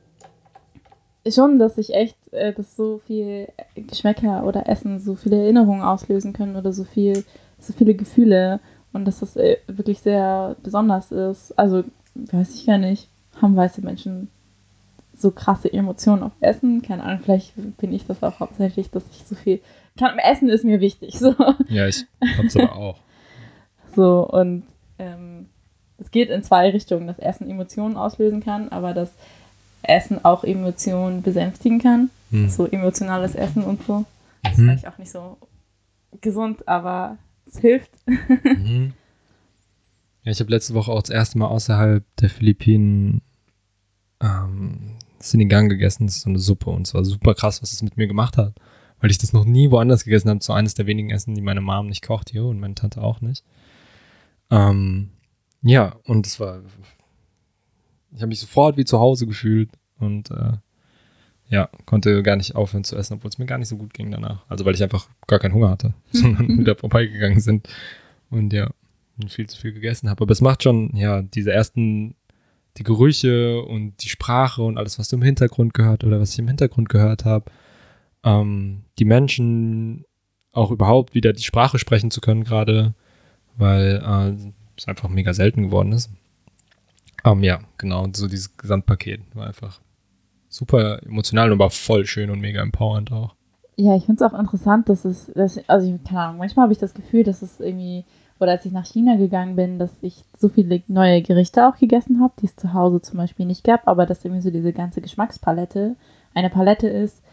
schon, 1.28 1.60
dass 1.60 1.78
ich 1.78 1.94
echt, 1.94 2.16
äh, 2.34 2.54
dass 2.54 2.76
so 2.76 3.00
viel 3.06 3.48
Geschmäcker 3.76 4.46
oder 4.46 4.68
Essen 4.68 5.00
so 5.00 5.16
viele 5.16 5.38
Erinnerungen 5.38 5.84
auslösen 5.84 6.34
können 6.34 6.56
oder 6.56 6.74
so 6.74 6.84
viel, 6.84 7.24
so 7.60 7.74
viele 7.74 7.94
Gefühle 7.94 8.60
und 8.94 9.06
dass 9.06 9.20
das 9.20 9.36
äh, 9.36 9.58
wirklich 9.68 10.00
sehr 10.00 10.56
besonders 10.64 11.12
ist. 11.12 11.58
Also, 11.58 11.84
weiß 12.16 12.56
ich 12.56 12.66
gar 12.66 12.78
nicht, 12.78 13.08
haben 13.42 13.56
weiße 13.56 13.82
Menschen 13.82 14.30
so 15.16 15.32
krasse 15.32 15.72
Emotionen 15.72 16.24
auf 16.24 16.32
Essen? 16.40 16.82
Keine 16.82 17.04
Ahnung, 17.04 17.22
vielleicht 17.24 17.54
bin 17.78 17.94
ich 17.94 18.06
das 18.06 18.24
auch 18.24 18.40
hauptsächlich, 18.40 18.90
dass 18.90 19.04
ich 19.12 19.24
so 19.26 19.36
viel. 19.36 19.62
Kann, 19.98 20.18
Essen 20.18 20.50
ist 20.50 20.66
mir 20.66 20.80
wichtig. 20.80 21.16
So. 21.20 21.36
Ja, 21.70 21.88
ich 21.88 22.06
hab's 22.38 22.56
aber 22.56 22.76
auch. 22.76 22.98
So, 23.96 24.28
und 24.28 24.64
ähm, 24.98 25.48
es 25.98 26.10
geht 26.12 26.30
in 26.30 26.44
zwei 26.44 26.70
Richtungen, 26.72 27.08
dass 27.08 27.20
Essen 27.20 27.50
Emotionen 27.50 27.98
auslösen 27.98 28.42
kann, 28.42 28.70
aber 28.70 28.94
dass 28.94 29.14
Essen 29.84 30.24
auch 30.24 30.44
Emotionen 30.44 31.22
besänftigen 31.22 31.80
kann. 31.80 32.10
Hm. 32.30 32.50
So 32.50 32.66
emotionales 32.68 33.36
Essen 33.36 33.64
und 33.64 33.84
so. 33.84 34.06
Das 34.44 34.54
ist 34.54 34.58
Mhm. 34.60 34.64
vielleicht 34.70 34.88
auch 34.88 34.98
nicht 34.98 35.12
so 35.12 35.38
gesund, 36.22 36.68
aber 36.68 37.18
es 37.46 37.60
hilft. 37.60 37.92
Mhm. 38.08 38.94
Ja, 40.24 40.32
ich 40.32 40.40
habe 40.40 40.52
letzte 40.52 40.76
Woche 40.76 40.92
auch 40.92 41.02
das 41.02 41.10
erste 41.10 41.40
Mal 41.40 41.48
außerhalb 41.48 42.04
der 42.18 42.30
Philippinen 42.30 43.22
ähm, 44.22 44.98
Sinigang 45.20 45.68
gegessen. 45.68 46.06
Das 46.06 46.18
ist 46.18 46.22
so 46.22 46.30
eine 46.30 46.38
Suppe 46.40 46.70
und 46.70 46.86
es 46.88 46.94
war 46.94 47.04
super 47.04 47.34
krass, 47.34 47.62
was 47.64 47.74
es 47.74 47.82
mit 47.82 47.98
mir 47.98 48.08
gemacht 48.08 48.38
hat. 48.38 48.54
Weil 49.00 49.10
ich 49.10 49.18
das 49.18 49.34
noch 49.34 49.46
nie 49.46 49.72
woanders 49.72 50.04
gegessen 50.04 50.30
habe. 50.30 50.44
So 50.44 50.54
eines 50.54 50.76
der 50.76 50.86
wenigen 50.86 51.10
Essen, 51.10 51.34
die 51.34 51.42
meine 51.42 51.62
Mom 51.62 51.88
nicht 51.88 52.06
kocht 52.06 52.30
hier 52.30 52.46
und 52.46 52.60
meine 52.60 52.76
Tante 52.76 53.02
auch 53.02 53.20
nicht. 53.22 53.44
Ähm, 54.52 55.10
ja, 55.64 55.96
und 56.06 56.28
es 56.28 56.40
war. 56.40 56.62
Ich 58.14 58.22
habe 58.22 58.28
mich 58.28 58.40
sofort 58.40 58.78
wie 58.78 58.86
zu 58.86 59.00
Hause 59.00 59.28
gefühlt 59.28 59.70
und 60.00 60.32
äh, 60.32 60.54
ja, 61.50 61.70
konnte 61.86 62.24
gar 62.24 62.38
nicht 62.38 62.56
aufhören 62.56 62.86
zu 62.86 62.96
essen, 62.96 63.16
obwohl 63.16 63.30
es 63.30 63.38
mir 63.38 63.46
gar 63.46 63.58
nicht 63.58 63.68
so 63.68 63.78
gut 63.78 63.94
ging 63.94 64.10
danach. 64.10 64.46
Also 64.48 64.66
weil 64.66 64.74
ich 64.74 64.84
einfach 64.84 65.08
gar 65.28 65.40
keinen 65.40 65.54
Hunger 65.54 65.70
hatte, 65.70 65.94
sondern 66.12 66.48
wieder 66.60 66.76
vorbeigegangen 66.76 67.40
sind. 67.40 67.68
Und 68.30 68.54
ja, 68.54 68.72
viel 69.28 69.48
zu 69.48 69.60
viel 69.60 69.74
gegessen 69.74 70.10
habe. 70.10 70.24
Aber 70.24 70.32
es 70.32 70.42
macht 70.42 70.64
schon, 70.64 70.96
ja, 70.96 71.22
diese 71.22 71.52
ersten, 71.52 72.16
die 72.78 72.84
Gerüche 72.84 73.62
und 73.62 74.02
die 74.04 74.10
Sprache 74.10 74.64
und 74.64 74.78
alles, 74.78 74.98
was 74.98 75.10
du 75.10 75.18
im 75.18 75.22
Hintergrund 75.22 75.74
gehört 75.74 76.06
oder 76.06 76.20
was 76.20 76.32
ich 76.32 76.40
im 76.40 76.48
Hintergrund 76.48 76.88
gehört 76.88 77.26
habe, 77.26 77.52
ähm, 78.24 78.84
die 78.98 79.06
Menschen 79.06 80.06
auch 80.54 80.72
überhaupt 80.72 81.14
wieder 81.14 81.34
die 81.34 81.44
Sprache 81.44 81.80
sprechen 81.80 82.12
zu 82.12 82.22
können 82.22 82.44
gerade, 82.44 82.94
weil 83.58 84.02
äh, 84.04 84.52
es 84.78 84.88
einfach 84.88 85.10
mega 85.10 85.34
selten 85.34 85.64
geworden 85.64 85.92
ist. 85.92 86.10
Ähm, 87.24 87.44
ja, 87.44 87.60
genau, 87.78 88.08
so 88.14 88.28
dieses 88.28 88.58
Gesamtpaket 88.58 89.22
war 89.36 89.48
einfach 89.48 89.80
super 90.50 91.02
emotional 91.04 91.52
und 91.52 91.60
war 91.60 91.70
voll 91.70 92.06
schön 92.06 92.30
und 92.30 92.40
mega 92.40 92.62
empowernd 92.62 93.12
auch. 93.12 93.36
Ja, 93.78 93.96
ich 93.96 94.06
finde 94.06 94.24
es 94.24 94.32
auch 94.34 94.38
interessant, 94.38 94.90
dass 94.90 95.06
es, 95.06 95.32
dass, 95.34 95.58
also 95.70 95.88
ich, 95.94 96.04
keine 96.04 96.22
Ahnung, 96.22 96.38
manchmal 96.40 96.64
habe 96.64 96.74
ich 96.74 96.80
das 96.80 96.94
Gefühl, 96.94 97.24
dass 97.24 97.42
es 97.42 97.60
irgendwie, 97.60 98.06
oder 98.40 98.52
als 98.52 98.66
ich 98.66 98.72
nach 98.72 98.86
China 98.86 99.16
gegangen 99.16 99.56
bin, 99.56 99.80
dass 99.80 99.92
ich 100.02 100.24
so 100.38 100.50
viele 100.50 100.84
neue 100.88 101.22
Gerichte 101.22 101.68
auch 101.68 101.78
gegessen 101.78 102.22
habe, 102.22 102.34
die 102.42 102.46
es 102.48 102.56
zu 102.56 102.74
Hause 102.74 103.02
zum 103.02 103.18
Beispiel 103.18 103.46
nicht 103.46 103.64
gab, 103.64 103.88
aber 103.88 104.06
dass 104.06 104.26
irgendwie 104.26 104.42
so 104.42 104.52
diese 104.52 104.74
ganze 104.74 105.02
Geschmackspalette 105.02 105.96
eine 106.34 106.50
Palette 106.50 106.88
ist, 106.88 107.24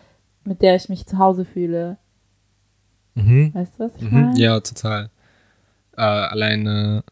mit 0.44 0.62
der 0.62 0.76
ich 0.76 0.88
mich 0.88 1.06
zu 1.06 1.18
Hause 1.18 1.44
fühle. 1.44 1.98
Mhm. 3.14 3.52
Weißt 3.54 3.74
du, 3.78 3.84
was 3.84 3.96
ich 3.96 4.02
Mhm, 4.02 4.12
meine? 4.12 4.38
ja, 4.38 4.60
total. 4.60 5.10
Äh, 5.96 6.02
alleine 6.02 7.02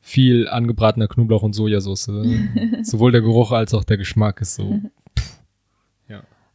viel 0.00 0.48
angebratener 0.48 1.08
Knoblauch 1.08 1.42
und 1.42 1.52
Sojasauce. 1.52 2.04
Sowohl 2.82 3.12
der 3.12 3.20
Geruch 3.20 3.52
als 3.52 3.74
auch 3.74 3.84
der 3.84 3.96
Geschmack 3.98 4.40
ist 4.40 4.54
so. 4.56 4.80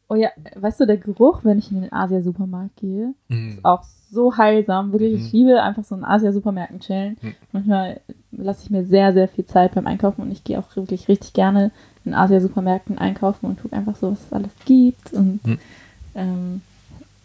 Oh 0.07 0.13
ja, 0.13 0.29
weißt 0.55 0.81
du, 0.81 0.85
der 0.85 0.97
Geruch, 0.97 1.39
wenn 1.43 1.57
ich 1.57 1.71
in 1.71 1.81
den 1.81 1.91
Asia-Supermarkt 1.91 2.75
gehe, 2.75 3.15
Mhm. 3.27 3.57
auch 3.63 3.81
so 4.11 4.37
heilsam. 4.37 4.91
Wirklich, 4.91 5.13
Mhm. 5.19 5.25
ich 5.25 5.31
liebe 5.31 5.63
einfach 5.63 5.83
so 5.83 5.95
in 5.95 6.03
Asia-Supermärkten 6.03 6.79
chillen. 6.79 7.17
Mhm. 7.23 7.33
Manchmal 7.51 8.01
lasse 8.31 8.65
ich 8.65 8.69
mir 8.69 8.85
sehr, 8.85 9.13
sehr 9.13 9.27
viel 9.27 9.45
Zeit 9.47 9.73
beim 9.73 9.87
Einkaufen 9.87 10.21
und 10.21 10.29
ich 10.31 10.43
gehe 10.43 10.59
auch 10.59 10.75
wirklich 10.75 11.07
richtig 11.07 11.33
gerne 11.33 11.71
in 12.03 12.13
Asia-Supermärkten 12.13 12.99
einkaufen 12.99 13.47
und 13.47 13.59
gucke 13.59 13.75
einfach 13.75 13.95
so, 13.95 14.11
was 14.11 14.25
es 14.27 14.31
alles 14.31 14.51
gibt. 14.65 15.11
Und 15.11 15.43
Mhm. 15.43 15.57
ähm, 16.13 16.61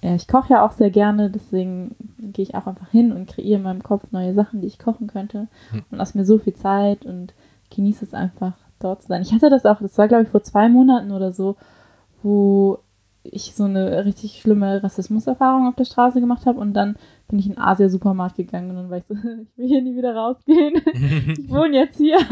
ja, 0.02 0.14
ich 0.14 0.28
koche 0.28 0.54
ja 0.54 0.66
auch 0.66 0.72
sehr 0.72 0.90
gerne, 0.90 1.30
deswegen 1.30 1.94
gehe 2.18 2.42
ich 2.42 2.54
auch 2.54 2.66
einfach 2.66 2.90
hin 2.90 3.12
und 3.12 3.28
kreiere 3.28 3.56
in 3.56 3.62
meinem 3.62 3.82
Kopf 3.82 4.12
neue 4.12 4.34
Sachen, 4.34 4.60
die 4.60 4.66
ich 4.66 4.78
kochen 4.78 5.08
könnte. 5.08 5.48
Mhm. 5.72 5.84
Und 5.90 5.98
lasse 5.98 6.16
mir 6.16 6.24
so 6.24 6.38
viel 6.38 6.54
Zeit 6.54 7.04
und 7.04 7.34
genieße 7.74 8.04
es 8.04 8.14
einfach, 8.14 8.54
dort 8.78 9.02
zu 9.02 9.08
sein. 9.08 9.22
Ich 9.22 9.32
hatte 9.32 9.50
das 9.50 9.66
auch, 9.66 9.80
das 9.80 9.98
war 9.98 10.08
glaube 10.08 10.24
ich 10.24 10.30
vor 10.30 10.42
zwei 10.42 10.68
Monaten 10.68 11.12
oder 11.12 11.32
so, 11.32 11.56
wo 12.22 12.78
ich 13.22 13.54
so 13.54 13.64
eine 13.64 14.04
richtig 14.04 14.40
schlimme 14.40 14.82
Rassismuserfahrung 14.82 15.68
auf 15.68 15.74
der 15.74 15.84
Straße 15.84 16.20
gemacht 16.20 16.46
habe 16.46 16.58
und 16.58 16.72
dann 16.72 16.96
bin 17.28 17.38
ich 17.38 17.46
in 17.46 17.52
den 17.52 17.62
Asia-Supermarkt 17.62 18.36
gegangen 18.36 18.70
und 18.70 18.76
dann 18.76 18.90
war 18.90 18.98
ich 18.98 19.04
so, 19.04 19.14
ich 19.14 19.58
will 19.58 19.68
hier 19.68 19.82
nie 19.82 19.96
wieder 19.96 20.14
rausgehen. 20.14 20.80
Ich 21.38 21.50
wohne 21.50 21.76
jetzt 21.76 21.98
hier. 21.98 22.18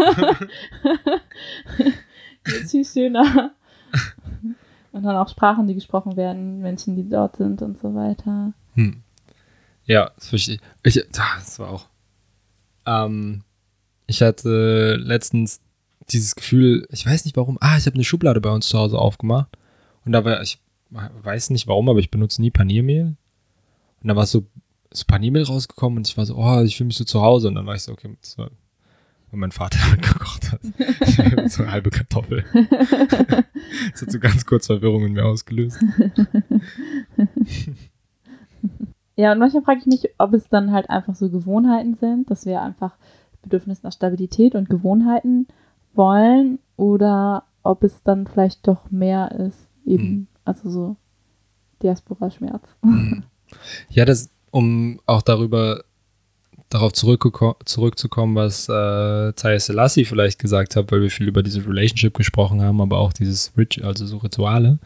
ist 2.45 2.71
viel 2.71 2.85
schöner. 2.85 3.53
Und 4.93 5.03
dann 5.03 5.17
auch 5.17 5.29
Sprachen, 5.29 5.67
die 5.67 5.75
gesprochen 5.75 6.17
werden, 6.17 6.61
Menschen, 6.61 6.97
die 6.97 7.09
dort 7.09 7.37
sind 7.37 7.63
und 7.63 7.79
so 7.79 7.95
weiter. 7.95 8.53
Hm. 8.75 9.03
Ja, 9.85 10.11
das 10.17 10.29
verstehe 10.29 10.59
ich. 10.83 11.05
ah, 11.19 11.39
Das 11.39 11.59
war 11.59 11.71
auch. 11.71 11.87
Ähm, 12.87 13.43
ich 14.07 14.23
hatte 14.23 14.97
letztens 14.97 15.61
dieses 16.11 16.35
Gefühl, 16.35 16.87
ich 16.91 17.05
weiß 17.07 17.25
nicht 17.27 17.37
warum, 17.37 17.59
ah, 17.61 17.77
ich 17.77 17.87
habe 17.87 17.95
eine 17.95 18.05
Schublade 18.05 18.41
bei 18.41 18.51
uns 18.51 18.69
zu 18.69 18.79
Hause 18.79 18.99
aufgemacht 18.99 19.49
und 20.07 20.13
da 20.13 20.25
war, 20.25 20.41
ich 20.41 20.59
weiß 20.91 21.51
nicht 21.51 21.67
warum, 21.67 21.89
aber 21.91 21.99
ich 21.99 22.11
benutze 22.11 22.41
nie 22.41 22.51
Paniermehl. 22.51 23.17
Und 24.01 24.09
da 24.09 24.17
war 24.17 24.25
so, 24.25 24.47
so 24.91 25.05
Paniermehl 25.07 25.43
rausgekommen 25.43 25.99
und 25.99 26.09
ich 26.09 26.17
war 26.17 26.25
so, 26.25 26.37
oh, 26.37 26.63
ich 26.63 26.77
fühle 26.79 26.87
mich 26.87 26.97
so 26.97 27.05
zu 27.05 27.21
Hause. 27.21 27.49
Und 27.49 27.57
dann 27.57 27.67
war 27.67 27.75
ich 27.75 27.83
so, 27.83 27.93
okay, 27.93 28.17
das 28.23 28.39
war, 28.39 28.51
weil 29.31 29.41
mein 29.41 29.53
Vater 29.53 29.79
gekocht 29.97 30.53
hat. 30.53 30.61
so 31.51 31.63
eine 31.63 31.73
halbe 31.73 31.91
Kartoffel. 31.91 32.45
das 33.93 34.03
hat 34.03 34.13
so 34.13 34.19
ganz 34.19 34.47
kurz 34.47 34.67
Verwirrung 34.67 35.05
in 35.07 35.13
mir 35.13 35.25
ausgelöst. 35.25 35.79
Ja, 39.17 39.33
und 39.33 39.39
manchmal 39.39 39.63
frage 39.65 39.81
ich 39.81 39.87
mich, 39.87 40.11
ob 40.19 40.33
es 40.33 40.49
dann 40.49 40.73
halt 40.73 40.91
einfach 40.91 41.15
so 41.17 41.29
Gewohnheiten 41.29 41.95
sind, 41.95 42.31
dass 42.31 42.47
wir 42.47 42.63
einfach 42.63 42.97
Bedürfnis 43.43 43.83
nach 43.83 43.93
Stabilität 43.93 44.55
und 44.55 44.71
Gewohnheiten 44.71 45.49
wollen 45.95 46.61
oder 46.77 47.45
ob 47.65 47.83
es 47.83 48.03
dann 48.05 48.27
vielleicht 48.27 48.67
doch 48.69 48.91
mehr 48.91 49.33
ist, 49.33 49.69
eben, 49.85 50.05
Mhm. 50.11 50.27
also 50.45 50.71
so 50.71 50.97
Diaspora-Schmerz. 51.83 52.77
Ja, 53.89 54.05
das, 54.05 54.31
um 54.51 55.01
auch 55.07 55.23
darüber 55.23 55.85
darauf 56.69 56.93
zurückzukommen, 56.93 58.35
was 58.35 58.69
äh, 58.69 59.35
Zaya 59.35 59.59
Selassie 59.59 60.05
vielleicht 60.05 60.39
gesagt 60.39 60.77
hat, 60.77 60.93
weil 60.93 61.03
wir 61.03 61.11
viel 61.11 61.29
über 61.29 61.43
diese 61.43 61.67
Relationship 61.67 62.15
gesprochen 62.15 62.61
haben, 62.63 62.81
aber 62.81 62.99
auch 62.99 63.13
dieses 63.13 63.53
Rit 63.57 63.83
also 63.83 64.07
so 64.07 64.19
Rituale, 64.19 64.79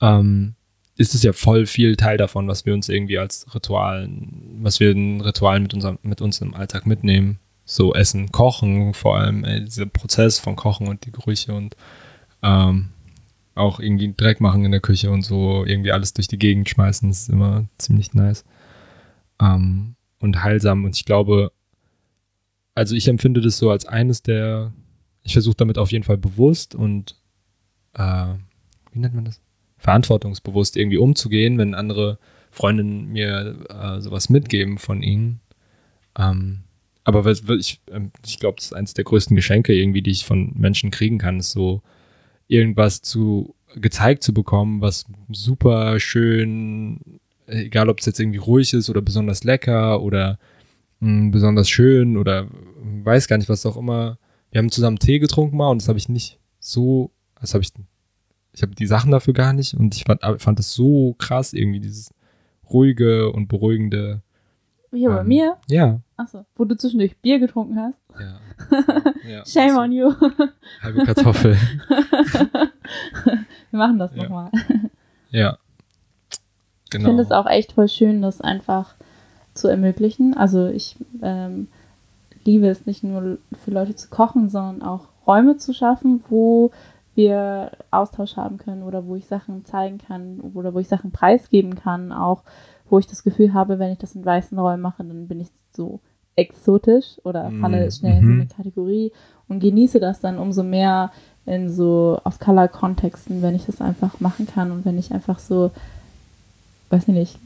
ähm, 0.00 0.54
ist 0.96 1.14
es 1.14 1.22
ja 1.22 1.32
voll 1.32 1.66
viel 1.66 1.96
Teil 1.96 2.16
davon, 2.16 2.48
was 2.48 2.64
wir 2.66 2.72
uns 2.72 2.88
irgendwie 2.88 3.18
als 3.18 3.46
Ritualen, 3.54 4.60
was 4.62 4.80
wir 4.80 4.92
in 4.92 5.20
Ritualen 5.20 5.62
mit, 5.62 5.74
unserem, 5.74 5.98
mit 6.02 6.20
uns 6.20 6.40
im 6.40 6.54
Alltag 6.54 6.86
mitnehmen. 6.86 7.38
So 7.66 7.94
Essen, 7.94 8.30
Kochen, 8.30 8.94
vor 8.94 9.16
allem 9.16 9.44
ey, 9.44 9.64
dieser 9.64 9.86
Prozess 9.86 10.38
von 10.38 10.54
Kochen 10.54 10.86
und 10.86 11.06
die 11.06 11.12
Gerüche 11.12 11.54
und 11.54 11.76
ähm, 12.42 12.90
auch 13.54 13.80
irgendwie 13.80 14.12
Dreck 14.16 14.40
machen 14.40 14.64
in 14.64 14.70
der 14.70 14.80
Küche 14.80 15.10
und 15.10 15.22
so 15.22 15.64
irgendwie 15.64 15.92
alles 15.92 16.12
durch 16.12 16.28
die 16.28 16.38
Gegend 16.38 16.68
schmeißen, 16.68 17.10
ist 17.10 17.28
immer 17.28 17.66
ziemlich 17.78 18.14
nice. 18.14 18.44
Ähm, 19.40 19.96
und 20.24 20.42
heilsam. 20.42 20.84
Und 20.84 20.96
ich 20.96 21.04
glaube, 21.04 21.52
also 22.74 22.96
ich 22.96 23.06
empfinde 23.06 23.40
das 23.40 23.58
so 23.58 23.70
als 23.70 23.86
eines 23.86 24.22
der, 24.22 24.72
ich 25.22 25.34
versuche 25.34 25.56
damit 25.56 25.78
auf 25.78 25.92
jeden 25.92 26.04
Fall 26.04 26.18
bewusst 26.18 26.74
und 26.74 27.16
äh, 27.92 28.34
wie 28.92 28.98
nennt 28.98 29.14
man 29.14 29.26
das? 29.26 29.40
Verantwortungsbewusst 29.78 30.76
irgendwie 30.76 30.96
umzugehen, 30.96 31.58
wenn 31.58 31.74
andere 31.74 32.18
Freundinnen 32.50 33.12
mir 33.12 33.66
äh, 33.68 34.00
sowas 34.00 34.30
mitgeben 34.30 34.78
von 34.78 35.02
ihnen. 35.02 35.40
Ähm, 36.18 36.64
aber 37.04 37.26
ich, 37.26 37.80
ähm, 37.92 38.10
ich 38.24 38.38
glaube, 38.38 38.56
das 38.56 38.66
ist 38.66 38.72
eines 38.72 38.94
der 38.94 39.04
größten 39.04 39.36
Geschenke 39.36 39.74
irgendwie, 39.74 40.02
die 40.02 40.10
ich 40.10 40.24
von 40.24 40.52
Menschen 40.54 40.90
kriegen 40.90 41.18
kann, 41.18 41.38
ist 41.38 41.50
so 41.50 41.82
irgendwas 42.48 43.02
zu 43.02 43.54
gezeigt 43.76 44.22
zu 44.22 44.32
bekommen, 44.32 44.80
was 44.80 45.04
super 45.30 45.98
schön, 45.98 47.20
egal 47.46 47.88
ob 47.88 48.00
es 48.00 48.06
jetzt 48.06 48.20
irgendwie 48.20 48.38
ruhig 48.38 48.72
ist 48.72 48.90
oder 48.90 49.02
besonders 49.02 49.44
lecker 49.44 50.02
oder 50.02 50.38
mh, 51.00 51.08
hm, 51.08 51.30
besonders 51.30 51.68
schön 51.68 52.16
oder 52.16 52.48
weiß 53.04 53.28
gar 53.28 53.38
nicht, 53.38 53.48
was 53.48 53.66
auch 53.66 53.76
immer. 53.76 54.18
Wir 54.50 54.60
haben 54.60 54.70
zusammen 54.70 54.98
Tee 54.98 55.18
getrunken 55.18 55.56
mal 55.56 55.70
und 55.70 55.82
das 55.82 55.88
habe 55.88 55.98
ich 55.98 56.08
nicht 56.08 56.38
so, 56.60 57.10
das 57.40 57.54
habe 57.54 57.64
ich, 57.64 57.72
ich 58.52 58.62
habe 58.62 58.74
die 58.74 58.86
Sachen 58.86 59.10
dafür 59.10 59.34
gar 59.34 59.52
nicht 59.52 59.74
und 59.74 59.94
ich 59.94 60.04
fand, 60.04 60.22
fand 60.40 60.58
das 60.58 60.72
so 60.72 61.14
krass 61.18 61.52
irgendwie, 61.52 61.80
dieses 61.80 62.14
ruhige 62.70 63.32
und 63.32 63.48
beruhigende. 63.48 64.22
Hier 64.92 65.10
ähm, 65.10 65.16
bei 65.16 65.24
mir? 65.24 65.56
Ja. 65.68 66.00
Achso, 66.16 66.46
wo 66.54 66.64
du 66.64 66.76
zwischendurch 66.76 67.16
Bier 67.18 67.40
getrunken 67.40 67.78
hast. 67.78 68.02
Ja. 68.18 68.40
ja 69.28 69.44
Shame 69.44 69.76
on 69.76 69.92
you. 69.92 70.14
Halbe 70.80 71.04
Kartoffel. 71.04 71.54
Wir 73.70 73.78
machen 73.78 73.98
das 73.98 74.14
ja. 74.14 74.22
nochmal. 74.22 74.50
Ja. 75.30 75.58
Genau. 76.90 77.02
Ich 77.02 77.08
finde 77.08 77.22
es 77.22 77.30
auch 77.30 77.46
echt 77.46 77.72
voll 77.72 77.88
schön, 77.88 78.22
das 78.22 78.40
einfach 78.40 78.94
zu 79.54 79.68
ermöglichen. 79.68 80.36
Also 80.36 80.66
ich 80.66 80.96
ähm, 81.22 81.68
liebe 82.44 82.68
es 82.68 82.86
nicht 82.86 83.02
nur 83.02 83.38
für 83.64 83.70
Leute 83.70 83.94
zu 83.94 84.08
kochen, 84.08 84.48
sondern 84.48 84.82
auch 84.82 85.06
Räume 85.26 85.56
zu 85.56 85.72
schaffen, 85.72 86.22
wo 86.28 86.70
wir 87.14 87.70
Austausch 87.90 88.36
haben 88.36 88.58
können 88.58 88.82
oder 88.82 89.06
wo 89.06 89.14
ich 89.16 89.26
Sachen 89.26 89.64
zeigen 89.64 89.98
kann 89.98 90.40
oder 90.54 90.74
wo 90.74 90.80
ich 90.80 90.88
Sachen 90.88 91.12
preisgeben 91.12 91.76
kann, 91.76 92.12
auch 92.12 92.42
wo 92.90 92.98
ich 92.98 93.06
das 93.06 93.22
Gefühl 93.22 93.54
habe, 93.54 93.78
wenn 93.78 93.92
ich 93.92 93.98
das 93.98 94.14
in 94.14 94.24
weißen 94.24 94.58
Räumen 94.58 94.82
mache, 94.82 95.04
dann 95.04 95.28
bin 95.28 95.40
ich 95.40 95.48
so 95.72 96.00
exotisch 96.36 97.20
oder 97.22 97.48
mm, 97.48 97.60
falle 97.60 97.90
schnell 97.90 98.16
in 98.16 98.20
so 98.20 98.26
mhm. 98.26 98.40
eine 98.40 98.48
Kategorie 98.48 99.12
und 99.48 99.60
genieße 99.60 100.00
das 100.00 100.20
dann 100.20 100.38
umso 100.38 100.64
mehr 100.64 101.12
in 101.46 101.70
so 101.70 102.20
Off-Color-Kontexten, 102.24 103.42
wenn 103.42 103.54
ich 103.54 103.66
das 103.66 103.80
einfach 103.80 104.18
machen 104.20 104.46
kann 104.46 104.72
und 104.72 104.84
wenn 104.84 104.98
ich 104.98 105.12
einfach 105.12 105.38
so, 105.38 105.70
weiß 106.94 107.08
ich 107.08 107.14
nicht, 107.14 107.38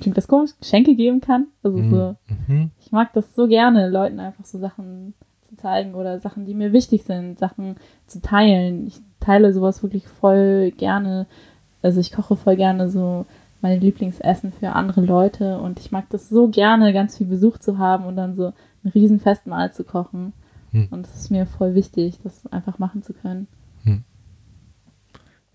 klingt 0.00 0.16
das 0.16 0.28
komisch, 0.28 0.50
Geschenke 0.60 0.94
geben 0.94 1.20
kann. 1.20 1.46
Also 1.62 1.82
so, 1.82 2.16
Mhm. 2.46 2.70
ich 2.80 2.92
mag 2.92 3.12
das 3.12 3.34
so 3.34 3.46
gerne, 3.48 3.88
Leuten 3.88 4.20
einfach 4.20 4.44
so 4.44 4.58
Sachen 4.58 5.14
zu 5.48 5.56
zeigen 5.56 5.94
oder 5.94 6.20
Sachen, 6.20 6.44
die 6.46 6.54
mir 6.54 6.72
wichtig 6.72 7.04
sind, 7.04 7.38
Sachen 7.38 7.76
zu 8.06 8.20
teilen. 8.20 8.86
Ich 8.86 9.00
teile 9.20 9.52
sowas 9.52 9.82
wirklich 9.82 10.06
voll 10.06 10.70
gerne. 10.76 11.26
Also 11.82 12.00
ich 12.00 12.12
koche 12.12 12.36
voll 12.36 12.56
gerne 12.56 12.90
so 12.90 13.26
meine 13.60 13.78
Lieblingsessen 13.78 14.52
für 14.52 14.72
andere 14.72 15.00
Leute 15.00 15.58
und 15.58 15.80
ich 15.80 15.90
mag 15.90 16.08
das 16.10 16.28
so 16.28 16.48
gerne, 16.48 16.92
ganz 16.92 17.16
viel 17.16 17.26
Besuch 17.26 17.58
zu 17.58 17.78
haben 17.78 18.04
und 18.04 18.14
dann 18.16 18.34
so 18.36 18.52
ein 18.84 18.90
riesen 18.94 19.18
Festmahl 19.20 19.72
zu 19.72 19.82
kochen. 19.84 20.32
Hm. 20.70 20.88
Und 20.90 21.06
es 21.06 21.14
ist 21.16 21.30
mir 21.30 21.46
voll 21.46 21.74
wichtig, 21.74 22.18
das 22.22 22.46
einfach 22.52 22.78
machen 22.78 23.02
zu 23.02 23.12
können. 23.14 23.48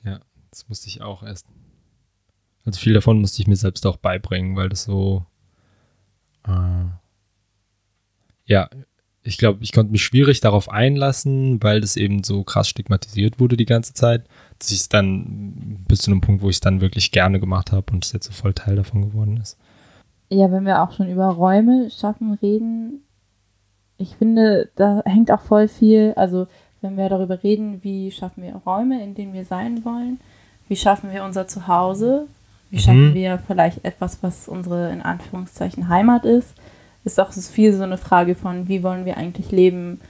Ja, 0.03 0.19
das 0.49 0.67
musste 0.67 0.87
ich 0.87 1.01
auch 1.01 1.23
erst. 1.23 1.45
Also 2.65 2.79
viel 2.79 2.93
davon 2.93 3.19
musste 3.19 3.41
ich 3.41 3.47
mir 3.47 3.55
selbst 3.55 3.85
auch 3.85 3.97
beibringen, 3.97 4.55
weil 4.55 4.69
das 4.69 4.83
so. 4.83 5.25
Äh, 6.47 6.85
ja, 8.45 8.69
ich 9.23 9.37
glaube, 9.37 9.63
ich 9.63 9.71
konnte 9.71 9.91
mich 9.91 10.03
schwierig 10.03 10.41
darauf 10.41 10.69
einlassen, 10.69 11.63
weil 11.63 11.79
das 11.79 11.95
eben 11.95 12.23
so 12.23 12.43
krass 12.43 12.67
stigmatisiert 12.67 13.39
wurde 13.39 13.55
die 13.55 13.65
ganze 13.65 13.93
Zeit, 13.93 14.25
dass 14.59 14.71
ich 14.71 14.81
es 14.81 14.89
dann 14.89 15.85
bis 15.87 15.99
zu 15.99 16.11
einem 16.11 16.21
Punkt, 16.21 16.41
wo 16.41 16.49
ich 16.49 16.57
es 16.57 16.61
dann 16.61 16.81
wirklich 16.81 17.11
gerne 17.11 17.39
gemacht 17.39 17.71
habe 17.71 17.91
und 17.93 18.03
es 18.03 18.11
jetzt 18.11 18.25
so 18.25 18.33
voll 18.33 18.53
Teil 18.53 18.75
davon 18.75 19.01
geworden 19.01 19.37
ist. 19.37 19.57
Ja, 20.29 20.51
wenn 20.51 20.65
wir 20.65 20.81
auch 20.81 20.91
schon 20.91 21.09
über 21.09 21.27
Räume 21.27 21.89
schaffen 21.89 22.33
reden, 22.33 23.03
ich 23.97 24.15
finde, 24.15 24.69
da 24.75 25.01
hängt 25.05 25.31
auch 25.31 25.41
voll 25.41 25.67
viel, 25.67 26.13
also 26.15 26.47
wenn 26.81 26.97
wir 26.97 27.07
darüber 27.07 27.41
reden, 27.43 27.81
wie 27.83 28.11
schaffen 28.11 28.43
wir 28.43 28.55
Räume, 28.55 29.01
in 29.01 29.15
denen 29.15 29.33
wir 29.33 29.45
sein 29.45 29.85
wollen, 29.85 30.19
wie 30.67 30.75
schaffen 30.75 31.11
wir 31.11 31.23
unser 31.23 31.47
Zuhause, 31.47 32.27
wie 32.73 32.77
Mhm. 32.77 32.81
schaffen 32.81 33.13
wir 33.13 33.39
vielleicht 33.45 33.85
etwas, 33.85 34.23
was 34.23 34.47
unsere 34.47 34.91
in 34.91 35.03
Anführungszeichen 35.03 35.89
Heimat 35.89 36.25
ist, 36.25 36.55
ist 37.03 37.19
auch 37.19 37.31
viel 37.31 37.71
so 37.73 37.83
eine 37.83 37.99
Frage 37.99 38.33
von, 38.33 38.67
wie 38.67 38.81
wollen 38.81 39.05
wir 39.05 39.15
eigentlich 39.17 39.51
leben? 39.51 40.01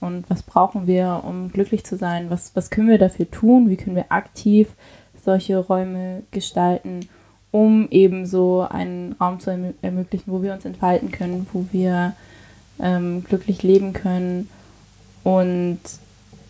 Und 0.00 0.28
was 0.28 0.42
brauchen 0.42 0.86
wir, 0.86 1.22
um 1.24 1.50
glücklich 1.50 1.84
zu 1.84 1.96
sein, 1.96 2.28
was, 2.28 2.54
was 2.54 2.68
können 2.68 2.88
wir 2.88 2.98
dafür 2.98 3.30
tun, 3.30 3.70
wie 3.70 3.76
können 3.76 3.96
wir 3.96 4.12
aktiv 4.12 4.68
solche 5.24 5.56
Räume 5.58 6.22
gestalten, 6.30 7.08
um 7.52 7.88
eben 7.90 8.26
so 8.26 8.66
einen 8.68 9.12
Raum 9.20 9.40
zu 9.40 9.50
ermö 9.50 9.72
ermöglichen, 9.80 10.30
wo 10.30 10.42
wir 10.42 10.52
uns 10.52 10.64
entfalten 10.66 11.10
können, 11.10 11.46
wo 11.52 11.66
wir 11.72 12.14
ähm, 12.80 13.24
glücklich 13.24 13.62
leben 13.62 13.92
können 13.94 14.48
und 15.24 15.80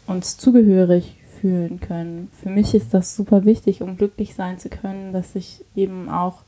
uns 0.07 0.37
zugehörig 0.37 1.17
fühlen 1.41 1.81
können. 1.81 2.31
Für 2.43 2.51
mich 2.51 2.75
ist 2.75 2.93
das 2.93 3.17
super 3.17 3.45
wichtig, 3.45 3.83
um 3.83 3.97
glücklich 3.97 4.35
sein 4.35 4.59
zu 4.59 4.69
können, 4.69 5.13
dass 5.13 5.35
ich 5.35 5.65
eben 5.75 6.09
auch 6.09 6.43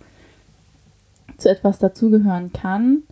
zu 1.39 1.49
etwas 1.49 1.79
dazugehören 1.79 2.53
kann 2.53 3.03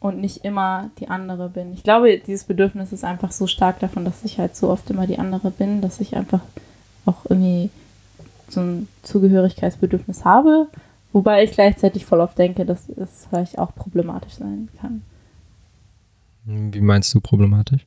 und 0.00 0.20
nicht 0.20 0.44
immer 0.44 0.90
die 0.98 1.08
andere 1.08 1.48
bin. 1.48 1.72
Ich 1.72 1.82
glaube, 1.82 2.18
dieses 2.18 2.44
Bedürfnis 2.44 2.92
ist 2.92 3.04
einfach 3.04 3.32
so 3.32 3.46
stark 3.46 3.80
davon, 3.80 4.04
dass 4.04 4.24
ich 4.24 4.38
halt 4.38 4.56
so 4.56 4.68
oft 4.70 4.90
immer 4.90 5.06
die 5.06 5.18
andere 5.18 5.50
bin, 5.50 5.80
dass 5.80 6.00
ich 6.00 6.16
einfach 6.16 6.40
auch 7.06 7.24
irgendwie 7.28 7.70
so 8.48 8.60
ein 8.60 8.88
Zugehörigkeitsbedürfnis 9.02 10.24
habe, 10.24 10.68
wobei 11.12 11.44
ich 11.44 11.52
gleichzeitig 11.52 12.04
voll 12.04 12.20
oft 12.20 12.38
denke, 12.38 12.64
dass 12.66 12.88
es 12.88 13.26
vielleicht 13.28 13.58
auch 13.58 13.74
problematisch 13.74 14.34
sein 14.34 14.68
kann. 14.80 15.02
Wie 16.44 16.80
meinst 16.80 17.14
du 17.14 17.20
problematisch? 17.20 17.86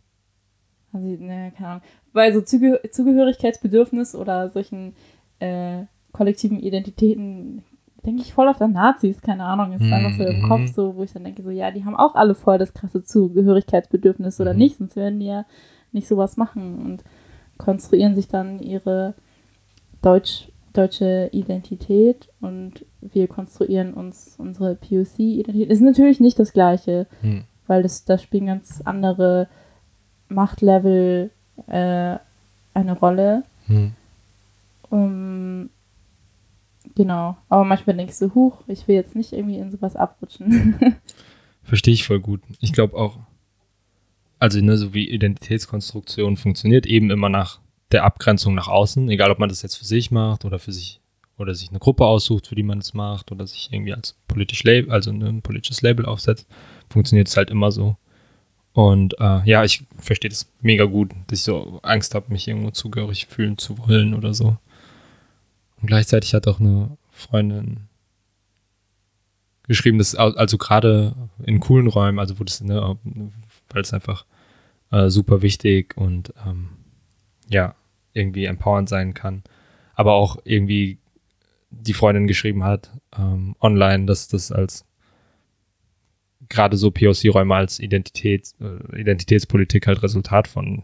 Also, 0.93 1.05
ne, 1.07 1.51
keine 1.55 1.69
Ahnung. 1.69 1.81
Weil 2.13 2.33
so 2.33 2.41
Zuge 2.41 2.79
Zugehörigkeitsbedürfnis 2.91 4.15
oder 4.15 4.49
solchen 4.49 4.93
äh, 5.39 5.83
kollektiven 6.13 6.59
Identitäten 6.59 7.63
denke 8.05 8.21
ich 8.21 8.33
voll 8.33 8.47
auf 8.47 8.61
an 8.61 8.71
Nazis, 8.71 9.21
keine 9.21 9.43
Ahnung, 9.43 9.73
ist 9.73 9.91
einfach 9.91 10.13
so 10.13 10.23
im 10.23 10.37
Mhm. 10.37 10.41
Kopf 10.43 10.67
so, 10.73 10.95
wo 10.95 11.03
ich 11.03 11.11
dann 11.11 11.25
denke, 11.25 11.43
so, 11.43 11.49
ja, 11.49 11.71
die 11.71 11.83
haben 11.83 11.95
auch 11.95 12.15
alle 12.15 12.35
voll 12.35 12.57
das 12.57 12.73
krasse 12.73 13.03
Zugehörigkeitsbedürfnis 13.03 14.39
oder 14.39 14.53
Mhm. 14.53 14.59
nicht, 14.59 14.77
sonst 14.77 14.95
werden 14.95 15.19
die 15.19 15.25
ja 15.25 15.45
nicht 15.91 16.07
sowas 16.07 16.37
machen 16.37 16.79
und 16.85 17.03
konstruieren 17.57 18.15
sich 18.15 18.27
dann 18.29 18.59
ihre 18.59 19.13
Deutsch, 20.01 20.49
deutsche 20.73 21.29
Identität 21.33 22.29
und 22.39 22.85
wir 23.01 23.27
konstruieren 23.27 23.93
uns 23.93 24.35
unsere 24.37 24.75
POC-Identität. 24.75 25.69
Ist 25.69 25.81
natürlich 25.81 26.19
nicht 26.19 26.39
das 26.39 26.53
Gleiche, 26.53 27.07
Hm. 27.21 27.43
weil 27.65 27.83
das, 27.83 28.05
da 28.05 28.17
spielen 28.17 28.45
ganz 28.45 28.81
andere 28.85 29.47
Machtlevel 30.29 31.31
äh, 31.67 32.17
eine 32.73 32.93
Rolle. 32.99 33.43
Hm. 33.67 33.93
Um, 34.89 35.69
genau. 36.95 37.37
Aber 37.49 37.63
manchmal 37.63 37.95
denke 37.95 38.11
ich 38.11 38.17
so, 38.17 38.33
huch, 38.33 38.61
ich 38.67 38.87
will 38.87 38.95
jetzt 38.95 39.15
nicht 39.15 39.33
irgendwie 39.33 39.57
in 39.57 39.71
sowas 39.71 39.95
abrutschen. 39.95 40.75
Verstehe 41.63 41.93
ich 41.93 42.05
voll 42.05 42.19
gut. 42.19 42.41
Ich 42.59 42.73
glaube 42.73 42.95
auch, 42.95 43.17
also 44.39 44.61
ne, 44.61 44.77
so 44.77 44.93
wie 44.93 45.09
Identitätskonstruktion 45.09 46.37
funktioniert, 46.37 46.85
eben 46.85 47.09
immer 47.09 47.29
nach 47.29 47.59
der 47.91 48.03
Abgrenzung 48.03 48.53
nach 48.53 48.67
außen, 48.67 49.09
egal 49.09 49.31
ob 49.31 49.39
man 49.39 49.49
das 49.49 49.61
jetzt 49.61 49.75
für 49.75 49.85
sich 49.85 50.11
macht 50.11 50.45
oder 50.45 50.59
für 50.59 50.71
sich 50.71 51.01
oder 51.37 51.53
sich 51.53 51.69
eine 51.69 51.79
Gruppe 51.79 52.05
aussucht, 52.05 52.47
für 52.47 52.55
die 52.55 52.63
man 52.63 52.79
es 52.79 52.93
macht 52.93 53.31
oder 53.31 53.45
sich 53.45 53.69
irgendwie 53.71 53.93
als 53.93 54.15
politisch 54.27 54.63
Label, 54.63 54.91
also 54.91 55.11
ne, 55.11 55.27
ein 55.27 55.41
politisches 55.41 55.81
Label 55.81 56.05
aufsetzt, 56.05 56.47
funktioniert 56.89 57.27
es 57.27 57.37
halt 57.37 57.51
immer 57.51 57.71
so. 57.71 57.95
Und 58.77 59.15
äh, 59.19 59.41
ja, 59.43 59.63
ich 59.63 59.83
verstehe 59.97 60.29
das 60.29 60.51
mega 60.61 60.85
gut, 60.85 61.09
dass 61.25 61.39
ich 61.39 61.45
so 61.45 61.79
Angst 61.81 62.13
habe, 62.13 62.31
mich 62.31 62.47
irgendwo 62.47 62.69
zugehörig 62.69 63.25
fühlen 63.25 63.57
zu 63.57 63.79
wollen 63.79 64.13
oder 64.13 64.35
so. 64.35 64.55
Und 65.81 65.87
gleichzeitig 65.87 66.35
hat 66.35 66.47
auch 66.47 66.59
eine 66.59 66.95
Freundin 67.09 67.87
geschrieben, 69.63 69.97
dass 69.97 70.13
also 70.13 70.59
gerade 70.59 71.15
in 71.43 71.59
coolen 71.59 71.87
Räumen, 71.87 72.19
also 72.19 72.39
wo 72.39 72.43
das, 72.43 72.61
ne, 72.61 72.95
weil 73.69 73.81
es 73.81 73.93
einfach 73.93 74.25
äh, 74.91 75.09
super 75.09 75.41
wichtig 75.41 75.97
und 75.97 76.31
ähm, 76.45 76.69
ja, 77.49 77.73
irgendwie 78.13 78.45
empowernd 78.45 78.89
sein 78.89 79.15
kann. 79.15 79.41
Aber 79.95 80.13
auch 80.13 80.37
irgendwie 80.43 80.99
die 81.71 81.95
Freundin 81.95 82.27
geschrieben 82.27 82.63
hat, 82.63 82.91
ähm, 83.17 83.55
online, 83.59 84.05
dass 84.05 84.27
das 84.27 84.51
als 84.51 84.85
gerade 86.49 86.77
so 86.77 86.91
POC-Räume 86.91 87.55
als 87.55 87.79
Identität, 87.79 88.53
äh, 88.59 88.99
Identitätspolitik 88.99 89.87
halt 89.87 90.03
Resultat 90.03 90.47
von 90.47 90.83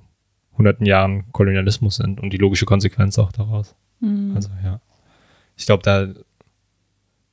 hunderten 0.57 0.85
Jahren 0.85 1.31
Kolonialismus 1.31 1.97
sind 1.97 2.19
und 2.19 2.31
die 2.31 2.37
logische 2.37 2.65
Konsequenz 2.65 3.17
auch 3.17 3.31
daraus. 3.31 3.75
Hm. 3.99 4.33
Also 4.35 4.49
ja. 4.63 4.79
Ich 5.55 5.65
glaube, 5.65 5.83
da 5.83 6.13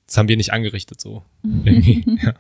das 0.06 0.18
haben 0.18 0.28
wir 0.28 0.36
nicht 0.36 0.52
angerichtet 0.52 1.00
so. 1.00 1.22
Irgendwie. 1.44 2.04
ja. 2.22 2.34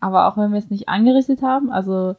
aber 0.00 0.26
auch 0.26 0.36
wenn 0.36 0.50
wir 0.50 0.58
es 0.58 0.70
nicht 0.70 0.88
angerichtet 0.88 1.42
haben, 1.42 1.70
also 1.70 2.16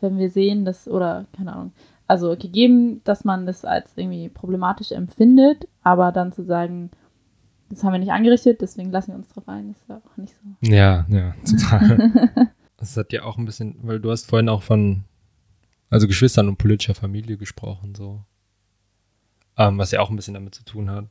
wenn 0.00 0.18
wir 0.18 0.30
sehen, 0.30 0.64
dass, 0.64 0.88
oder 0.88 1.26
keine 1.36 1.52
Ahnung, 1.52 1.72
also 2.06 2.36
gegeben, 2.36 3.00
dass 3.04 3.24
man 3.24 3.46
das 3.46 3.64
als 3.64 3.92
irgendwie 3.96 4.28
problematisch 4.28 4.92
empfindet, 4.92 5.68
aber 5.82 6.12
dann 6.12 6.32
zu 6.32 6.44
sagen, 6.44 6.90
das 7.74 7.84
haben 7.84 7.92
wir 7.92 7.98
nicht 7.98 8.12
angerichtet, 8.12 8.60
deswegen 8.60 8.90
lassen 8.90 9.12
wir 9.12 9.16
uns 9.16 9.28
drauf 9.28 9.48
ein, 9.48 9.70
ist 9.70 9.88
ja 9.88 9.96
auch 10.04 10.16
nicht 10.16 10.34
so. 10.34 10.72
Ja, 10.72 11.06
ja, 11.08 11.34
total. 11.44 12.12
das 12.76 12.96
hat 12.96 13.12
ja 13.12 13.24
auch 13.24 13.36
ein 13.36 13.44
bisschen, 13.44 13.76
weil 13.82 14.00
du 14.00 14.10
hast 14.10 14.26
vorhin 14.26 14.48
auch 14.48 14.62
von, 14.62 15.04
also 15.90 16.06
Geschwistern 16.06 16.48
und 16.48 16.58
politischer 16.58 16.94
Familie 16.94 17.36
gesprochen, 17.36 17.94
so. 17.94 18.22
Ähm, 19.56 19.78
was 19.78 19.90
ja 19.90 20.00
auch 20.00 20.10
ein 20.10 20.16
bisschen 20.16 20.34
damit 20.34 20.54
zu 20.54 20.64
tun 20.64 20.90
hat. 20.90 21.06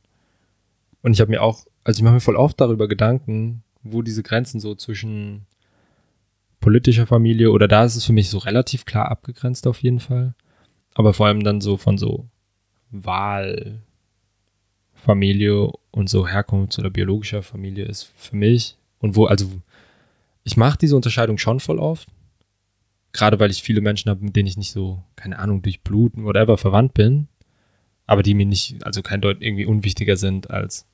Und 1.02 1.12
ich 1.12 1.20
habe 1.20 1.30
mir 1.30 1.42
auch, 1.42 1.66
also 1.82 1.98
ich 1.98 2.02
mache 2.02 2.14
mir 2.14 2.20
voll 2.20 2.36
oft 2.36 2.60
darüber 2.60 2.88
Gedanken, 2.88 3.62
wo 3.82 4.02
diese 4.02 4.22
Grenzen 4.22 4.60
so 4.60 4.74
zwischen 4.74 5.46
politischer 6.60 7.06
Familie 7.06 7.50
oder 7.50 7.68
da 7.68 7.84
ist 7.84 7.96
es 7.96 8.06
für 8.06 8.14
mich 8.14 8.30
so 8.30 8.38
relativ 8.38 8.86
klar 8.86 9.10
abgegrenzt 9.10 9.66
auf 9.66 9.82
jeden 9.82 10.00
Fall. 10.00 10.34
Aber 10.94 11.12
vor 11.12 11.26
allem 11.26 11.42
dann 11.42 11.60
so 11.60 11.76
von 11.76 11.98
so 11.98 12.26
Wahlfamilie 15.04 15.70
und 15.90 16.08
so 16.08 16.26
Herkunfts- 16.26 16.78
oder 16.78 16.90
biologischer 16.90 17.42
Familie 17.42 17.84
ist 17.84 18.10
für 18.16 18.36
mich 18.36 18.76
und 19.00 19.16
wo, 19.16 19.26
also 19.26 19.50
ich 20.44 20.56
mache 20.56 20.78
diese 20.78 20.96
Unterscheidung 20.96 21.38
schon 21.38 21.60
voll 21.60 21.78
oft. 21.78 22.08
Gerade 23.12 23.38
weil 23.38 23.50
ich 23.50 23.62
viele 23.62 23.80
Menschen 23.80 24.10
habe, 24.10 24.24
mit 24.24 24.34
denen 24.34 24.48
ich 24.48 24.56
nicht 24.56 24.72
so, 24.72 25.02
keine 25.14 25.38
Ahnung, 25.38 25.62
durch 25.62 25.82
Blut, 25.82 26.12
whatever, 26.16 26.58
verwandt 26.58 26.94
bin. 26.94 27.28
Aber 28.06 28.22
die 28.22 28.34
mir 28.34 28.44
nicht, 28.44 28.84
also 28.84 29.02
kein 29.02 29.20
Deut 29.20 29.40
irgendwie 29.40 29.66
unwichtiger 29.66 30.16
sind 30.16 30.50
als 30.50 30.86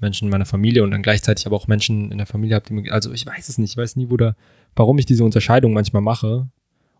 Menschen 0.00 0.24
in 0.26 0.30
meiner 0.30 0.46
Familie 0.46 0.82
und 0.82 0.90
dann 0.90 1.02
gleichzeitig 1.02 1.46
aber 1.46 1.56
auch 1.56 1.68
Menschen 1.68 2.10
in 2.10 2.18
der 2.18 2.26
Familie 2.26 2.56
habe, 2.56 2.66
die 2.66 2.72
mir, 2.74 2.92
also 2.92 3.12
ich 3.12 3.24
weiß 3.24 3.48
es 3.48 3.58
nicht, 3.58 3.70
ich 3.72 3.76
weiß 3.76 3.96
nie, 3.96 4.10
wo 4.10 4.16
da, 4.16 4.34
warum 4.74 4.98
ich 4.98 5.06
diese 5.06 5.24
Unterscheidung 5.24 5.72
manchmal 5.72 6.02
mache 6.02 6.48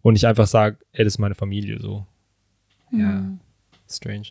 und 0.03 0.13
nicht 0.13 0.27
einfach 0.27 0.47
sage, 0.47 0.79
ey, 0.93 1.05
das 1.05 1.15
ist 1.15 1.19
meine 1.19 1.35
Familie, 1.35 1.81
so. 1.81 2.07
Ja, 2.93 2.99
Mhm. 3.21 3.41
strange. 3.89 4.29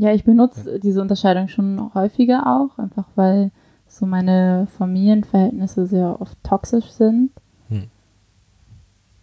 Ja, 0.00 0.12
ich 0.12 0.22
benutze 0.22 0.78
diese 0.78 1.00
Unterscheidung 1.02 1.48
schon 1.48 1.92
häufiger 1.92 2.46
auch, 2.46 2.78
einfach 2.78 3.06
weil 3.16 3.50
so 3.88 4.06
meine 4.06 4.68
Familienverhältnisse 4.78 5.86
sehr 5.86 6.20
oft 6.20 6.36
toxisch 6.44 6.88
sind. 6.90 7.32
Hm. 7.68 7.88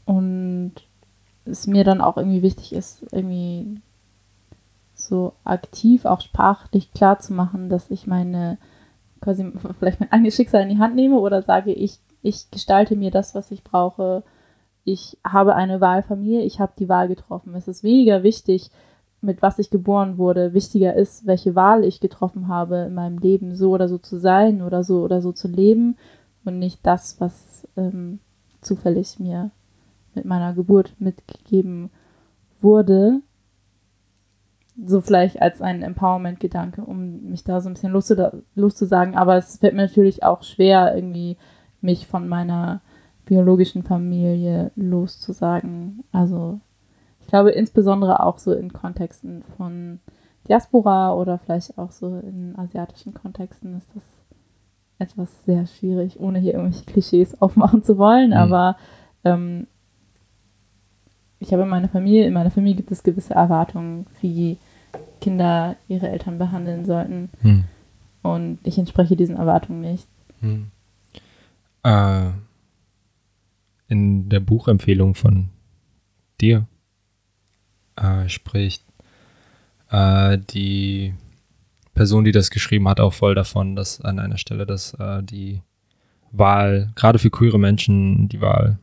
Und 0.04 0.74
es 1.46 1.66
mir 1.66 1.86
dann 1.86 2.02
auch 2.02 2.18
irgendwie 2.18 2.42
wichtig 2.42 2.74
ist, 2.74 3.06
irgendwie 3.14 3.80
so 4.94 5.32
aktiv 5.46 6.04
auch 6.04 6.20
sprachlich 6.20 6.92
klar 6.92 7.20
zu 7.20 7.32
machen, 7.32 7.70
dass 7.70 7.90
ich 7.90 8.06
meine, 8.06 8.58
quasi 9.22 9.50
vielleicht 9.80 10.02
mein 10.02 10.12
eigenes 10.12 10.36
Schicksal 10.36 10.64
in 10.64 10.70
die 10.70 10.80
Hand 10.80 10.96
nehme 10.96 11.20
oder 11.20 11.42
sage, 11.42 11.72
ich, 11.72 12.00
ich 12.22 12.52
gestalte 12.52 12.98
mir 12.98 13.12
das, 13.12 13.34
was 13.34 13.50
ich 13.50 13.64
brauche. 13.64 14.24
Ich 14.84 15.18
habe 15.26 15.56
eine 15.56 15.80
Wahlfamilie, 15.80 16.42
ich 16.42 16.60
habe 16.60 16.74
die 16.78 16.90
Wahl 16.90 17.08
getroffen. 17.08 17.56
Es 17.56 17.70
ist 17.70 17.82
weniger 17.82 18.24
wichtig, 18.24 18.72
mit 19.26 19.42
was 19.42 19.60
ich 19.60 19.70
geboren 19.70 20.18
wurde. 20.18 20.54
Wichtiger 20.54 20.94
ist, 20.94 21.26
welche 21.26 21.56
Wahl 21.56 21.84
ich 21.84 22.00
getroffen 22.00 22.48
habe 22.48 22.86
in 22.88 22.94
meinem 22.94 23.18
Leben, 23.18 23.56
so 23.56 23.72
oder 23.72 23.88
so 23.88 23.98
zu 23.98 24.18
sein 24.20 24.62
oder 24.62 24.84
so 24.84 25.02
oder 25.02 25.22
so 25.22 25.32
zu 25.32 25.48
leben 25.48 25.98
und 26.46 26.60
nicht 26.60 26.80
das, 26.84 27.20
was 27.20 27.68
ähm, 27.76 28.20
zufällig 28.62 29.20
mir 29.20 29.52
mit 30.14 30.26
meiner 30.26 30.54
Geburt 30.54 30.96
mitgegeben 31.00 31.90
wurde. 32.62 33.22
So 34.86 35.02
vielleicht 35.02 35.42
als 35.42 35.62
ein 35.62 35.84
Empowerment-Gedanke, 35.84 36.82
um 36.82 37.30
mich 37.30 37.44
da 37.44 37.62
so 37.62 37.70
ein 37.70 37.74
bisschen 37.74 37.94
loszu 37.94 38.16
loszusagen. 38.56 39.16
Aber 39.16 39.38
es 39.38 39.58
fällt 39.58 39.74
mir 39.74 39.84
natürlich 39.84 40.24
auch 40.24 40.44
schwer, 40.44 40.96
irgendwie 40.96 41.38
mich 41.82 42.08
von 42.08 42.28
meiner 42.28 42.82
biologischen 43.26 43.84
Familie 43.84 44.72
loszusagen. 44.76 46.04
Also 46.12 46.60
ich 47.26 47.30
glaube 47.30 47.50
insbesondere 47.50 48.24
auch 48.24 48.38
so 48.38 48.54
in 48.54 48.72
Kontexten 48.72 49.44
von 49.58 50.00
Diaspora 50.48 51.12
oder 51.16 51.40
vielleicht 51.40 51.76
auch 51.80 51.92
so 51.92 52.20
in 52.20 52.54
asiatischen 52.56 53.16
Kontexten 53.16 53.76
ist 53.76 53.90
das 53.96 54.04
etwas 55.00 55.44
sehr 55.44 55.66
schwierig, 55.66 56.20
ohne 56.20 56.38
hier 56.38 56.54
irgendwelche 56.54 56.86
Klischees 56.86 57.34
aufmachen 57.42 57.84
zu 57.84 57.98
wollen. 57.98 58.28
Mhm. 58.28 58.38
Aber 58.38 58.78
ähm, 59.24 59.66
ich 61.40 61.52
habe 61.52 61.64
in 61.64 61.70
meiner 61.70 61.90
Familie, 61.90 62.28
in 62.28 62.34
meiner 62.34 62.52
Familie 62.52 62.76
gibt 62.76 62.92
es 62.92 63.02
gewisse 63.02 63.34
Erwartungen, 63.34 64.06
wie 64.22 64.60
Kinder 65.20 65.78
ihre 65.88 66.08
Eltern 66.08 66.38
behandeln 66.38 66.86
sollten. 66.86 67.30
Hm. 67.42 67.64
Und 68.22 68.60
ich 68.62 68.78
entspreche 68.78 69.16
diesen 69.16 69.36
Erwartungen 69.36 69.82
nicht. 69.82 70.08
Hm. 70.42 70.68
Äh, 71.84 72.30
in 73.88 74.30
der 74.30 74.42
Buchempfehlung 74.42 75.16
von 75.16 75.50
dir 76.40 76.68
äh, 77.96 78.30
spricht 78.30 78.84
äh, 79.90 80.38
die 80.38 81.14
Person, 81.94 82.26
die 82.26 82.32
das 82.32 82.52
geschrieben 82.52 82.88
hat, 82.90 83.00
auch 83.00 83.14
voll 83.14 83.36
davon, 83.36 83.76
dass 83.76 84.02
an 84.02 84.20
einer 84.20 84.38
Stelle, 84.38 84.66
dass 84.66 84.94
äh, 84.96 85.24
die 85.24 85.62
Wahl, 86.32 86.92
gerade 86.96 87.20
für 87.20 87.30
queere 87.30 87.58
Menschen, 87.58 88.28
die 88.28 88.42
Wahl 88.42 88.78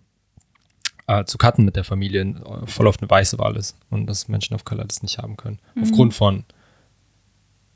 äh, 1.07 1.25
zu 1.25 1.37
cutten 1.37 1.65
mit 1.65 1.77
der 1.77 1.85
Familie 1.85 2.23
äh, 2.23 2.67
voll 2.67 2.87
auf 2.87 3.01
eine 3.01 3.11
weiße 3.11 3.39
Wahl 3.39 3.57
ist 3.57 3.77
und 3.91 4.07
dass 4.07 4.29
Menschen 4.29 4.55
of 4.55 4.65
Color 4.65 4.87
das 4.87 5.03
nicht 5.03 5.19
haben 5.19 5.37
können. 5.37 5.59
Mhm. 5.75 5.83
Aufgrund 5.83 6.15
von, 6.15 6.45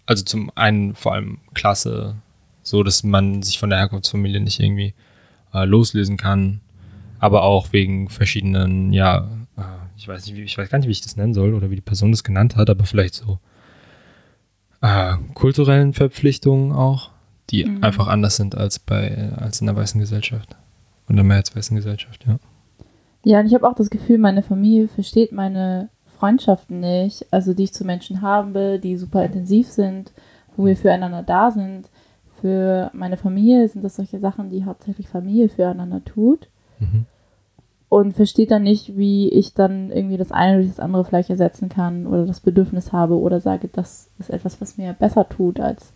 also 0.07 0.25
zum 0.25 0.51
einen 0.55 0.95
vor 0.95 1.13
allem 1.13 1.39
Klasse, 1.53 2.17
so 2.63 2.83
dass 2.83 3.03
man 3.03 3.43
sich 3.43 3.59
von 3.59 3.71
der 3.71 3.79
Herkunftsfamilie 3.79 4.41
nicht 4.41 4.61
irgendwie 4.61 4.95
äh, 5.53 5.65
loslösen 5.65 6.17
kann, 6.17 6.61
aber 7.19 7.43
auch 7.43 7.73
wegen 7.73 8.09
verschiedenen, 8.09 8.93
ja, 8.93 9.29
ich 9.97 10.07
weiß 10.07 10.27
nicht, 10.27 10.37
wie, 10.37 10.43
ich 10.43 10.57
weiß 10.57 10.69
gar 10.69 10.79
nicht, 10.79 10.89
wie 10.89 10.93
ich 10.93 11.01
das 11.01 11.17
nennen 11.17 11.35
soll 11.35 11.55
oder 11.55 11.71
wie 11.71 11.77
die 11.77 11.81
Person 11.83 12.11
das 12.11 12.25
genannt 12.25 12.57
hat, 12.57 12.71
aber 12.71 12.85
vielleicht 12.85 13.15
so 13.15 13.39
äh, 14.83 15.15
kulturellen 15.35 15.93
Verpflichtungen 15.93 16.73
auch, 16.73 17.11
die 17.51 17.65
Mhm. 17.65 17.83
einfach 17.83 18.09
anders 18.09 18.37
sind 18.37 18.57
als 18.57 18.79
bei 18.79 19.33
als 19.37 19.61
in 19.61 19.67
der 19.67 19.77
weißen 19.77 20.01
Gesellschaft 20.01 20.57
und 21.09 21.17
der 21.17 21.25
mehrheitsweißen 21.25 21.77
Gesellschaft, 21.77 22.25
ja. 22.27 22.39
Ja, 23.25 23.41
und 23.41 23.47
ich 23.47 23.55
habe 23.55 23.69
auch 23.69 23.75
das 23.75 23.91
Gefühl, 23.91 24.19
meine 24.19 24.43
Familie 24.43 24.87
versteht 24.87 25.33
meine 25.33 25.89
Freundschaften 26.19 26.81
nicht, 26.81 27.27
also 27.33 27.55
die 27.55 27.65
ich 27.65 27.73
zu 27.73 27.85
Menschen 27.85 28.23
habe, 28.23 28.79
die 28.83 28.97
super 28.97 29.25
intensiv 29.25 29.69
sind, 29.69 30.13
wo 30.57 30.65
wir 30.67 30.77
füreinander 30.77 31.23
da 31.23 31.51
sind. 31.51 31.89
Für 32.41 32.91
meine 32.93 33.17
Familie 33.17 33.67
sind 33.69 33.83
das 33.83 33.97
solche 33.97 34.21
Sachen, 34.21 34.49
die 34.51 34.65
hauptsächlich 34.65 35.09
Familie 35.09 35.49
füreinander 35.49 36.05
tut. 36.05 36.49
Mhm. 36.79 37.07
Und 37.89 38.15
versteht 38.15 38.51
dann 38.51 38.65
nicht, 38.65 38.97
wie 38.97 39.29
ich 39.29 39.55
dann 39.55 39.93
irgendwie 39.93 40.17
das 40.17 40.33
eine 40.33 40.57
durch 40.57 40.69
das 40.69 40.81
andere 40.81 41.05
vielleicht 41.05 41.31
ersetzen 41.31 41.69
kann 41.69 42.07
oder 42.07 42.27
das 42.27 42.41
Bedürfnis 42.41 42.93
habe 42.93 43.15
oder 43.15 43.41
sage, 43.41 43.69
das 43.73 44.09
ist 44.19 44.31
etwas, 44.31 44.61
was 44.61 44.77
mir 44.77 44.93
besser 44.93 45.29
tut 45.29 45.61
als 45.61 45.93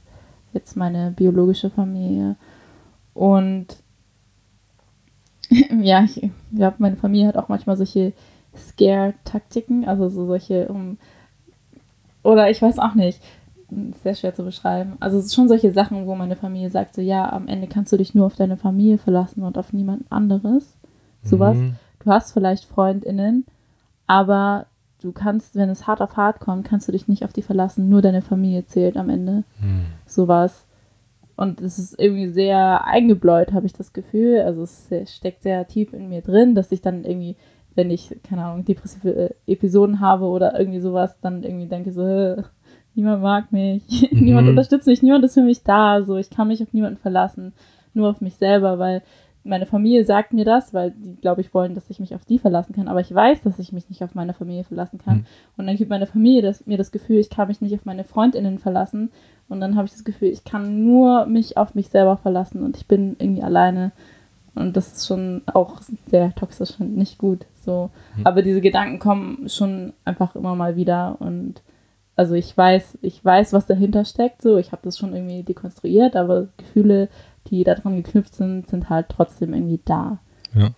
jetzt 0.52 0.76
meine 0.76 1.10
biologische 1.10 1.68
Familie. 1.68 2.36
Und 3.12 3.66
ja, 5.82 6.04
ich 6.04 6.30
glaube, 6.54 6.76
meine 6.78 6.96
Familie 6.96 7.26
hat 7.28 7.36
auch 7.36 7.48
manchmal 7.48 7.76
solche 7.76 8.12
Scare-Taktiken, 8.56 9.84
also 9.84 10.08
so 10.08 10.26
solche, 10.26 10.68
um, 10.68 10.98
oder 12.22 12.50
ich 12.50 12.62
weiß 12.62 12.78
auch 12.78 12.94
nicht, 12.94 13.20
sehr 14.02 14.14
schwer 14.14 14.34
zu 14.34 14.44
beschreiben. 14.44 14.96
Also 15.00 15.18
es 15.18 15.26
ist 15.26 15.34
schon 15.34 15.48
solche 15.48 15.72
Sachen, 15.72 16.06
wo 16.06 16.14
meine 16.14 16.36
Familie 16.36 16.70
sagt, 16.70 16.94
so 16.94 17.02
ja, 17.02 17.32
am 17.32 17.48
Ende 17.48 17.68
kannst 17.68 17.92
du 17.92 17.96
dich 17.96 18.14
nur 18.14 18.26
auf 18.26 18.36
deine 18.36 18.56
Familie 18.56 18.98
verlassen 18.98 19.44
und 19.44 19.56
auf 19.58 19.72
niemand 19.72 20.10
anderes. 20.10 20.76
Sowas. 21.22 21.56
Mhm. 21.56 21.76
Du 22.04 22.10
hast 22.10 22.32
vielleicht 22.32 22.64
FreundInnen, 22.64 23.44
aber 24.06 24.66
du 25.02 25.12
kannst, 25.12 25.54
wenn 25.54 25.68
es 25.68 25.86
hart 25.86 26.00
auf 26.00 26.16
hart 26.16 26.40
kommt, 26.40 26.66
kannst 26.66 26.88
du 26.88 26.92
dich 26.92 27.08
nicht 27.08 27.24
auf 27.24 27.32
die 27.32 27.42
verlassen. 27.42 27.88
Nur 27.88 28.02
deine 28.02 28.22
Familie 28.22 28.66
zählt 28.66 28.96
am 28.96 29.08
Ende. 29.10 29.44
Mhm. 29.60 29.86
Sowas. 30.06 30.66
Und 31.36 31.60
es 31.62 31.78
ist 31.78 31.98
irgendwie 31.98 32.28
sehr 32.28 32.84
eingebläut, 32.84 33.52
habe 33.52 33.64
ich 33.66 33.72
das 33.72 33.92
Gefühl. 33.92 34.40
Also 34.42 34.62
es 34.62 34.88
steckt 35.14 35.42
sehr 35.42 35.66
tief 35.66 35.92
in 35.94 36.08
mir 36.08 36.20
drin, 36.20 36.54
dass 36.54 36.70
ich 36.72 36.82
dann 36.82 37.04
irgendwie, 37.04 37.36
wenn 37.74 37.90
ich, 37.90 38.14
keine 38.28 38.44
Ahnung, 38.44 38.64
depressive 38.66 39.08
äh, 39.14 39.30
Episoden 39.46 40.00
habe 40.00 40.26
oder 40.26 40.58
irgendwie 40.58 40.80
sowas, 40.80 41.18
dann 41.22 41.42
irgendwie 41.42 41.66
denke 41.66 41.92
so, 41.92 42.42
niemand 42.94 43.22
mag 43.22 43.52
mich, 43.52 44.08
niemand 44.12 44.44
Mhm. 44.46 44.50
unterstützt 44.50 44.86
mich, 44.86 45.02
niemand 45.02 45.24
ist 45.24 45.34
für 45.34 45.42
mich 45.42 45.62
da, 45.62 46.02
so 46.02 46.16
ich 46.16 46.28
kann 46.28 46.48
mich 46.48 46.62
auf 46.62 46.72
niemanden 46.74 46.98
verlassen, 46.98 47.52
nur 47.94 48.10
auf 48.10 48.20
mich 48.20 48.34
selber, 48.36 48.78
weil 48.78 49.02
meine 49.42 49.66
Familie 49.66 50.04
sagt 50.04 50.32
mir 50.32 50.44
das, 50.44 50.74
weil 50.74 50.90
die, 50.90 51.16
glaube 51.16 51.40
ich, 51.40 51.54
wollen, 51.54 51.74
dass 51.74 51.88
ich 51.88 51.98
mich 51.98 52.14
auf 52.14 52.24
die 52.24 52.38
verlassen 52.38 52.74
kann. 52.74 52.88
Aber 52.88 53.00
ich 53.00 53.14
weiß, 53.14 53.42
dass 53.42 53.58
ich 53.58 53.72
mich 53.72 53.88
nicht 53.88 54.02
auf 54.04 54.14
meine 54.14 54.34
Familie 54.34 54.64
verlassen 54.64 54.98
kann. 54.98 55.18
Mhm. 55.18 55.26
Und 55.56 55.66
dann 55.66 55.76
gibt 55.76 55.90
meine 55.90 56.06
Familie 56.06 56.42
das, 56.42 56.66
mir 56.66 56.76
das 56.76 56.90
Gefühl, 56.90 57.18
ich 57.18 57.30
kann 57.30 57.48
mich 57.48 57.60
nicht 57.60 57.74
auf 57.74 57.86
meine 57.86 58.04
FreundInnen 58.04 58.58
verlassen. 58.58 59.10
Und 59.48 59.60
dann 59.60 59.76
habe 59.76 59.86
ich 59.86 59.92
das 59.92 60.04
Gefühl, 60.04 60.28
ich 60.28 60.44
kann 60.44 60.84
nur 60.84 61.26
mich 61.26 61.56
auf 61.56 61.74
mich 61.74 61.88
selber 61.88 62.18
verlassen 62.18 62.62
und 62.62 62.76
ich 62.76 62.86
bin 62.86 63.16
irgendwie 63.18 63.42
alleine. 63.42 63.92
Und 64.54 64.76
das 64.76 64.92
ist 64.92 65.06
schon 65.06 65.42
auch 65.46 65.80
sehr 66.06 66.34
toxisch 66.34 66.78
und 66.78 66.96
nicht 66.96 67.18
gut. 67.18 67.46
So. 67.64 67.90
Mhm. 68.16 68.26
Aber 68.26 68.42
diese 68.42 68.60
Gedanken 68.60 68.98
kommen 68.98 69.48
schon 69.48 69.94
einfach 70.04 70.36
immer 70.36 70.54
mal 70.54 70.76
wieder. 70.76 71.16
Und 71.18 71.62
also 72.14 72.34
ich 72.34 72.54
weiß, 72.54 72.98
ich 73.00 73.24
weiß, 73.24 73.54
was 73.54 73.66
dahinter 73.66 74.04
steckt. 74.04 74.42
So, 74.42 74.58
ich 74.58 74.72
habe 74.72 74.82
das 74.84 74.98
schon 74.98 75.14
irgendwie 75.14 75.42
dekonstruiert, 75.42 76.16
aber 76.16 76.48
Gefühle, 76.58 77.08
die 77.48 77.64
daran 77.64 78.02
geknüpft 78.02 78.34
sind, 78.34 78.68
sind 78.68 78.90
halt 78.90 79.08
trotzdem 79.08 79.54
irgendwie 79.54 79.80
da. 79.84 80.18
Ja. 80.54 80.70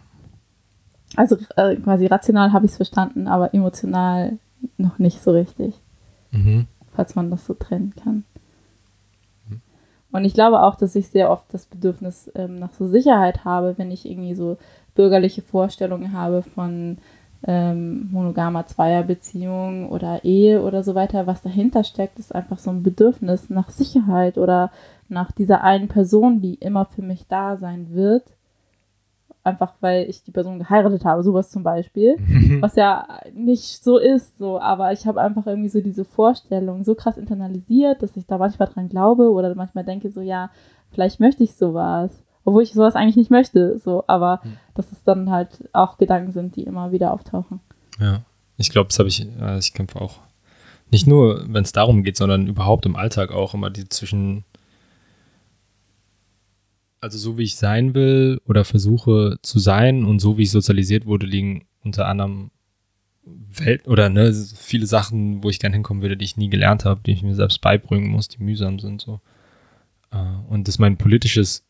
Also 1.17 1.37
äh, 1.57 1.77
quasi 1.77 2.07
rational 2.07 2.53
habe 2.53 2.65
ich 2.67 2.73
es 2.73 2.77
verstanden, 2.77 3.29
aber 3.29 3.53
emotional 3.55 4.39
noch 4.79 4.99
nicht 4.99 5.23
so 5.23 5.33
richtig, 5.33 5.75
Mhm. 6.31 6.67
falls 6.95 7.15
man 7.15 7.31
das 7.31 7.45
so 7.47 7.55
trennen 7.55 7.93
kann. 8.03 8.25
Und 10.13 10.25
ich 10.27 10.35
glaube 10.35 10.63
auch, 10.63 10.75
dass 10.75 10.95
ich 10.95 11.09
sehr 11.09 11.31
oft 11.31 11.45
das 11.53 11.65
Bedürfnis 11.65 12.31
ähm, 12.35 12.59
nach 12.59 12.73
so 12.75 12.87
Sicherheit 12.87 13.45
habe, 13.47 13.75
wenn 13.79 13.91
ich 13.91 14.09
irgendwie 14.09 14.35
so 14.35 14.59
bürgerliche 14.95 15.41
Vorstellungen 15.41 16.13
habe 16.13 16.43
von 16.43 16.99
ähm, 17.47 18.11
monogamer 18.13 18.67
Zweierbeziehung 18.67 19.89
oder 19.89 20.23
Ehe 20.23 20.63
oder 20.63 20.85
so 20.85 20.95
weiter. 20.95 21.27
Was 21.27 21.41
dahinter 21.43 21.83
steckt, 21.83 22.19
ist 22.19 22.35
einfach 22.35 22.59
so 22.59 22.71
ein 22.71 22.83
Bedürfnis 22.83 23.49
nach 23.49 23.71
Sicherheit 23.71 24.37
oder 24.37 24.71
nach 25.13 25.31
dieser 25.33 25.63
einen 25.63 25.89
Person, 25.89 26.41
die 26.41 26.55
immer 26.55 26.85
für 26.87 27.03
mich 27.03 27.27
da 27.29 27.57
sein 27.57 27.95
wird. 27.95 28.25
Einfach 29.45 29.75
weil 29.81 30.09
ich 30.09 30.23
die 30.23 30.31
Person 30.31 30.59
geheiratet 30.59 31.05
habe, 31.05 31.23
sowas 31.23 31.51
zum 31.51 31.63
Beispiel. 31.63 32.17
Was 32.61 32.77
ja 32.77 33.07
nicht 33.35 33.83
so 33.83 33.99
ist, 33.99 34.39
so, 34.39 34.61
aber 34.61 34.93
ich 34.93 35.07
habe 35.07 35.21
einfach 35.21 35.47
irgendwie 35.47 35.69
so 35.69 35.81
diese 35.81 36.05
Vorstellung 36.05 36.85
so 36.85 36.95
krass 36.95 37.17
internalisiert, 37.17 38.03
dass 38.03 38.17
ich 38.17 38.27
da 38.27 38.39
manchmal 38.39 38.69
dran 38.69 38.89
glaube 38.89 39.31
oder 39.31 39.55
manchmal 39.55 39.85
denke, 39.85 40.11
so, 40.11 40.21
ja, 40.21 40.51
vielleicht 40.91 41.21
möchte 41.21 41.45
ich 41.45 41.55
sowas. 41.55 42.23
Obwohl 42.45 42.65
ich 42.65 42.73
sowas 42.73 42.97
eigentlich 42.97 43.17
nicht 43.17 43.31
möchte, 43.31 43.79
so, 43.79 44.05
aber 44.09 44.41
Hm. 44.43 44.57
dass 44.75 44.91
es 44.91 45.05
dann 45.05 45.31
halt 45.31 45.69
auch 45.73 45.99
Gedanken 45.99 46.33
sind, 46.33 46.57
die 46.57 46.65
immer 46.65 46.91
wieder 46.91 47.13
auftauchen. 47.13 47.61
Ja. 48.01 48.23
Ich 48.59 48.71
glaube, 48.71 48.89
das 48.89 48.99
habe 48.99 49.09
ich, 49.09 49.27
äh, 49.41 49.59
ich 49.59 49.73
kämpfe 49.73 50.01
auch. 50.01 50.19
Nicht 50.91 51.07
nur, 51.07 51.43
wenn 51.49 51.65
es 51.65 51.73
darum 51.73 52.03
geht, 52.03 52.17
sondern 52.17 52.47
überhaupt 52.47 52.85
im 52.87 52.97
Alltag 52.97 53.33
auch 53.33 53.55
immer 53.55 53.71
die 53.71 53.89
zwischen, 53.89 54.45
also 57.03 57.19
so 57.19 57.37
wie 57.37 57.43
ich 57.43 57.57
sein 57.57 57.95
will 57.95 58.41
oder 58.47 58.65
versuche 58.65 59.37
zu 59.43 59.59
sein 59.59 60.05
und 60.05 60.21
so 60.21 60.39
wie 60.39 60.45
ich 60.45 60.53
sozialisiert 60.53 61.05
wurde, 61.05 61.27
liegen 61.27 61.67
unter 61.83 62.07
anderem 62.07 62.53
Welt 63.25 63.89
oder 63.89 64.09
ne, 64.09 64.33
viele 64.33 64.87
Sachen, 64.87 65.43
wo 65.43 65.51
ich 65.51 65.59
gerne 65.59 65.75
hinkommen 65.75 66.03
würde, 66.03 66.17
die 66.17 66.25
ich 66.25 66.37
nie 66.37 66.49
gelernt 66.49 66.85
habe, 66.85 67.01
die 67.05 67.11
ich 67.11 67.25
mir 67.25 67.35
selbst 67.35 67.61
beibringen 67.61 68.09
muss, 68.09 68.29
die 68.29 68.43
mühsam 68.43 68.79
sind 68.79 69.01
so. 69.01 69.21
Äh, 70.13 70.17
Und 70.49 70.69
das 70.69 70.79
mein 70.79 70.97
politisches 70.97 71.65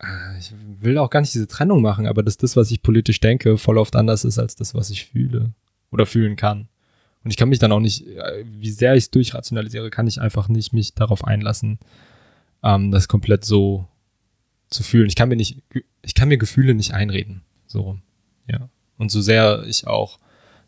äh, 0.00 0.38
ich 0.38 0.52
will 0.80 0.98
auch 0.98 1.10
gar 1.10 1.20
nicht 1.20 1.34
diese 1.34 1.46
Trennung 1.46 1.82
machen, 1.82 2.06
aber 2.08 2.24
dass 2.24 2.36
das, 2.36 2.56
was 2.56 2.70
ich 2.72 2.82
politisch 2.82 3.20
denke, 3.20 3.58
voll 3.58 3.78
oft 3.78 3.94
anders 3.94 4.24
ist 4.24 4.40
als 4.40 4.56
das, 4.56 4.74
was 4.74 4.90
ich 4.90 5.06
fühle 5.06 5.52
oder 5.92 6.04
fühlen 6.04 6.34
kann. 6.34 6.68
Und 7.22 7.30
ich 7.30 7.36
kann 7.36 7.48
mich 7.48 7.60
dann 7.60 7.72
auch 7.72 7.80
nicht, 7.80 8.08
äh, 8.08 8.44
wie 8.44 8.70
sehr 8.70 8.94
ich 8.94 9.04
es 9.04 9.10
durchrationalisiere, 9.12 9.90
kann 9.90 10.08
ich 10.08 10.20
einfach 10.20 10.48
nicht 10.48 10.72
mich 10.72 10.94
darauf 10.94 11.24
einlassen, 11.24 11.78
ähm, 12.62 12.90
das 12.90 13.08
komplett 13.08 13.44
so 13.44 13.86
zu 14.68 14.82
fühlen. 14.82 15.06
Ich 15.06 15.16
kann 15.16 15.28
mir 15.28 15.36
nicht, 15.36 15.62
ich 16.02 16.14
kann 16.14 16.28
mir 16.28 16.38
Gefühle 16.38 16.74
nicht 16.74 16.94
einreden. 16.94 17.42
So, 17.66 17.98
ja. 18.46 18.68
Und 18.98 19.10
so 19.10 19.20
sehr 19.20 19.64
ich 19.66 19.86
auch 19.86 20.18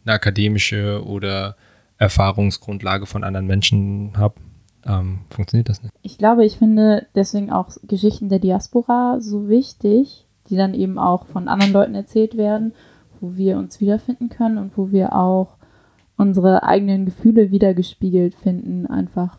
eine 0.05 0.14
akademische 0.14 1.05
oder 1.05 1.57
Erfahrungsgrundlage 1.99 3.07
von 3.07 3.24
anderen 3.24 3.47
Menschen 3.47 4.16
habe, 4.16 4.36
ähm, 4.86 5.20
funktioniert 5.28 5.68
das 5.68 5.82
nicht. 5.82 5.95
Ich 6.03 6.16
glaube, 6.16 6.45
ich 6.45 6.57
finde 6.57 7.07
deswegen 7.14 7.51
auch 7.51 7.68
Geschichten 7.82 8.28
der 8.28 8.38
Diaspora 8.38 9.18
so 9.20 9.49
wichtig, 9.49 10.26
die 10.49 10.57
dann 10.57 10.74
eben 10.74 10.99
auch 10.99 11.26
von 11.26 11.49
anderen 11.49 11.72
Leuten 11.72 11.95
erzählt 11.95 12.36
werden, 12.36 12.72
wo 13.20 13.36
wir 13.36 13.59
uns 13.59 13.80
wiederfinden 13.80 14.30
können 14.30 14.57
und 14.57 14.76
wo 14.78 14.91
wir 14.91 15.14
auch 15.14 15.57
unsere 16.16 16.62
eigenen 16.62 17.05
Gefühle 17.05 17.51
wiedergespiegelt 17.51 18.34
finden, 18.34 18.86
einfach 18.86 19.38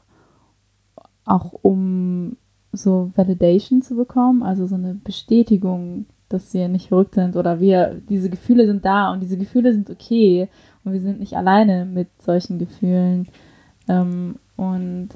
auch 1.26 1.54
um 1.62 2.38
so 2.74 3.12
Validation 3.16 3.82
zu 3.82 3.96
bekommen, 3.96 4.44
also 4.44 4.68
so 4.68 4.76
eine 4.76 4.94
Bestätigung, 4.94 6.06
dass 6.30 6.54
wir 6.54 6.68
nicht 6.68 6.88
verrückt 6.88 7.16
sind 7.16 7.36
oder 7.36 7.60
wir, 7.60 8.02
diese 8.10 8.30
Gefühle 8.30 8.66
sind 8.66 8.86
da 8.86 9.12
und 9.12 9.22
diese 9.22 9.38
Gefühle 9.38 9.74
sind 9.74 9.90
okay 9.90 10.48
und 10.84 10.94
wir 10.94 11.02
sind 11.02 11.20
nicht 11.20 11.36
alleine 11.36 11.86
mit 11.86 12.08
solchen 12.22 12.60
Gefühlen. 12.60 13.28
Ähm, 13.88 14.36
und 14.56 15.10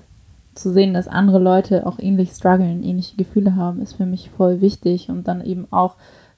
zu 0.56 0.72
sehen, 0.72 0.94
dass 0.94 1.08
andere 1.08 1.40
Leute 1.40 1.86
auch 1.86 2.00
ähnlich 2.00 2.32
strugglen, 2.32 2.82
ähnliche 2.84 3.18
Gefühle 3.18 3.56
haben, 3.56 3.82
ist 3.82 3.94
für 3.94 4.06
mich 4.06 4.30
voll 4.30 4.62
wichtig 4.62 5.10
und 5.10 5.28
dann 5.28 5.44
eben 5.44 5.68
auch 5.72 5.96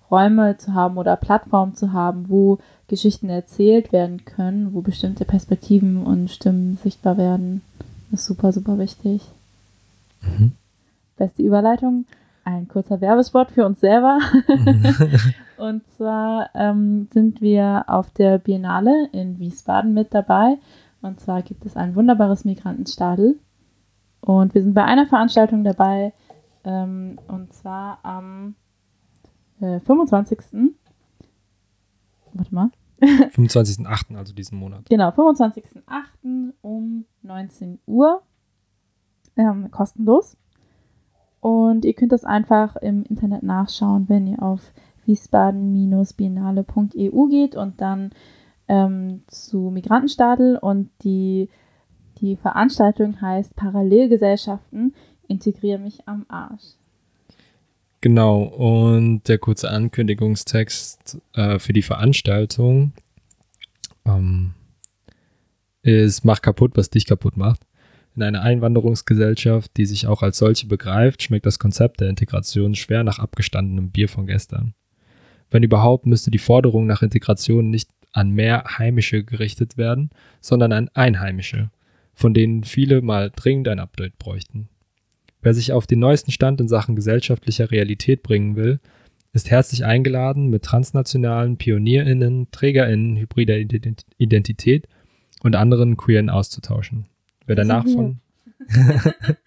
Räume 0.10 0.58
zu 0.58 0.74
haben 0.74 0.98
oder 0.98 1.16
Plattformen 1.16 1.76
zu 1.76 1.94
haben, 1.94 2.30
wo 2.30 2.58
Geschichten 2.88 3.30
erzählt 3.30 3.92
werden 3.92 4.26
können, 4.26 4.74
wo 4.74 4.82
bestimmte 4.82 5.26
Perspektiven 5.26 6.04
und 6.04 6.32
Stimmen 6.32 6.78
sichtbar 6.82 7.18
werden, 7.18 7.62
ist 8.12 8.26
super, 8.26 8.52
super 8.52 8.78
wichtig. 8.80 9.22
Mhm. 10.22 10.54
Beste 11.18 11.44
Überleitung, 11.44 12.06
ein 12.44 12.68
kurzer 12.68 13.02
Werbespot 13.02 13.52
für 13.52 13.66
uns 13.66 13.80
selber. 13.80 14.20
und 15.58 15.86
zwar 15.90 16.50
ähm, 16.56 17.08
sind 17.12 17.42
wir 17.42 17.86
auf 17.88 18.12
der 18.12 18.38
Biennale 18.38 19.10
in 19.12 19.40
Wiesbaden 19.40 19.94
mit 19.94 20.14
dabei. 20.14 20.58
Und 21.02 21.20
zwar 21.20 21.42
gibt 21.42 21.66
es 21.66 21.76
ein 21.76 21.96
wunderbares 21.96 22.46
Migrantenstadel. 22.46 23.40
Und 24.22 24.54
wir 24.54 24.64
sind 24.64 24.74
bei 24.74 24.84
einer 24.84 25.06
Veranstaltung 25.06 25.64
dabei. 25.64 26.14
Ähm, 26.64 27.20
und 27.28 27.54
zwar 27.54 28.00
am 28.04 28.56
äh, 29.60 29.80
25. 29.80 30.40
Warte 32.34 32.56
mal. 32.56 32.70
25.08., 33.02 34.16
also 34.16 34.34
diesen 34.34 34.58
Monat. 34.58 34.86
Genau, 34.90 35.10
25.08. 35.10 36.54
um 36.62 37.06
19 37.22 37.80
Uhr. 37.86 38.22
Ähm, 39.36 39.70
kostenlos. 39.70 40.36
Und 41.48 41.86
ihr 41.86 41.94
könnt 41.94 42.12
das 42.12 42.26
einfach 42.26 42.76
im 42.76 43.04
Internet 43.04 43.42
nachschauen, 43.42 44.10
wenn 44.10 44.28
ihr 44.28 44.44
auf 44.44 44.74
wiesbaden-biennale.eu 45.06 47.28
geht 47.30 47.56
und 47.56 47.80
dann 47.80 48.10
ähm, 48.68 49.22
zu 49.28 49.72
Migrantenstadel 49.74 50.58
und 50.58 50.90
die, 51.06 51.48
die 52.20 52.36
Veranstaltung 52.36 53.22
heißt 53.22 53.56
Parallelgesellschaften 53.56 54.94
integriere 55.30 55.80
mich 55.80 56.06
am 56.06 56.26
Arsch. 56.28 56.74
Genau, 58.02 58.44
und 58.44 59.30
der 59.30 59.38
kurze 59.38 59.72
Ankündigungstext 59.72 61.18
äh, 61.32 61.60
für 61.60 61.72
die 61.72 61.82
Veranstaltung 61.82 62.92
ähm, 64.06 64.54
ist 65.82 66.26
Mach 66.26 66.42
kaputt, 66.42 66.74
was 66.76 66.90
dich 66.90 67.06
kaputt 67.06 67.38
macht. 67.38 67.67
In 68.18 68.24
einer 68.24 68.42
Einwanderungsgesellschaft, 68.42 69.78
die 69.78 69.86
sich 69.86 70.08
auch 70.08 70.24
als 70.24 70.40
solche 70.40 70.66
begreift, 70.66 71.22
schmeckt 71.22 71.46
das 71.46 71.60
Konzept 71.60 72.02
der 72.02 72.10
Integration 72.10 72.74
schwer 72.74 73.04
nach 73.04 73.20
abgestandenem 73.20 73.92
Bier 73.92 74.10
von 74.10 74.26
gestern. 74.26 74.74
Wenn 75.52 75.62
überhaupt, 75.62 76.08
müsste 76.08 76.32
die 76.32 76.40
Forderung 76.40 76.88
nach 76.88 77.04
Integration 77.04 77.70
nicht 77.70 77.92
an 78.14 78.32
mehr 78.32 78.64
Heimische 78.80 79.24
gerichtet 79.24 79.78
werden, 79.78 80.10
sondern 80.42 80.72
an 80.72 80.90
Einheimische, 80.96 81.70
von 82.16 82.34
denen 82.34 82.64
viele 82.64 83.04
mal 83.04 83.30
dringend 83.36 83.68
ein 83.68 83.78
Update 83.78 84.18
bräuchten. 84.18 84.68
Wer 85.44 85.54
sich 85.54 85.72
auf 85.72 85.86
den 85.86 86.00
neuesten 86.00 86.32
Stand 86.32 86.60
in 86.60 86.68
Sachen 86.68 86.96
gesellschaftlicher 86.96 87.70
Realität 87.70 88.24
bringen 88.24 88.56
will, 88.56 88.80
ist 89.32 89.52
herzlich 89.52 89.86
eingeladen, 89.86 90.50
mit 90.50 90.64
transnationalen 90.64 91.58
PionierInnen, 91.58 92.50
TrägerInnen 92.50 93.16
hybrider 93.18 93.58
Ident- 93.58 94.06
Identität 94.18 94.88
und 95.44 95.56
anderen 95.56 95.98
Queeren 95.98 96.32
auszutauschen. 96.32 97.06
Wer 97.48 97.56
danach 97.56 97.84
von 97.86 98.20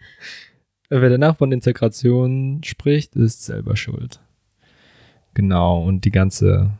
Wer 0.88 1.08
danach 1.08 1.36
von 1.36 1.52
Integration 1.52 2.62
spricht, 2.64 3.14
ist 3.14 3.44
selber 3.44 3.76
schuld. 3.76 4.20
Genau, 5.34 5.84
und 5.84 6.04
die 6.04 6.10
ganze, 6.10 6.72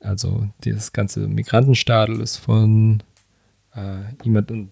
also 0.00 0.48
dieses 0.64 0.92
ganze 0.92 1.28
Migrantenstadel 1.28 2.20
ist 2.20 2.38
von 2.38 3.02
äh, 3.76 4.00
Imad 4.24 4.50
und 4.50 4.70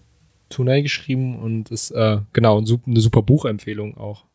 Tunay 0.49 0.81
geschrieben 0.81 1.39
und 1.39 1.71
ist, 1.71 1.91
äh, 1.91 2.19
genau, 2.33 2.57
eine 2.57 2.99
super 2.99 3.21
Buchempfehlung 3.21 3.97
auch. 3.97 4.25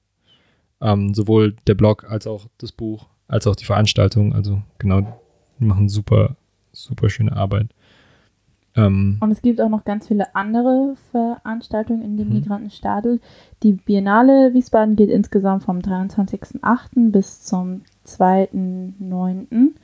Ähm, 0.81 1.13
sowohl 1.13 1.55
der 1.67 1.75
Blog 1.75 2.05
als 2.09 2.27
auch 2.27 2.47
das 2.57 2.73
Buch, 2.73 3.09
als 3.27 3.47
auch 3.47 3.57
die 3.57 3.67
Veranstaltung. 3.67 4.33
Also 4.33 4.63
genau, 4.79 5.21
die 5.59 5.65
machen 5.65 5.91
super, 5.91 6.37
super 6.73 7.11
schöne 7.11 7.37
Arbeit. 7.37 7.75
Ähm, 8.79 9.17
Und 9.21 9.31
es 9.33 9.43
gibt 9.43 9.61
auch 9.61 9.69
noch 9.69 9.85
ganz 9.85 10.07
viele 10.09 10.35
andere 10.35 10.95
Veranstaltungen 11.11 12.03
in 12.03 12.17
dem 12.17 12.29
Mhm. 12.29 12.35
Migrantenstadel. 12.35 13.21
Die 13.63 13.73
Biennale 13.73 14.55
Wiesbaden 14.55 14.97
geht 14.97 15.11
insgesamt 15.11 15.65
vom 15.65 15.81
23.08. 15.81 17.11
bis 17.11 17.43
zum 17.43 17.83
2.9. 18.07 19.75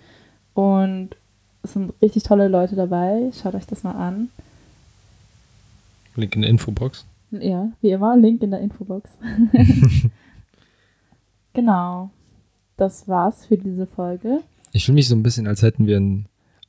Und 0.55 1.11
es 1.63 1.73
sind 1.73 1.93
richtig 2.01 2.23
tolle 2.23 2.49
Leute 2.49 2.77
dabei. 2.77 3.31
Schaut 3.33 3.55
euch 3.55 3.67
das 3.67 3.83
mal 3.83 3.93
an. 3.93 4.31
Link 6.17 6.37
in 6.37 6.43
der 6.43 6.51
Infobox. 6.51 7.05
Ja, 7.33 7.71
wie 7.81 7.91
immer, 7.91 8.17
Link 8.17 8.43
in 8.43 8.53
der 8.53 8.61
Infobox. 8.61 9.11
genau. 11.53 12.11
Das 12.77 13.09
war's 13.09 13.47
für 13.47 13.57
diese 13.57 13.87
Folge. 13.87 14.41
Ich 14.73 14.85
fühle 14.85 14.95
mich 14.97 15.09
so 15.09 15.15
ein 15.15 15.23
bisschen, 15.23 15.47
als 15.47 15.63
hätten 15.63 15.87
wir 15.87 15.97
ein 15.99 16.27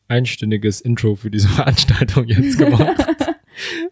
einstündiges 0.08 0.82
Intro 0.82 1.16
für 1.16 1.32
diese 1.32 1.48
Veranstaltung 1.50 2.26
jetzt 2.26 2.58
gemacht. 2.58 2.88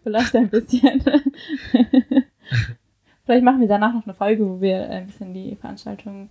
Vielleicht 0.02 0.36
ein 0.36 0.50
bisschen. 0.50 1.02
Vielleicht 3.24 3.44
machen 3.44 3.60
wir 3.60 3.68
danach 3.68 3.94
noch 3.94 4.04
eine 4.04 4.14
Folge, 4.14 4.46
wo 4.46 4.60
wir 4.60 4.90
ein 4.90 5.06
bisschen 5.06 5.32
die 5.32 5.56
Veranstaltung 5.56 6.28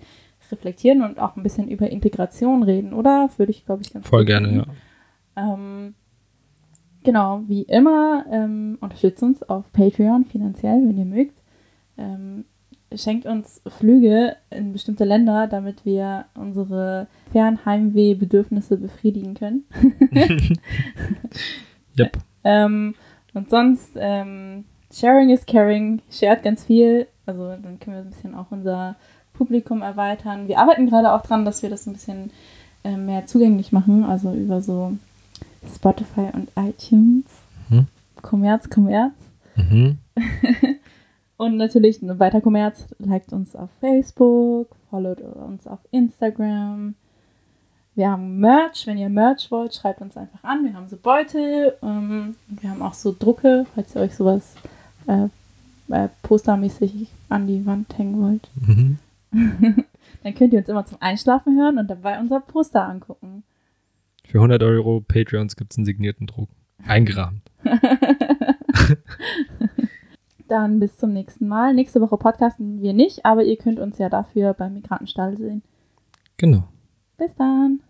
reflektieren 0.51 1.01
und 1.01 1.19
auch 1.19 1.35
ein 1.35 1.41
bisschen 1.41 1.67
über 1.67 1.89
Integration 1.89 2.61
reden, 2.61 2.93
oder? 2.93 3.31
Würde 3.37 3.51
ich, 3.51 3.65
glaube 3.65 3.81
ich, 3.81 3.91
ganz 3.91 4.07
Voll 4.07 4.25
gerne, 4.25 4.55
ja. 4.55 4.65
Ähm, 5.35 5.95
genau, 7.03 7.41
wie 7.47 7.63
immer, 7.63 8.25
ähm, 8.31 8.77
unterstützt 8.79 9.23
uns 9.23 9.41
auf 9.41 9.71
Patreon 9.71 10.25
finanziell, 10.25 10.87
wenn 10.87 10.99
ihr 10.99 11.05
mögt. 11.05 11.41
Ähm, 11.97 12.45
schenkt 12.97 13.25
uns 13.25 13.61
Flüge 13.67 14.35
in 14.49 14.73
bestimmte 14.73 15.05
Länder, 15.05 15.47
damit 15.47 15.85
wir 15.85 16.25
unsere 16.35 17.07
Fernheimweh-Bedürfnisse 17.31 18.77
befriedigen 18.77 19.33
können. 19.33 19.65
Yep. 21.97 22.17
Ähm, 22.43 22.95
und 23.33 23.49
sonst, 23.49 23.91
ähm, 23.95 24.65
Sharing 24.91 25.29
is 25.29 25.45
Caring, 25.45 26.01
shared 26.11 26.43
ganz 26.43 26.65
viel. 26.65 27.07
Also 27.25 27.49
dann 27.49 27.79
können 27.79 27.95
wir 27.95 28.03
ein 28.03 28.09
bisschen 28.09 28.35
auch 28.35 28.47
unser 28.51 28.95
Publikum 29.33 29.81
erweitern. 29.81 30.47
Wir 30.47 30.59
arbeiten 30.59 30.87
gerade 30.87 31.11
auch 31.11 31.21
dran, 31.21 31.45
dass 31.45 31.63
wir 31.63 31.69
das 31.69 31.87
ein 31.87 31.93
bisschen 31.93 32.31
äh, 32.83 32.97
mehr 32.97 33.25
zugänglich 33.25 33.71
machen, 33.71 34.03
also 34.03 34.33
über 34.33 34.61
so 34.61 34.97
Spotify 35.67 36.29
und 36.33 36.49
iTunes. 36.55 37.25
Mhm. 37.69 37.87
Kommerz, 38.21 38.69
Kommerz. 38.69 39.13
Mhm. 39.55 39.97
Und 41.37 41.57
natürlich 41.57 42.01
ein 42.01 42.19
weiter 42.19 42.41
Kommerz. 42.41 42.87
Liked 42.99 43.33
uns 43.33 43.55
auf 43.55 43.69
Facebook, 43.79 44.69
followt 44.89 45.21
uns 45.21 45.67
auf 45.67 45.79
Instagram. 45.91 46.95
Wir 47.95 48.11
haben 48.11 48.39
Merch. 48.39 48.87
Wenn 48.87 48.97
ihr 48.97 49.09
Merch 49.09 49.51
wollt, 49.51 49.73
schreibt 49.73 50.01
uns 50.01 50.17
einfach 50.17 50.43
an. 50.43 50.63
Wir 50.63 50.73
haben 50.73 50.87
so 50.87 50.97
Beutel. 50.97 51.75
Ähm, 51.81 52.35
wir 52.47 52.69
haben 52.69 52.81
auch 52.81 52.93
so 52.93 53.15
Drucke, 53.17 53.65
falls 53.73 53.95
ihr 53.95 54.01
euch 54.01 54.15
sowas 54.15 54.55
äh, 55.07 55.27
äh, 55.89 56.09
postermäßig 56.21 57.09
an 57.29 57.47
die 57.47 57.65
Wand 57.65 57.97
hängen 57.97 58.21
wollt. 58.21 58.49
Mhm. 58.55 58.97
Dann 60.23 60.35
könnt 60.35 60.53
ihr 60.53 60.59
uns 60.59 60.69
immer 60.69 60.85
zum 60.85 61.01
Einschlafen 61.01 61.57
hören 61.57 61.77
und 61.77 61.89
dabei 61.89 62.19
unser 62.19 62.39
Poster 62.39 62.87
angucken. 62.87 63.43
Für 64.25 64.37
100 64.37 64.63
Euro 64.63 65.01
Patreons 65.01 65.55
gibt 65.55 65.73
es 65.73 65.77
einen 65.77 65.85
signierten 65.85 66.27
Druck. 66.27 66.49
Eingerahmt. 66.87 67.41
Dann 70.53 70.79
bis 70.79 70.97
zum 70.97 71.13
nächsten 71.13 71.47
Mal. 71.47 71.73
Nächste 71.73 71.99
Woche 71.99 72.15
podcasten 72.15 72.79
wir 72.79 72.93
nicht, 72.93 73.25
aber 73.25 73.43
ihr 73.43 73.57
könnt 73.57 73.79
uns 73.79 73.97
ja 73.97 74.07
dafür 74.07 74.53
beim 74.53 74.75
Migrantenstall 74.75 75.35
sehen. 75.35 75.63
Genau. 76.37 76.65
Bis 77.17 77.33
dann. 77.33 77.81